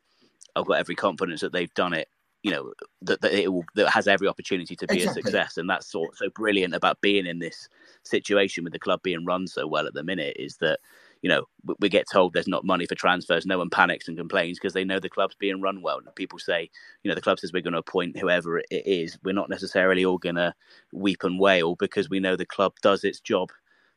[0.55, 2.09] I've got every confidence that they've done it
[2.45, 5.19] you know that, that it will that has every opportunity to be exactly.
[5.19, 7.67] a success and that's so, so brilliant about being in this
[8.03, 10.79] situation with the club being run so well at the minute is that
[11.23, 11.45] you know
[11.79, 14.83] we get told there's not money for transfers no one panics and complains because they
[14.83, 16.69] know the club's being run well people say
[17.01, 20.05] you know the club says we're going to appoint whoever it is we're not necessarily
[20.05, 20.53] all going to
[20.93, 23.49] weep and wail because we know the club does its job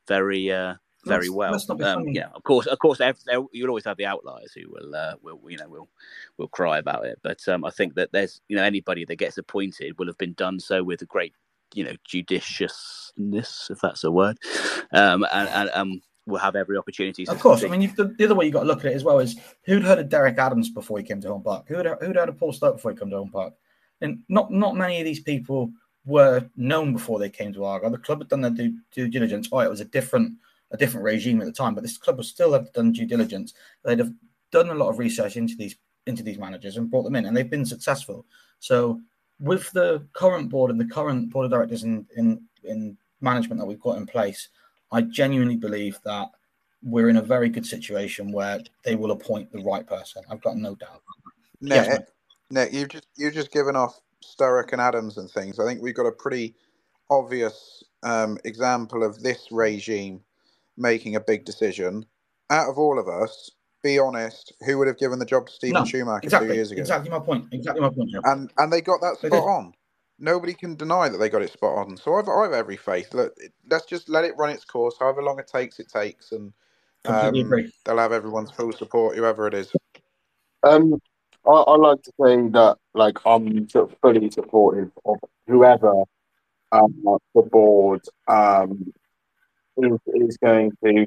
[0.07, 1.59] very uh, very well.
[1.83, 3.01] Um, yeah, of course, of course,
[3.53, 5.89] you'll always have the outliers who will, uh, will, you know, will,
[6.37, 7.19] will cry about it.
[7.23, 10.35] But um, I think that there's, you know, anybody that gets appointed will have been
[10.35, 11.35] done so with a great,
[11.75, 14.39] you know, judiciousness, if that's a word,
[14.93, 17.27] um, and, and um, will have every opportunity.
[17.29, 19.05] Of course, I mean, the, the, other way you've got to look at it as
[19.05, 21.67] well is who'd heard of Derek Adams before he came to Home Park?
[21.69, 23.55] Who'd who'd heard of Paul Sturrock before he came to Home Park?
[24.01, 25.73] And not not many of these people
[26.05, 27.91] were known before they came to Argyle.
[27.91, 29.49] The club had done their due, due diligence.
[29.53, 30.33] Oh, it was a different
[30.71, 33.55] a different regime at the time, but this club would still have done due diligence.
[33.85, 34.13] They'd have
[34.51, 35.77] done a lot of research into these
[36.07, 38.25] into these managers and brought them in, and they've been successful.
[38.61, 39.01] So
[39.41, 43.67] with the current board and the current board of directors in in, in management that
[43.67, 44.49] we've got in place,
[44.93, 46.29] I genuinely believe that
[46.83, 50.23] we're in a very good situation where they will appoint the right person.
[50.31, 51.03] I've got no doubt.
[51.61, 52.01] Nick, yes,
[52.51, 55.59] Nick, you've just you've just given off Sturrock and Adams and things.
[55.59, 56.55] I think we've got a pretty
[57.11, 60.21] obvious um, example of this regime
[60.79, 62.07] making a big decision.
[62.51, 63.51] Out of all of us,
[63.83, 66.71] be honest, who would have given the job to Steven no, Schumacher exactly, two years
[66.71, 66.81] ago?
[66.81, 67.47] Exactly my point.
[67.53, 68.11] Exactly my point.
[68.25, 69.73] And and they got that spot on.
[70.19, 71.97] Nobody can deny that they got it spot on.
[71.97, 73.15] So I've I've every faith.
[73.15, 73.37] Look,
[73.71, 75.79] let's just let it run its course, however long it takes.
[75.79, 76.53] It takes, and
[77.05, 77.35] um,
[77.85, 79.73] they'll have everyone's full support, whoever it is.
[80.65, 81.01] Um,
[81.47, 86.03] I, I like to say that like I'm sort of fully supportive of whoever
[86.73, 86.95] um,
[87.35, 88.93] the board um,
[89.79, 91.07] is, is going to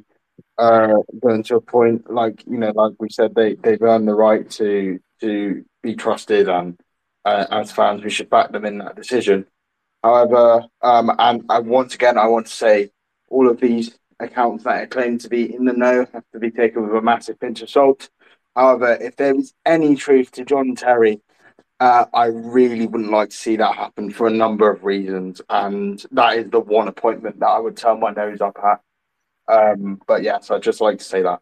[0.57, 4.15] uh, going to a point like you know, like we said, they they've earned the
[4.15, 6.80] right to to be trusted, and
[7.26, 9.45] uh, as fans, we should back them in that decision.
[10.03, 12.91] However, um, and, and once again, I want to say
[13.30, 16.52] all of these accounts that are claimed to be in the know have to be
[16.52, 18.10] taken with a massive pinch of salt.
[18.56, 21.22] However, if there was any truth to John Terry,
[21.82, 26.06] uh, I really wouldn't like to see that happen for a number of reasons, and
[26.12, 28.82] that is the one appointment that I would turn my nose up at.
[29.52, 31.41] Um, but yes, I'd just like to say that.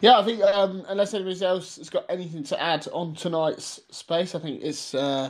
[0.00, 4.34] Yeah, I think um, unless anybody else has got anything to add on tonight's space,
[4.34, 5.28] I think it's uh,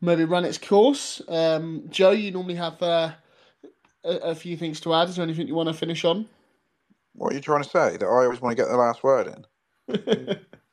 [0.00, 1.22] maybe run its course.
[1.28, 3.12] Um, Joe, you normally have uh,
[4.02, 5.08] a, a, few things to add.
[5.10, 6.28] Is there anything you want to finish on?
[7.12, 7.98] What are you trying to say?
[7.98, 9.46] That I always want to get the last word
[9.88, 10.38] in?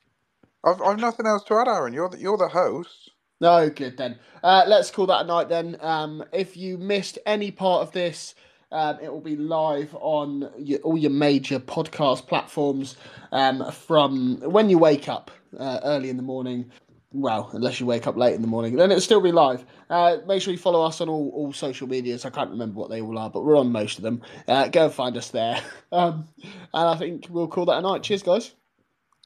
[0.63, 1.93] I've, I've nothing else to add, Aaron.
[1.93, 3.11] You're the, you're the host.
[3.41, 4.19] No, good then.
[4.41, 5.77] Uh, let's call that a night then.
[5.81, 8.35] Um, if you missed any part of this,
[8.71, 12.95] um, it will be live on your, all your major podcast platforms
[13.31, 15.29] um, from when you wake up
[15.59, 16.71] uh, early in the morning.
[17.11, 19.65] Well, unless you wake up late in the morning, then it'll still be live.
[19.89, 22.25] Uh, make sure you follow us on all, all social medias.
[22.25, 24.23] I can't remember what they all are, but we're on most of them.
[24.47, 25.61] Uh, go and find us there.
[25.91, 28.01] Um, and I think we'll call that a night.
[28.01, 28.55] Cheers, guys.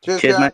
[0.04, 0.54] Cheers, Cheers mate.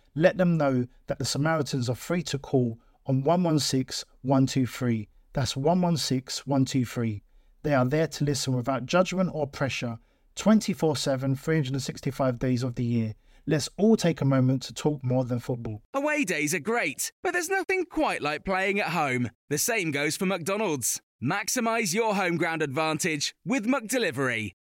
[0.15, 5.07] let them know that the Samaritans are free to call on 116 123.
[5.33, 7.23] That's 116 123.
[7.63, 9.99] They are there to listen without judgment or pressure
[10.35, 13.13] 24 7, 365 days of the year.
[13.47, 15.81] Let's all take a moment to talk more than football.
[15.93, 19.31] Away days are great, but there's nothing quite like playing at home.
[19.49, 21.01] The same goes for McDonald's.
[21.23, 24.53] Maximize your home ground advantage with McDelivery.